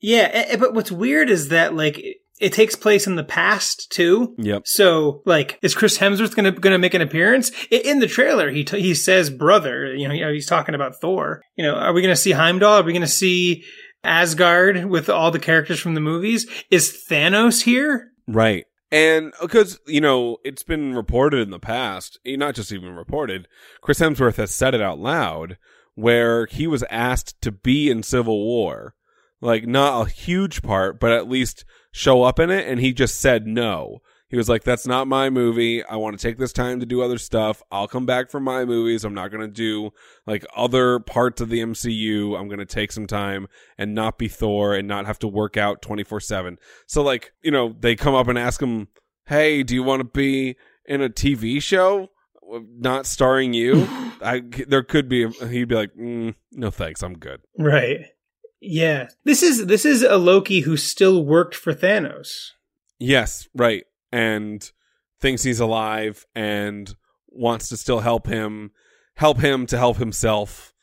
Yeah, 0.00 0.30
eh, 0.32 0.44
eh, 0.48 0.56
but 0.56 0.74
what's 0.74 0.90
weird 0.90 1.28
is 1.28 1.48
that 1.48 1.74
like 1.74 2.02
it 2.40 2.52
takes 2.52 2.74
place 2.74 3.06
in 3.06 3.16
the 3.16 3.24
past 3.24 3.90
too. 3.90 4.34
Yep. 4.38 4.62
So, 4.64 5.22
like, 5.26 5.58
is 5.62 5.74
Chris 5.74 5.98
Hemsworth 5.98 6.34
gonna 6.34 6.52
gonna 6.52 6.78
make 6.78 6.94
an 6.94 7.02
appearance 7.02 7.52
in 7.70 8.00
the 8.00 8.06
trailer? 8.06 8.50
He 8.50 8.64
t- 8.64 8.80
he 8.80 8.94
says 8.94 9.30
brother. 9.30 9.94
You 9.94 10.08
know, 10.08 10.32
he's 10.32 10.46
talking 10.46 10.74
about 10.74 11.00
Thor. 11.00 11.42
You 11.56 11.64
know, 11.64 11.74
are 11.74 11.92
we 11.92 12.02
gonna 12.02 12.16
see 12.16 12.32
Heimdall? 12.32 12.80
Are 12.80 12.82
we 12.82 12.92
gonna 12.92 13.06
see 13.06 13.64
Asgard 14.02 14.86
with 14.86 15.08
all 15.08 15.30
the 15.30 15.38
characters 15.38 15.80
from 15.80 15.94
the 15.94 16.00
movies? 16.00 16.46
Is 16.70 17.04
Thanos 17.08 17.62
here? 17.62 18.08
Right. 18.26 18.64
And 18.92 19.32
because, 19.40 19.78
you 19.86 20.00
know, 20.00 20.38
it's 20.44 20.64
been 20.64 20.94
reported 20.94 21.42
in 21.42 21.50
the 21.50 21.60
past, 21.60 22.18
eh, 22.26 22.36
not 22.36 22.56
just 22.56 22.72
even 22.72 22.96
reported, 22.96 23.46
Chris 23.82 24.00
Hemsworth 24.00 24.36
has 24.36 24.50
said 24.50 24.74
it 24.74 24.82
out 24.82 24.98
loud 24.98 25.58
where 25.94 26.46
he 26.46 26.66
was 26.66 26.82
asked 26.90 27.40
to 27.42 27.52
be 27.52 27.90
in 27.90 28.02
Civil 28.02 28.44
War. 28.44 28.94
Like, 29.40 29.66
not 29.66 30.06
a 30.06 30.10
huge 30.10 30.62
part, 30.62 30.98
but 30.98 31.12
at 31.12 31.28
least 31.28 31.64
show 31.92 32.22
up 32.22 32.38
in 32.38 32.50
it. 32.50 32.68
And 32.68 32.80
he 32.80 32.92
just 32.92 33.20
said 33.20 33.46
no. 33.46 34.00
He 34.28 34.36
was 34.36 34.48
like, 34.48 34.62
that's 34.62 34.86
not 34.86 35.08
my 35.08 35.28
movie. 35.28 35.84
I 35.84 35.96
want 35.96 36.16
to 36.16 36.22
take 36.22 36.38
this 36.38 36.52
time 36.52 36.78
to 36.78 36.86
do 36.86 37.02
other 37.02 37.18
stuff. 37.18 37.64
I'll 37.72 37.88
come 37.88 38.06
back 38.06 38.30
for 38.30 38.38
my 38.38 38.64
movies. 38.64 39.04
I'm 39.04 39.12
not 39.12 39.32
going 39.32 39.40
to 39.40 39.52
do 39.52 39.90
like 40.24 40.46
other 40.56 41.00
parts 41.00 41.40
of 41.40 41.48
the 41.48 41.58
MCU. 41.58 42.38
I'm 42.38 42.46
going 42.46 42.60
to 42.60 42.64
take 42.64 42.92
some 42.92 43.08
time 43.08 43.48
and 43.76 43.92
not 43.92 44.18
be 44.18 44.28
Thor 44.28 44.74
and 44.74 44.86
not 44.86 45.06
have 45.06 45.18
to 45.20 45.28
work 45.28 45.56
out 45.56 45.82
24 45.82 46.20
7. 46.20 46.58
So, 46.86 47.02
like, 47.02 47.32
you 47.42 47.50
know, 47.50 47.74
they 47.80 47.96
come 47.96 48.14
up 48.14 48.28
and 48.28 48.38
ask 48.38 48.62
him, 48.62 48.86
Hey, 49.26 49.64
do 49.64 49.74
you 49.74 49.82
want 49.82 50.00
to 50.00 50.04
be 50.04 50.56
in 50.84 51.02
a 51.02 51.08
TV 51.08 51.60
show? 51.60 52.10
Not 52.48 53.06
starring 53.06 53.52
you. 53.52 53.88
I 54.22 54.42
there 54.68 54.82
could 54.84 55.08
be. 55.08 55.28
He'd 55.28 55.68
be 55.68 55.74
like, 55.74 55.94
mm, 55.94 56.34
no 56.52 56.70
thanks, 56.70 57.02
I'm 57.02 57.14
good. 57.14 57.40
Right. 57.58 58.06
Yeah. 58.60 59.08
This 59.24 59.42
is 59.42 59.66
this 59.66 59.84
is 59.84 60.02
a 60.02 60.16
Loki 60.16 60.60
who 60.60 60.76
still 60.76 61.24
worked 61.24 61.54
for 61.54 61.74
Thanos. 61.74 62.50
Yes, 62.98 63.48
right. 63.54 63.84
And 64.12 64.70
thinks 65.20 65.42
he's 65.42 65.60
alive 65.60 66.26
and 66.34 66.94
wants 67.28 67.68
to 67.70 67.76
still 67.76 68.00
help 68.00 68.26
him, 68.26 68.72
help 69.16 69.38
him 69.38 69.66
to 69.66 69.78
help 69.78 69.96
himself. 69.96 70.74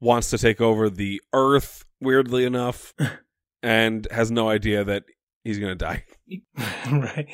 Wants 0.00 0.30
to 0.30 0.38
take 0.38 0.60
over 0.60 0.90
the 0.90 1.22
Earth. 1.32 1.84
Weirdly 2.00 2.44
enough, 2.44 2.92
and 3.62 4.08
has 4.10 4.32
no 4.32 4.48
idea 4.48 4.82
that 4.82 5.04
he's 5.44 5.60
gonna 5.60 5.76
die. 5.76 6.04
right. 6.90 7.28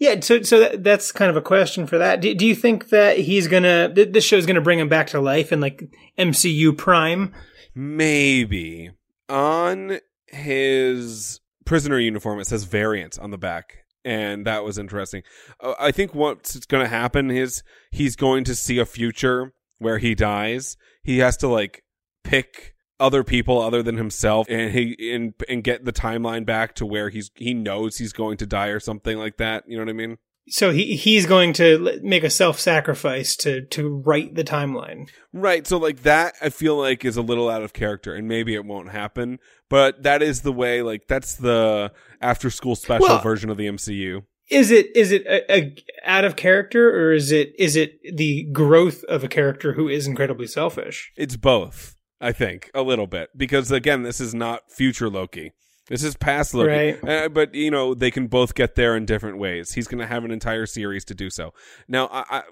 Yeah, 0.00 0.18
so 0.20 0.42
so 0.42 0.58
that, 0.58 0.82
that's 0.82 1.12
kind 1.12 1.30
of 1.30 1.36
a 1.36 1.40
question 1.42 1.86
for 1.86 1.98
that. 1.98 2.20
Do, 2.20 2.34
do 2.34 2.44
you 2.44 2.56
think 2.56 2.88
that 2.88 3.18
he's 3.18 3.46
gonna 3.46 3.94
th- 3.94 4.12
this 4.12 4.24
show's 4.24 4.46
gonna 4.46 4.60
bring 4.60 4.80
him 4.80 4.88
back 4.88 5.06
to 5.08 5.20
life 5.20 5.52
in 5.52 5.60
like 5.60 5.84
MCU 6.18 6.76
Prime? 6.76 7.32
Maybe 7.76 8.90
on 9.28 9.98
his 10.26 11.40
prisoner 11.64 11.98
uniform 11.98 12.40
it 12.40 12.46
says 12.46 12.64
variant 12.64 13.18
on 13.18 13.30
the 13.30 13.38
back 13.38 13.84
and 14.04 14.46
that 14.46 14.64
was 14.64 14.78
interesting. 14.78 15.22
Uh, 15.60 15.74
i 15.78 15.90
think 15.90 16.14
what's 16.14 16.64
going 16.66 16.82
to 16.82 16.88
happen 16.88 17.30
is 17.30 17.62
he's 17.90 18.16
going 18.16 18.44
to 18.44 18.54
see 18.54 18.78
a 18.78 18.86
future 18.86 19.52
where 19.78 19.98
he 19.98 20.14
dies. 20.14 20.76
He 21.02 21.18
has 21.18 21.36
to 21.38 21.48
like 21.48 21.84
pick 22.24 22.74
other 23.00 23.22
people 23.22 23.60
other 23.60 23.82
than 23.82 23.96
himself 23.96 24.46
and 24.50 24.72
he 24.72 25.12
and, 25.12 25.32
and 25.48 25.62
get 25.62 25.84
the 25.84 25.92
timeline 25.92 26.44
back 26.44 26.74
to 26.74 26.84
where 26.84 27.10
he's 27.10 27.30
he 27.36 27.54
knows 27.54 27.96
he's 27.96 28.12
going 28.12 28.36
to 28.36 28.44
die 28.46 28.66
or 28.66 28.80
something 28.80 29.16
like 29.16 29.36
that 29.36 29.62
you 29.68 29.76
know 29.76 29.84
what 29.84 29.90
i 29.90 29.92
mean 29.92 30.18
So 30.50 30.70
he 30.70 30.96
he's 30.96 31.26
going 31.26 31.52
to 31.54 32.00
make 32.02 32.24
a 32.24 32.30
self 32.30 32.58
sacrifice 32.58 33.36
to 33.36 33.64
to 33.66 34.02
right 34.04 34.34
the 34.34 34.44
timeline. 34.44 35.08
Right. 35.32 35.66
So 35.66 35.78
like 35.78 36.02
that 36.02 36.34
I 36.40 36.48
feel 36.50 36.76
like 36.76 37.04
is 37.04 37.16
a 37.16 37.22
little 37.22 37.48
out 37.48 37.62
of 37.62 37.72
character 37.72 38.14
and 38.14 38.26
maybe 38.28 38.54
it 38.54 38.64
won't 38.64 38.90
happen, 38.90 39.38
but 39.68 40.02
that 40.02 40.22
is 40.22 40.42
the 40.42 40.52
way 40.52 40.82
like 40.82 41.08
that's 41.08 41.34
the 41.36 41.92
after 42.20 42.50
school 42.50 42.76
special 42.76 43.08
Well- 43.08 43.22
version 43.22 43.50
of 43.50 43.56
the 43.56 43.66
MCU. 43.66 44.22
Is 44.50 44.70
it 44.70 44.96
is 44.96 45.12
it 45.12 45.26
a, 45.26 45.52
a 45.54 45.76
out 46.04 46.24
of 46.24 46.34
character 46.36 46.88
or 46.88 47.12
is 47.12 47.30
it 47.30 47.52
is 47.58 47.76
it 47.76 48.00
the 48.16 48.44
growth 48.50 49.04
of 49.04 49.22
a 49.22 49.28
character 49.28 49.74
who 49.74 49.88
is 49.88 50.06
incredibly 50.06 50.46
selfish? 50.46 51.12
It's 51.18 51.36
both, 51.36 51.96
I 52.18 52.32
think, 52.32 52.70
a 52.72 52.80
little 52.80 53.06
bit 53.06 53.28
because 53.36 53.70
again, 53.70 54.04
this 54.04 54.20
is 54.22 54.34
not 54.34 54.70
future 54.70 55.10
Loki. 55.10 55.52
This 55.88 56.02
is 56.02 56.16
past 56.16 56.54
Loki. 56.54 56.68
Right. 57.02 57.08
Uh, 57.08 57.28
but 57.28 57.54
you 57.54 57.70
know, 57.70 57.94
they 57.94 58.10
can 58.10 58.26
both 58.26 58.54
get 58.54 58.74
there 58.74 58.96
in 58.96 59.06
different 59.06 59.38
ways. 59.38 59.72
He's 59.72 59.88
going 59.88 60.00
to 60.00 60.06
have 60.06 60.24
an 60.24 60.30
entire 60.30 60.66
series 60.66 61.04
to 61.06 61.14
do 61.14 61.30
so. 61.30 61.52
Now, 61.88 62.08
I, 62.12 62.24
I 62.30 62.42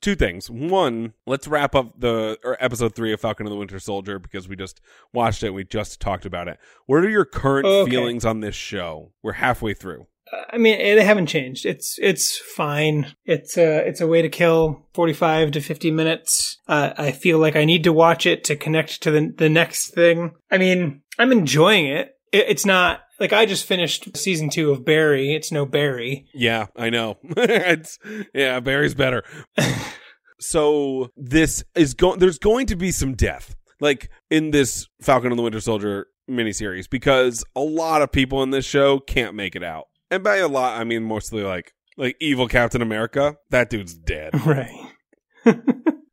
two 0.00 0.14
things. 0.14 0.50
One, 0.50 1.14
let's 1.26 1.48
wrap 1.48 1.74
up 1.74 1.98
the 1.98 2.38
or 2.44 2.56
episode 2.62 2.94
three 2.94 3.12
of 3.12 3.20
Falcon 3.20 3.46
and 3.46 3.52
the 3.52 3.58
Winter 3.58 3.78
Soldier 3.78 4.18
because 4.18 4.48
we 4.48 4.56
just 4.56 4.80
watched 5.12 5.42
it. 5.42 5.50
We 5.50 5.64
just 5.64 6.00
talked 6.00 6.26
about 6.26 6.46
it. 6.48 6.58
What 6.86 6.96
are 7.04 7.08
your 7.08 7.24
current 7.24 7.66
Okay. 7.66 7.90
feelings 7.90 8.24
on 8.24 8.40
this 8.40 8.54
show? 8.54 9.12
We're 9.22 9.32
halfway 9.32 9.72
through. 9.74 10.06
I 10.50 10.58
mean, 10.58 10.78
they 10.78 11.04
haven't 11.04 11.26
changed. 11.26 11.64
It's 11.64 11.98
it's 12.00 12.36
fine. 12.38 13.14
It's 13.24 13.56
a 13.56 13.86
it's 13.86 14.00
a 14.00 14.06
way 14.06 14.20
to 14.22 14.28
kill 14.28 14.86
forty 14.92 15.12
five 15.12 15.52
to 15.52 15.60
fifty 15.60 15.90
minutes. 15.90 16.58
Uh, 16.66 16.92
I 16.96 17.12
feel 17.12 17.38
like 17.38 17.56
I 17.56 17.64
need 17.64 17.84
to 17.84 17.92
watch 17.92 18.26
it 18.26 18.42
to 18.44 18.56
connect 18.56 19.02
to 19.02 19.10
the 19.10 19.32
the 19.36 19.48
next 19.48 19.94
thing. 19.94 20.32
I 20.50 20.58
mean, 20.58 21.02
I'm 21.18 21.30
enjoying 21.30 21.86
it. 21.86 22.13
It 22.34 22.46
it's 22.48 22.66
not 22.66 23.00
like 23.20 23.32
I 23.32 23.46
just 23.46 23.64
finished 23.64 24.16
season 24.16 24.50
two 24.50 24.70
of 24.72 24.84
Barry. 24.84 25.34
It's 25.34 25.52
no 25.52 25.64
Barry. 25.64 26.26
Yeah, 26.34 26.66
I 26.76 26.90
know. 26.90 27.18
it's 27.22 27.98
yeah, 28.34 28.60
Barry's 28.60 28.94
better. 28.94 29.22
so 30.40 31.10
this 31.16 31.64
is 31.74 31.94
going. 31.94 32.18
There's 32.18 32.38
going 32.38 32.66
to 32.66 32.76
be 32.76 32.90
some 32.90 33.14
death, 33.14 33.54
like 33.80 34.10
in 34.30 34.50
this 34.50 34.88
Falcon 35.00 35.30
and 35.30 35.38
the 35.38 35.42
Winter 35.42 35.60
Soldier 35.60 36.08
miniseries, 36.28 36.90
because 36.90 37.44
a 37.54 37.60
lot 37.60 38.02
of 38.02 38.10
people 38.10 38.42
in 38.42 38.50
this 38.50 38.64
show 38.64 38.98
can't 38.98 39.34
make 39.34 39.54
it 39.54 39.62
out, 39.62 39.84
and 40.10 40.24
by 40.24 40.36
a 40.36 40.48
lot, 40.48 40.78
I 40.78 40.84
mean 40.84 41.04
mostly 41.04 41.42
like 41.42 41.72
like 41.96 42.16
evil 42.20 42.48
Captain 42.48 42.82
America. 42.82 43.36
That 43.50 43.70
dude's 43.70 43.94
dead. 43.94 44.32
Right. 44.44 44.70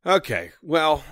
Okay, 0.04 0.50
well, 0.62 1.02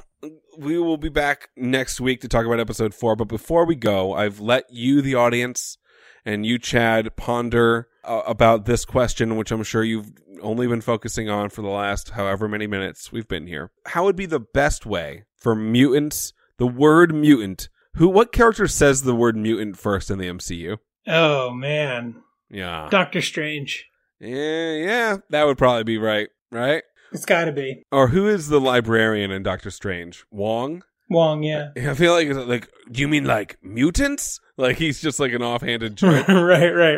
we 0.59 0.79
will 0.79 0.97
be 0.97 1.09
back 1.09 1.49
next 1.57 2.01
week 2.01 2.21
to 2.21 2.29
talk 2.29 2.45
about 2.47 2.61
episode 2.61 2.95
four. 2.95 3.17
But 3.17 3.29
before 3.29 3.65
we 3.65 3.75
go, 3.75 4.13
I've 4.15 4.41
let 4.41 4.65
you, 4.71 5.01
the 5.03 5.15
audience, 5.15 5.79
and 6.25 6.45
you, 6.45 6.59
Chad, 6.59 7.17
ponder 7.17 7.89
uh, 8.05 8.23
about 8.27 8.67
this 8.67 8.85
question, 8.85 9.37
which 9.37 9.51
I'm 9.51 9.63
sure 9.63 9.83
you've 9.83 10.11
only 10.43 10.67
been 10.67 10.81
focusing 10.81 11.29
on 11.29 11.51
for 11.51 11.63
the 11.63 11.69
last 11.69 12.11
however 12.11 12.49
many 12.49 12.67
minutes 12.67 13.13
we've 13.13 13.29
been 13.29 13.47
here. 13.47 13.71
How 13.87 14.05
would 14.05 14.17
be 14.17 14.27
the 14.27 14.41
best 14.41 14.87
way 14.87 15.25
for 15.37 15.55
mutants, 15.55 16.33
the 16.59 16.67
word 16.67 17.15
mutant? 17.15 17.69
Who, 17.95 18.09
what 18.09 18.33
character 18.33 18.67
says 18.69 19.03
the 19.03 19.15
word 19.15 19.37
mutant 19.37 19.77
first 19.79 20.11
in 20.11 20.19
the 20.19 20.27
MCU? 20.29 20.79
Oh 21.07 21.51
man, 21.53 22.17
Yeah, 22.51 22.89
Doctor 22.91 23.21
Strange. 23.23 23.87
yeah, 24.21 24.73
yeah, 24.75 25.17
that 25.31 25.45
would 25.47 25.59
probably 25.59 25.85
be 25.85 25.99
right, 25.99 26.29
right? 26.53 26.83
It's 27.13 27.25
got 27.25 27.47
to 27.47 27.53
be 27.53 27.83
Or 27.91 28.09
who 28.09 28.29
is 28.29 28.49
the 28.49 28.61
librarian 28.61 29.31
in 29.31 29.43
Doctor 29.43 29.71
Strange? 29.71 30.25
Wong. 30.31 30.83
Wong. 31.09 31.43
Yeah. 31.43 31.71
I 31.77 31.95
feel 31.95 32.13
like 32.13 32.29
like, 32.47 32.69
do 32.91 33.01
you 33.01 33.09
mean 33.09 33.25
like 33.25 33.59
mutants? 33.63 34.39
Like 34.57 34.77
he's 34.77 35.01
just 35.01 35.19
like 35.19 35.33
an 35.33 35.43
offhanded 35.43 35.97
joke. 35.97 36.29
right. 36.29 36.71
Right. 36.71 36.97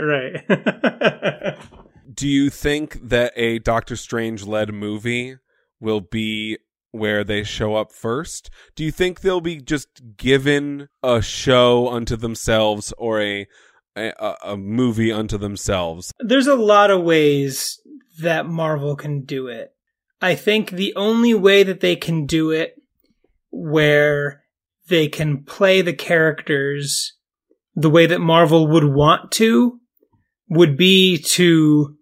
Right. 0.48 1.58
do 2.14 2.28
you 2.28 2.50
think 2.50 2.98
that 3.08 3.32
a 3.36 3.58
Doctor 3.58 3.96
Strange 3.96 4.44
led 4.44 4.72
movie 4.74 5.36
will 5.80 6.00
be 6.00 6.58
where 6.90 7.24
they 7.24 7.42
show 7.42 7.74
up 7.74 7.90
first? 7.90 8.50
Do 8.76 8.84
you 8.84 8.90
think 8.90 9.20
they'll 9.20 9.40
be 9.40 9.56
just 9.62 9.88
given 10.18 10.88
a 11.02 11.22
show 11.22 11.88
unto 11.88 12.16
themselves 12.16 12.92
or 12.98 13.20
a 13.22 13.46
a, 13.96 14.34
a 14.44 14.56
movie 14.56 15.10
unto 15.12 15.38
themselves? 15.38 16.12
There's 16.20 16.46
a 16.46 16.54
lot 16.54 16.90
of 16.90 17.02
ways 17.02 17.80
that 18.20 18.46
Marvel 18.46 18.94
can 18.96 19.22
do 19.24 19.48
it. 19.48 19.72
I 20.22 20.36
think 20.36 20.70
the 20.70 20.94
only 20.94 21.34
way 21.34 21.64
that 21.64 21.80
they 21.80 21.96
can 21.96 22.26
do 22.26 22.52
it 22.52 22.76
where 23.50 24.44
they 24.88 25.08
can 25.08 25.44
play 25.44 25.82
the 25.82 25.92
characters 25.92 27.14
the 27.74 27.90
way 27.90 28.06
that 28.06 28.20
Marvel 28.20 28.68
would 28.68 28.84
want 28.84 29.32
to 29.32 29.80
would 30.48 30.76
be 30.76 31.18
to 31.18 31.96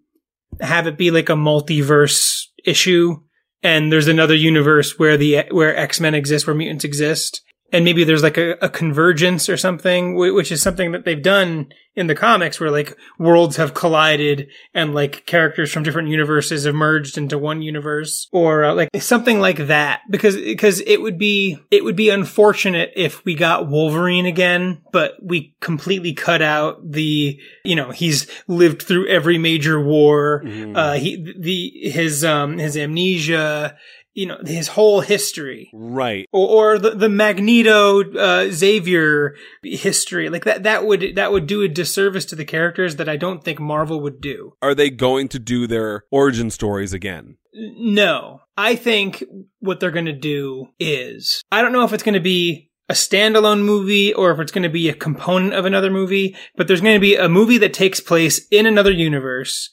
have 0.59 0.85
it 0.85 0.97
be 0.97 1.09
like 1.09 1.29
a 1.29 1.33
multiverse 1.33 2.43
issue. 2.63 3.15
And 3.63 3.91
there's 3.91 4.07
another 4.07 4.35
universe 4.35 4.99
where 4.99 5.17
the 5.17 5.45
where 5.51 5.75
X-Men 5.75 6.13
exist 6.13 6.45
where 6.45 6.55
mutants 6.55 6.83
exist 6.83 7.41
and 7.71 7.85
maybe 7.85 8.03
there's 8.03 8.23
like 8.23 8.37
a, 8.37 8.51
a 8.61 8.69
convergence 8.69 9.47
or 9.49 9.57
something 9.57 10.15
which 10.15 10.51
is 10.51 10.61
something 10.61 10.91
that 10.91 11.05
they've 11.05 11.21
done 11.23 11.71
in 11.93 12.07
the 12.07 12.15
comics 12.15 12.57
where 12.59 12.71
like 12.71 12.95
worlds 13.19 13.57
have 13.57 13.73
collided 13.73 14.47
and 14.73 14.93
like 14.93 15.25
characters 15.25 15.71
from 15.71 15.83
different 15.83 16.07
universes 16.07 16.63
have 16.65 16.73
merged 16.73 17.17
into 17.17 17.37
one 17.37 17.61
universe 17.61 18.29
or 18.31 18.63
uh, 18.63 18.73
like 18.73 18.89
something 18.99 19.41
like 19.41 19.57
that 19.67 19.99
because 20.09 20.35
because 20.37 20.79
it 20.81 21.01
would 21.01 21.17
be 21.17 21.57
it 21.69 21.83
would 21.83 21.97
be 21.97 22.09
unfortunate 22.09 22.91
if 22.95 23.23
we 23.25 23.35
got 23.35 23.67
Wolverine 23.67 24.25
again 24.25 24.81
but 24.93 25.15
we 25.21 25.53
completely 25.59 26.13
cut 26.13 26.41
out 26.41 26.79
the 26.91 27.37
you 27.65 27.75
know 27.75 27.91
he's 27.91 28.25
lived 28.47 28.81
through 28.83 29.07
every 29.07 29.37
major 29.37 29.79
war 29.81 30.41
Mhm. 30.45 30.75
uh 30.77 30.93
he 30.93 31.17
the 31.37 31.89
his 31.89 32.23
um 32.23 32.57
his 32.57 32.77
amnesia 32.77 33.75
you 34.13 34.25
know 34.25 34.37
his 34.45 34.69
whole 34.69 35.01
history 35.01 35.69
Right. 35.73 36.27
or, 36.31 36.73
or 36.73 36.79
the, 36.79 36.91
the 36.91 37.09
Magneto 37.09 38.01
uh, 38.13 38.49
Xavier 38.51 39.35
history 39.63 40.29
like 40.29 40.43
that 40.45 40.63
that 40.63 40.85
would 40.85 41.15
that 41.15 41.31
would 41.31 41.47
do 41.47 41.61
a 41.61 41.67
disservice 41.67 42.25
to 42.25 42.35
the 42.35 42.45
characters 42.45 42.97
that 42.97 43.07
I 43.09 43.17
don't 43.17 43.43
think 43.43 43.59
Marvel 43.59 44.01
would 44.01 44.19
do. 44.21 44.53
Are 44.61 44.75
they 44.75 44.89
going 44.89 45.27
to 45.29 45.39
do 45.39 45.67
their 45.67 46.03
origin 46.11 46.49
stories 46.49 46.93
again? 46.93 47.37
No, 47.53 48.39
I 48.57 48.75
think 48.75 49.23
what 49.59 49.79
they're 49.79 49.91
going 49.91 50.05
to 50.05 50.13
do 50.13 50.67
is 50.79 51.41
I 51.51 51.61
don't 51.61 51.73
know 51.73 51.83
if 51.83 51.93
it's 51.93 52.03
going 52.03 52.13
to 52.13 52.19
be 52.19 52.69
a 52.89 52.93
standalone 52.93 53.63
movie 53.63 54.13
or 54.13 54.31
if 54.31 54.39
it's 54.39 54.51
going 54.51 54.63
to 54.63 54.69
be 54.69 54.89
a 54.89 54.93
component 54.93 55.53
of 55.53 55.63
another 55.65 55.89
movie, 55.89 56.35
but 56.57 56.67
there's 56.67 56.81
going 56.81 56.95
to 56.95 56.99
be 56.99 57.15
a 57.15 57.29
movie 57.29 57.57
that 57.59 57.73
takes 57.73 58.01
place 58.01 58.45
in 58.51 58.65
another 58.65 58.91
universe 58.91 59.69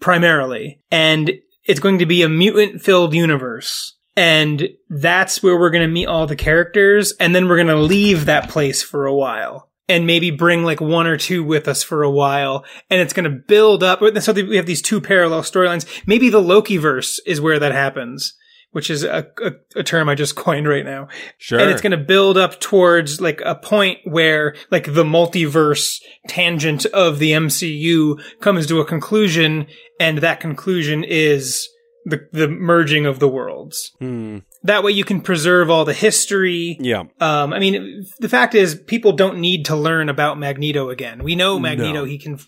primarily, 0.00 0.80
and 0.90 1.32
it's 1.64 1.80
going 1.80 1.98
to 1.98 2.06
be 2.06 2.22
a 2.22 2.28
mutant 2.28 2.82
filled 2.82 3.14
universe. 3.14 3.96
And 4.14 4.68
that's 4.90 5.42
where 5.42 5.58
we're 5.58 5.70
going 5.70 5.88
to 5.88 5.92
meet 5.92 6.06
all 6.06 6.26
the 6.26 6.36
characters, 6.36 7.14
and 7.18 7.34
then 7.34 7.48
we're 7.48 7.56
going 7.56 7.66
to 7.68 7.76
leave 7.76 8.26
that 8.26 8.50
place 8.50 8.82
for 8.82 9.06
a 9.06 9.14
while. 9.14 9.70
And 9.88 10.06
maybe 10.06 10.30
bring 10.30 10.64
like 10.64 10.80
one 10.80 11.06
or 11.06 11.16
two 11.16 11.42
with 11.42 11.66
us 11.66 11.82
for 11.82 12.02
a 12.02 12.10
while, 12.10 12.64
and 12.88 13.00
it's 13.00 13.12
going 13.12 13.24
to 13.24 13.42
build 13.46 13.82
up. 13.82 14.00
So 14.20 14.32
we 14.32 14.56
have 14.56 14.64
these 14.64 14.80
two 14.80 15.00
parallel 15.00 15.42
storylines. 15.42 15.86
Maybe 16.06 16.30
the 16.30 16.40
Loki 16.40 16.76
verse 16.76 17.18
is 17.26 17.40
where 17.40 17.58
that 17.58 17.72
happens, 17.72 18.34
which 18.72 18.90
is 18.90 19.04
a, 19.04 19.26
a, 19.42 19.52
a 19.80 19.82
term 19.82 20.08
I 20.08 20.14
just 20.14 20.34
coined 20.44 20.66
right 20.68 20.84
now 20.84 21.08
Sure. 21.38 21.58
and 21.60 21.70
it's 21.70 21.80
going 21.80 21.92
to 21.92 21.96
build 21.96 22.36
up 22.36 22.60
towards 22.60 23.20
like 23.20 23.40
a 23.44 23.54
point 23.54 23.98
where 24.04 24.54
like 24.70 24.92
the 24.92 25.04
multiverse 25.04 26.00
tangent 26.28 26.84
of 26.86 27.18
the 27.18 27.32
MCU 27.32 28.20
comes 28.40 28.66
to 28.66 28.80
a 28.80 28.84
conclusion 28.84 29.66
and 30.00 30.18
that 30.18 30.40
conclusion 30.40 31.04
is 31.04 31.68
the 32.04 32.28
the 32.32 32.48
merging 32.48 33.06
of 33.06 33.20
the 33.20 33.28
worlds. 33.28 33.92
Hmm. 34.00 34.38
That 34.64 34.82
way 34.82 34.90
you 34.92 35.04
can 35.04 35.20
preserve 35.20 35.70
all 35.70 35.84
the 35.84 35.92
history. 35.94 36.76
Yeah. 36.80 37.04
Um, 37.20 37.52
I 37.52 37.58
mean, 37.60 38.04
the 38.20 38.28
fact 38.28 38.54
is, 38.56 38.74
people 38.74 39.12
don't 39.12 39.38
need 39.38 39.66
to 39.66 39.76
learn 39.76 40.08
about 40.08 40.38
Magneto 40.38 40.90
again. 40.90 41.22
We 41.22 41.34
know 41.36 41.58
Magneto; 41.60 41.92
No. 42.00 42.04
he 42.04 42.18
can, 42.18 42.38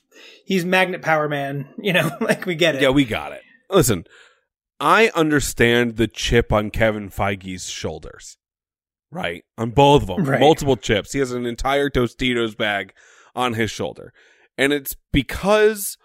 he's 0.45 0.65
Magnet 0.65 1.03
Power 1.03 1.29
Man. 1.29 1.69
You 1.79 1.93
know, 1.93 2.11
like 2.21 2.47
we 2.47 2.55
get 2.57 2.75
it. 2.77 2.83
Yeah, 2.83 2.91
we 2.91 3.05
got 3.05 3.31
it. 3.33 3.43
Listen, 3.71 4.05
I 4.81 5.11
understand 5.15 5.97
the 5.97 6.09
chip 6.09 6.53
on 6.53 6.71
Kevin 6.71 7.09
Feige's 7.11 7.69
shoulders, 7.69 8.37
right? 9.11 9.45
On 9.57 9.71
both 9.71 10.03
of 10.03 10.09
them, 10.09 10.25
Right. 10.25 10.41
multiple 10.41 10.77
chips. 10.77 11.13
He 11.13 11.21
has 11.21 11.33
an 11.33 11.47
entire 11.47 11.89
Tostitos 11.91 12.57
bag 12.57 12.93
on 13.35 13.55
his 13.55 13.71
shoulder, 13.71 14.13
and 14.59 14.73
it's 14.73 14.97
because 15.13 15.97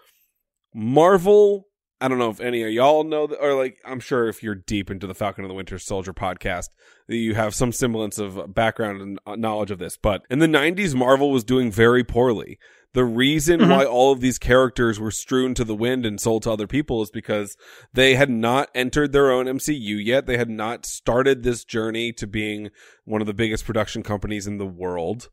Marvel. 0.74 1.66
I 2.02 2.08
don't 2.08 2.16
know 2.18 2.30
if 2.30 2.40
any 2.40 2.62
of 2.62 2.70
y'all 2.70 3.04
know, 3.04 3.26
that, 3.26 3.36
or 3.42 3.52
like, 3.52 3.76
I'm 3.84 4.00
sure 4.00 4.26
if 4.26 4.42
you're 4.42 4.54
deep 4.54 4.90
into 4.90 5.06
the 5.06 5.14
Falcon 5.14 5.44
and 5.44 5.50
the 5.50 5.54
Winter 5.54 5.78
Soldier 5.78 6.14
podcast, 6.14 6.68
that 7.08 7.16
you 7.16 7.34
have 7.34 7.54
some 7.54 7.72
semblance 7.72 8.18
of 8.18 8.54
background 8.54 9.02
and 9.02 9.18
uh, 9.26 9.36
knowledge 9.36 9.70
of 9.70 9.78
this. 9.78 9.98
But 9.98 10.22
in 10.30 10.38
the 10.38 10.46
90s, 10.46 10.94
Marvel 10.94 11.30
was 11.30 11.44
doing 11.44 11.70
very 11.70 12.02
poorly. 12.02 12.58
The 12.92 13.04
reason 13.04 13.60
Mhm. 13.60 13.70
why 13.70 13.84
all 13.84 14.10
of 14.12 14.20
these 14.20 14.38
characters 14.38 14.98
were 14.98 15.10
strewn 15.12 15.54
to 15.54 15.64
the 15.64 15.74
wind 15.76 16.04
and 16.04 16.20
sold 16.20 16.42
to 16.42 16.50
other 16.50 16.66
people 16.66 17.02
is 17.02 17.10
because 17.10 17.56
they 17.92 18.14
had 18.14 18.30
not 18.30 18.68
entered 18.74 19.12
their 19.12 19.30
own 19.30 19.46
MCU 19.46 19.96
yet. 19.96 20.26
They 20.26 20.36
had 20.36 20.50
not 20.50 20.84
started 20.86 21.42
this 21.42 21.64
journey 21.64 22.12
to 22.14 22.26
being 22.26 22.70
one 23.04 23.20
of 23.20 23.26
the 23.28 23.34
biggest 23.34 23.64
production 23.64 24.02
companies 24.02 24.46
in 24.46 24.58
the 24.58 24.66
world. 24.66 25.28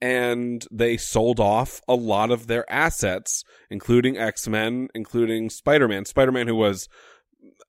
And 0.00 0.66
they 0.70 0.96
sold 0.96 1.40
off 1.40 1.80
a 1.88 1.94
lot 1.94 2.30
of 2.30 2.48
their 2.48 2.70
assets, 2.70 3.44
including 3.70 4.18
X 4.18 4.46
Men, 4.46 4.88
including 4.94 5.48
Spider 5.48 5.88
Man. 5.88 6.04
Spider 6.04 6.32
Man, 6.32 6.48
who 6.48 6.56
was, 6.56 6.88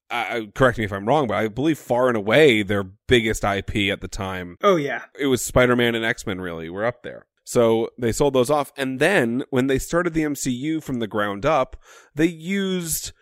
uh, 0.09 0.41
correct 0.53 0.77
me 0.77 0.83
if 0.83 0.91
I'm 0.91 1.05
wrong, 1.05 1.27
but 1.27 1.35
I 1.37 1.47
believe 1.47 1.77
far 1.77 2.07
and 2.09 2.17
away 2.17 2.63
their 2.63 2.83
biggest 2.83 3.43
IP 3.45 3.89
at 3.91 4.01
the 4.01 4.07
time 4.07 4.57
Oh 4.61 4.75
yeah, 4.77 5.03
it 5.19 5.27
was 5.27 5.41
Spider-Man 5.41 5.95
and 5.95 6.03
X-Men 6.03 6.41
really 6.41 6.69
were 6.69 6.85
up 6.85 7.03
there. 7.03 7.25
So 7.47 7.91
they 7.97 8.11
sold 8.11 8.33
those 8.33 8.49
off. 8.49 8.73
And 8.75 8.99
then 8.99 9.45
when 9.51 9.67
they 9.67 9.79
started 9.79 10.13
the 10.13 10.23
MCU 10.23 10.83
from 10.83 10.99
the 10.99 11.07
ground 11.07 11.45
up, 11.45 11.77
they 12.13 12.25
used 12.25 13.13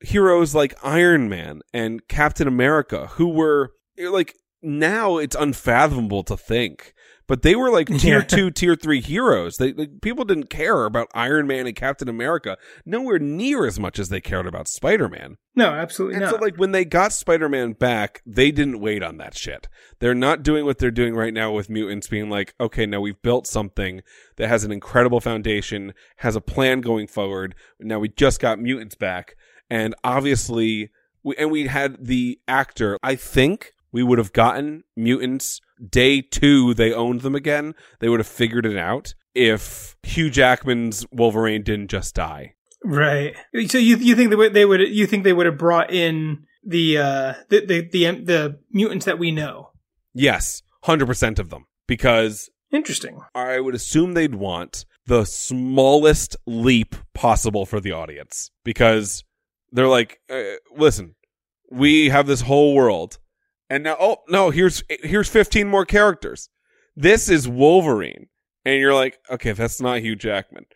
heroes 0.00 0.54
like 0.54 0.74
Iron 0.84 1.30
Man 1.30 1.62
and 1.72 2.06
Captain 2.08 2.46
America, 2.46 3.06
who 3.12 3.30
were 3.30 3.72
like 3.98 4.34
now 4.62 5.18
it's 5.18 5.36
unfathomable 5.36 6.22
to 6.24 6.36
think. 6.36 6.94
But 7.26 7.42
they 7.42 7.54
were 7.54 7.70
like 7.70 7.88
tier 7.98 8.20
Yeah. 8.20 8.24
two, 8.24 8.50
tier 8.50 8.74
three 8.74 9.02
heroes. 9.02 9.58
They, 9.58 9.74
like, 9.74 10.00
people 10.00 10.24
didn't 10.24 10.48
care 10.48 10.86
about 10.86 11.08
Iron 11.12 11.46
Man 11.46 11.66
and 11.66 11.76
Captain 11.76 12.08
America 12.08 12.56
nowhere 12.86 13.18
near 13.18 13.66
as 13.66 13.78
much 13.78 13.98
as 13.98 14.08
they 14.08 14.22
cared 14.22 14.46
about 14.46 14.66
Spider 14.66 15.10
Man. 15.10 15.36
no, 15.54 15.66
absolutely 15.66 16.14
And 16.14 16.24
not. 16.24 16.30
so, 16.36 16.40
like, 16.40 16.56
when 16.56 16.72
they 16.72 16.86
got 16.86 17.12
Spider 17.12 17.50
Man 17.50 17.74
back, 17.74 18.22
they 18.24 18.50
didn't 18.50 18.80
wait 18.80 19.02
on 19.02 19.18
that 19.18 19.36
shit. 19.36 19.68
They're 19.98 20.14
not 20.14 20.42
doing 20.42 20.64
what 20.64 20.78
they're 20.78 20.90
doing 20.90 21.14
right 21.14 21.34
now 21.34 21.52
with 21.52 21.68
mutants, 21.68 22.06
being 22.08 22.30
like, 22.30 22.54
okay, 22.58 22.86
now 22.86 23.02
we've 23.02 23.20
built 23.20 23.46
something 23.46 24.00
that 24.36 24.48
has 24.48 24.64
an 24.64 24.72
incredible 24.72 25.20
foundation, 25.20 25.92
has 26.18 26.34
a 26.34 26.40
plan 26.40 26.80
going 26.80 27.08
forward. 27.08 27.54
Now 27.78 27.98
we 27.98 28.08
just 28.08 28.40
got 28.40 28.58
mutants 28.58 28.94
back. 28.94 29.36
And 29.68 29.94
obviously, 30.02 30.88
we, 31.22 31.36
and 31.36 31.50
we 31.50 31.66
had 31.66 32.06
the 32.06 32.40
actor, 32.48 32.96
I 33.02 33.16
think 33.16 33.74
we 33.92 34.02
would 34.02 34.18
have 34.18 34.32
gotten 34.32 34.84
mutants 34.96 35.60
day 35.88 36.20
two, 36.20 36.74
they 36.74 36.92
owned 36.92 37.20
them 37.22 37.34
again. 37.34 37.74
They 38.00 38.08
would 38.08 38.20
have 38.20 38.26
figured 38.26 38.66
it 38.66 38.76
out 38.76 39.14
if 39.34 39.96
Hugh 40.02 40.30
Jackman's 40.30 41.06
Wolverine 41.10 41.62
didn't 41.62 41.88
just 41.88 42.14
die. 42.14 42.54
Right. 42.84 43.34
So 43.66 43.78
you 43.78 43.96
you 43.96 44.14
think 44.14 44.30
they 44.30 44.36
would 44.36 44.54
they 44.54 44.64
would 44.64 44.80
you 44.80 45.06
think 45.06 45.24
they 45.24 45.32
would 45.32 45.46
have 45.46 45.58
brought 45.58 45.92
in 45.92 46.44
the 46.64 46.98
uh 46.98 47.34
the 47.48 47.66
the 47.66 47.88
the, 47.90 48.24
the 48.24 48.58
mutants 48.70 49.06
that 49.06 49.18
we 49.18 49.32
know? 49.32 49.70
Yes, 50.14 50.62
100% 50.84 51.38
of 51.38 51.50
them. 51.50 51.66
Because 51.86 52.50
Interesting. 52.70 53.20
I 53.34 53.60
would 53.60 53.74
assume 53.74 54.12
they'd 54.12 54.34
want 54.34 54.84
the 55.06 55.24
smallest 55.24 56.36
leap 56.46 56.94
possible 57.14 57.64
for 57.64 57.80
the 57.80 57.92
audience 57.92 58.50
because 58.62 59.24
they're 59.72 59.88
like, 59.88 60.20
uh, 60.28 60.42
listen, 60.76 61.14
we 61.70 62.10
have 62.10 62.26
this 62.26 62.42
whole 62.42 62.74
world, 62.74 63.18
and 63.70 63.84
now, 63.84 63.96
oh 64.00 64.18
no, 64.28 64.50
here's 64.50 64.82
here's 64.88 65.28
15 65.28 65.66
more 65.68 65.84
characters. 65.84 66.48
This 66.96 67.28
is 67.28 67.46
Wolverine, 67.46 68.28
and 68.64 68.80
you're 68.80 68.94
like, 68.94 69.18
okay, 69.30 69.52
that's 69.52 69.80
not 69.80 70.00
Hugh 70.00 70.16
Jackman. 70.16 70.66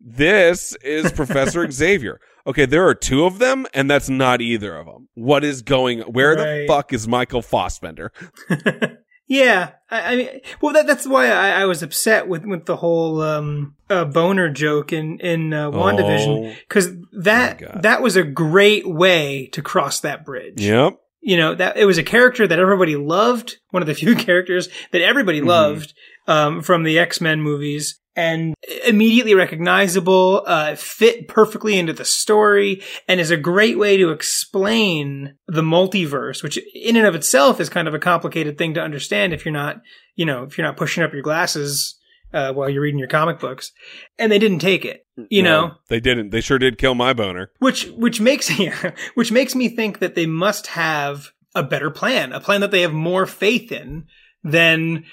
This 0.00 0.74
is 0.82 1.12
Professor 1.16 1.70
Xavier. 1.70 2.20
Okay, 2.46 2.64
there 2.64 2.86
are 2.86 2.94
two 2.94 3.24
of 3.24 3.38
them, 3.38 3.66
and 3.74 3.90
that's 3.90 4.08
not 4.08 4.40
either 4.40 4.74
of 4.76 4.86
them. 4.86 5.08
What 5.14 5.44
is 5.44 5.62
going? 5.62 6.00
Where 6.00 6.34
the 6.34 6.64
fuck 6.66 6.92
is 6.92 7.06
Michael 7.06 7.42
Fassbender? 7.42 8.12
yeah, 9.26 9.72
I, 9.90 10.00
I 10.00 10.16
mean, 10.16 10.28
well, 10.62 10.72
that, 10.72 10.86
that's 10.86 11.06
why 11.06 11.30
I, 11.30 11.60
I 11.60 11.64
was 11.66 11.82
upset 11.82 12.26
with 12.26 12.46
with 12.46 12.64
the 12.64 12.76
whole 12.76 13.20
um 13.20 13.76
uh, 13.90 14.06
boner 14.06 14.48
joke 14.48 14.92
in 14.92 15.20
in 15.20 15.52
uh, 15.52 15.70
Wandavision 15.70 16.50
Oh, 16.50 16.56
because 16.66 16.88
that 17.12 17.82
that 17.82 18.00
was 18.00 18.16
a 18.16 18.24
great 18.24 18.88
way 18.88 19.46
to 19.52 19.60
cross 19.60 20.00
that 20.00 20.24
bridge. 20.24 20.60
Yep. 20.60 20.98
You 21.20 21.36
know 21.36 21.54
that 21.54 21.76
it 21.76 21.84
was 21.84 21.98
a 21.98 22.02
character 22.02 22.46
that 22.46 22.58
everybody 22.58 22.96
loved 22.96 23.56
one 23.70 23.82
of 23.82 23.86
the 23.86 23.94
few 24.02 24.14
characters 24.14 24.68
that 24.92 25.02
everybody 25.02 25.40
Mhm. 25.40 25.46
loved 25.46 25.94
um, 26.26 26.62
from 26.62 26.82
the 26.84 26.98
x-men 26.98 27.40
movies 27.42 27.98
and 28.16 28.54
immediately 28.86 29.34
recognizable 29.34 30.42
uh, 30.46 30.74
fit 30.74 31.28
perfectly 31.28 31.78
into 31.78 31.92
the 31.92 32.04
story 32.04 32.82
and 33.06 33.20
is 33.20 33.30
a 33.30 33.36
great 33.36 33.78
way 33.78 33.96
to 33.96 34.10
explain 34.10 35.34
the 35.46 35.62
multiverse 35.62 36.42
which 36.42 36.58
in 36.74 36.96
and 36.96 37.06
of 37.06 37.14
itself 37.14 37.60
is 37.60 37.68
kind 37.68 37.86
of 37.88 37.94
a 37.94 37.98
complicated 37.98 38.58
thing 38.58 38.74
to 38.74 38.80
understand 38.80 39.32
if 39.32 39.44
you're 39.44 39.52
not 39.52 39.80
you 40.16 40.24
know 40.26 40.42
if 40.44 40.56
you're 40.58 40.66
not 40.66 40.76
pushing 40.76 41.02
up 41.04 41.12
your 41.12 41.22
glasses 41.22 41.96
uh, 42.32 42.52
while 42.52 42.68
you're 42.68 42.82
reading 42.82 42.98
your 42.98 43.08
comic 43.08 43.38
books 43.38 43.72
and 44.18 44.30
they 44.30 44.38
didn't 44.38 44.60
take 44.60 44.84
it 44.84 45.06
you 45.28 45.42
No, 45.42 45.68
know 45.68 45.74
they 45.88 46.00
didn't. 46.00 46.30
They 46.30 46.40
sure 46.40 46.58
did 46.58 46.78
kill 46.78 46.94
my 46.94 47.12
boner. 47.12 47.50
which 47.58 47.86
which 47.90 48.20
makes 48.20 48.50
yeah, 48.58 48.92
which 49.14 49.30
makes 49.32 49.54
me 49.54 49.68
think 49.68 49.98
that 49.98 50.14
they 50.14 50.26
must 50.26 50.68
have 50.68 51.30
a 51.54 51.62
better 51.62 51.90
plan, 51.90 52.32
a 52.32 52.40
plan 52.40 52.60
that 52.60 52.70
they 52.70 52.82
have 52.82 52.92
more 52.92 53.26
faith 53.26 53.72
in 53.72 54.06
than 54.44 55.04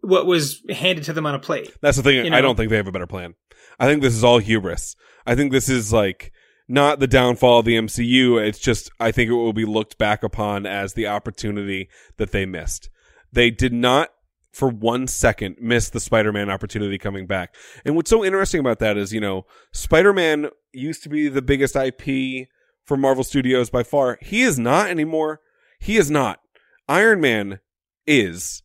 what 0.00 0.26
was 0.26 0.62
handed 0.70 1.04
to 1.04 1.12
them 1.12 1.26
on 1.26 1.34
a 1.34 1.38
plate. 1.38 1.72
That's 1.80 1.96
the 1.96 2.02
thing. 2.02 2.24
You 2.24 2.30
know? 2.30 2.36
I 2.36 2.40
don't 2.40 2.56
think 2.56 2.70
they 2.70 2.76
have 2.76 2.86
a 2.86 2.92
better 2.92 3.06
plan. 3.06 3.34
I 3.80 3.86
think 3.86 4.02
this 4.02 4.14
is 4.14 4.24
all 4.24 4.38
hubris. 4.38 4.94
I 5.26 5.34
think 5.34 5.52
this 5.52 5.68
is 5.68 5.92
like 5.92 6.32
not 6.68 7.00
the 7.00 7.06
downfall 7.06 7.60
of 7.60 7.64
the 7.64 7.76
MCU. 7.76 8.40
It's 8.46 8.58
just 8.58 8.90
I 9.00 9.10
think 9.10 9.30
it 9.30 9.34
will 9.34 9.52
be 9.52 9.64
looked 9.64 9.98
back 9.98 10.22
upon 10.22 10.66
as 10.66 10.94
the 10.94 11.06
opportunity 11.06 11.88
that 12.18 12.30
they 12.32 12.46
missed. 12.46 12.90
They 13.32 13.50
did 13.50 13.72
not 13.72 14.10
for 14.52 14.68
one 14.68 15.06
second 15.06 15.56
miss 15.60 15.90
the 15.90 16.00
Spider-Man 16.00 16.50
opportunity 16.50 16.98
coming 16.98 17.26
back. 17.26 17.54
And 17.84 17.94
what's 17.96 18.10
so 18.10 18.24
interesting 18.24 18.60
about 18.60 18.78
that 18.80 18.96
is, 18.96 19.12
you 19.12 19.20
know, 19.20 19.46
Spider-Man 19.72 20.50
used 20.72 21.02
to 21.02 21.08
be 21.08 21.28
the 21.28 21.42
biggest 21.42 21.76
IP 21.76 22.48
for 22.84 22.96
Marvel 22.96 23.24
Studios 23.24 23.70
by 23.70 23.82
far. 23.82 24.18
He 24.20 24.42
is 24.42 24.58
not 24.58 24.88
anymore. 24.88 25.40
He 25.78 25.96
is 25.96 26.10
not. 26.10 26.40
Iron 26.88 27.20
Man 27.20 27.60
is 28.06 28.62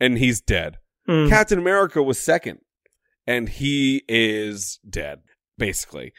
and 0.00 0.18
he's 0.18 0.40
dead. 0.40 0.78
Mm. 1.08 1.28
Captain 1.28 1.58
America 1.58 2.02
was 2.02 2.18
second, 2.18 2.60
and 3.26 3.48
he 3.48 4.02
is 4.08 4.78
dead, 4.88 5.20
basically. 5.58 6.12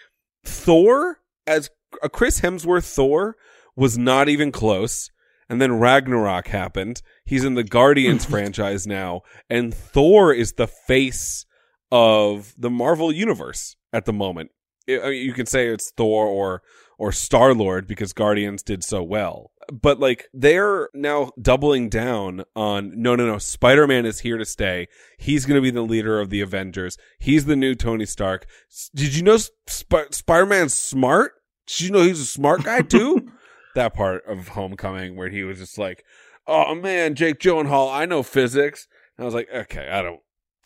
Thor, 0.43 1.20
as 1.47 1.70
a 2.03 2.09
Chris 2.09 2.41
Hemsworth 2.41 2.93
Thor, 2.93 3.36
was 3.76 3.97
not 3.97 4.30
even 4.30 4.51
close. 4.51 5.11
And 5.49 5.61
then 5.61 5.79
Ragnarok 5.79 6.47
happened. 6.47 7.01
He's 7.25 7.43
in 7.45 7.53
the 7.53 7.63
Guardians 7.63 8.25
franchise 8.29 8.87
now, 8.87 9.21
and 9.49 9.73
Thor 9.73 10.33
is 10.33 10.53
the 10.53 10.67
face 10.67 11.45
of 11.91 12.53
the 12.57 12.69
Marvel 12.69 13.11
universe 13.11 13.75
at 13.93 14.05
the 14.05 14.13
moment. 14.13 14.51
I 14.89 14.99
I 14.99 15.09
mean, 15.09 15.25
you 15.25 15.33
can 15.33 15.45
say 15.45 15.67
it's 15.67 15.91
Thor 15.95 16.25
or 16.25 16.61
or 16.97 17.11
Star 17.11 17.53
Lord 17.53 17.87
because 17.87 18.13
Guardians 18.13 18.63
did 18.63 18.83
so 18.83 19.03
well. 19.03 19.51
But 19.71 19.99
like 19.99 20.27
they're 20.33 20.89
now 20.93 21.31
doubling 21.41 21.89
down 21.89 22.43
on 22.55 22.93
no 22.95 23.15
no 23.15 23.25
no 23.25 23.37
Spider 23.37 23.87
Man 23.87 24.05
is 24.05 24.19
here 24.19 24.37
to 24.37 24.45
stay. 24.45 24.87
He's 25.17 25.45
going 25.45 25.55
to 25.55 25.61
be 25.61 25.71
the 25.71 25.81
leader 25.81 26.19
of 26.19 26.29
the 26.29 26.41
Avengers. 26.41 26.97
He's 27.19 27.45
the 27.45 27.55
new 27.55 27.75
Tony 27.75 28.05
Stark. 28.05 28.45
S- 28.71 28.89
Did 28.95 29.15
you 29.15 29.23
know 29.23 29.37
Sp- 29.37 30.11
Spider 30.11 30.45
Man's 30.45 30.73
smart? 30.73 31.33
Did 31.67 31.81
you 31.81 31.91
know 31.91 32.03
he's 32.03 32.21
a 32.21 32.25
smart 32.25 32.63
guy 32.63 32.81
too? 32.81 33.31
that 33.76 33.93
part 33.93 34.26
of 34.26 34.49
Homecoming 34.49 35.15
where 35.15 35.30
he 35.30 35.43
was 35.43 35.59
just 35.59 35.78
like, 35.78 36.03
"Oh 36.47 36.76
man, 36.76 37.15
Jake 37.15 37.39
Gyllenhaal, 37.39 37.93
I 37.93 38.05
know 38.05 38.23
physics." 38.23 38.88
And 39.17 39.23
I 39.23 39.26
was 39.26 39.34
like, 39.34 39.47
"Okay, 39.53 39.88
I 39.89 40.01
don't, 40.01 40.19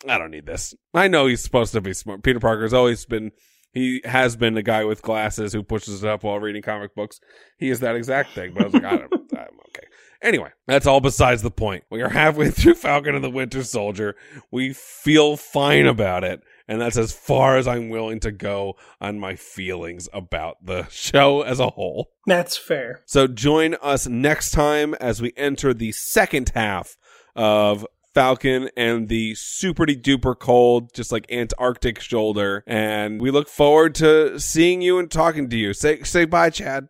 I 0.08 0.18
don't 0.18 0.30
need 0.30 0.46
this. 0.46 0.74
I 0.94 1.08
know 1.08 1.26
he's 1.26 1.42
supposed 1.42 1.72
to 1.72 1.80
be 1.80 1.92
smart. 1.92 2.22
Peter 2.22 2.40
Parker's 2.40 2.72
always 2.72 3.04
been." 3.04 3.32
He 3.72 4.00
has 4.04 4.34
been 4.34 4.56
a 4.56 4.62
guy 4.62 4.84
with 4.84 5.00
glasses 5.00 5.52
who 5.52 5.62
pushes 5.62 6.02
it 6.02 6.10
up 6.10 6.24
while 6.24 6.40
reading 6.40 6.60
comic 6.60 6.92
books. 6.94 7.20
He 7.56 7.70
is 7.70 7.78
that 7.80 7.94
exact 7.94 8.32
thing. 8.34 8.52
But 8.52 8.62
I 8.62 8.64
was 8.64 8.74
like, 8.74 8.84
I 8.84 8.96
don't, 8.96 9.12
I'm 9.32 9.60
okay. 9.68 9.86
Anyway, 10.22 10.50
that's 10.66 10.86
all 10.86 11.00
besides 11.00 11.42
the 11.42 11.52
point. 11.52 11.84
We 11.88 12.02
are 12.02 12.08
halfway 12.08 12.50
through 12.50 12.74
Falcon 12.74 13.14
and 13.14 13.22
the 13.22 13.30
Winter 13.30 13.62
Soldier. 13.62 14.16
We 14.50 14.72
feel 14.72 15.36
fine 15.36 15.86
about 15.86 16.24
it. 16.24 16.42
And 16.70 16.80
that's 16.80 16.96
as 16.96 17.10
far 17.12 17.56
as 17.56 17.66
I'm 17.66 17.88
willing 17.88 18.20
to 18.20 18.30
go 18.30 18.76
on 19.00 19.18
my 19.18 19.34
feelings 19.34 20.08
about 20.12 20.64
the 20.64 20.86
show 20.90 21.42
as 21.42 21.58
a 21.58 21.70
whole. 21.70 22.12
That's 22.26 22.56
fair. 22.56 23.02
So 23.06 23.26
join 23.26 23.74
us 23.82 24.06
next 24.06 24.52
time 24.52 24.94
as 24.94 25.20
we 25.20 25.32
enter 25.36 25.74
the 25.74 25.90
second 25.90 26.52
half 26.54 26.96
of 27.34 27.84
Falcon 28.14 28.70
and 28.76 29.08
the 29.08 29.34
super 29.34 29.84
duper 29.84 30.38
cold, 30.38 30.94
just 30.94 31.10
like 31.10 31.26
Antarctic 31.28 31.98
shoulder. 31.98 32.62
And 32.68 33.20
we 33.20 33.32
look 33.32 33.48
forward 33.48 33.96
to 33.96 34.38
seeing 34.38 34.80
you 34.80 35.00
and 35.00 35.10
talking 35.10 35.50
to 35.50 35.56
you. 35.56 35.72
Say 35.74 36.04
say 36.04 36.24
bye, 36.24 36.50
Chad. 36.50 36.86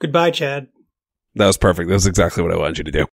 Goodbye, 0.00 0.30
Chad. 0.30 0.68
That 1.34 1.46
was 1.46 1.58
perfect. 1.58 1.88
That 1.88 1.94
was 1.94 2.06
exactly 2.06 2.42
what 2.42 2.52
I 2.52 2.56
wanted 2.56 2.78
you 2.78 2.84
to 2.84 2.90
do. 2.90 3.06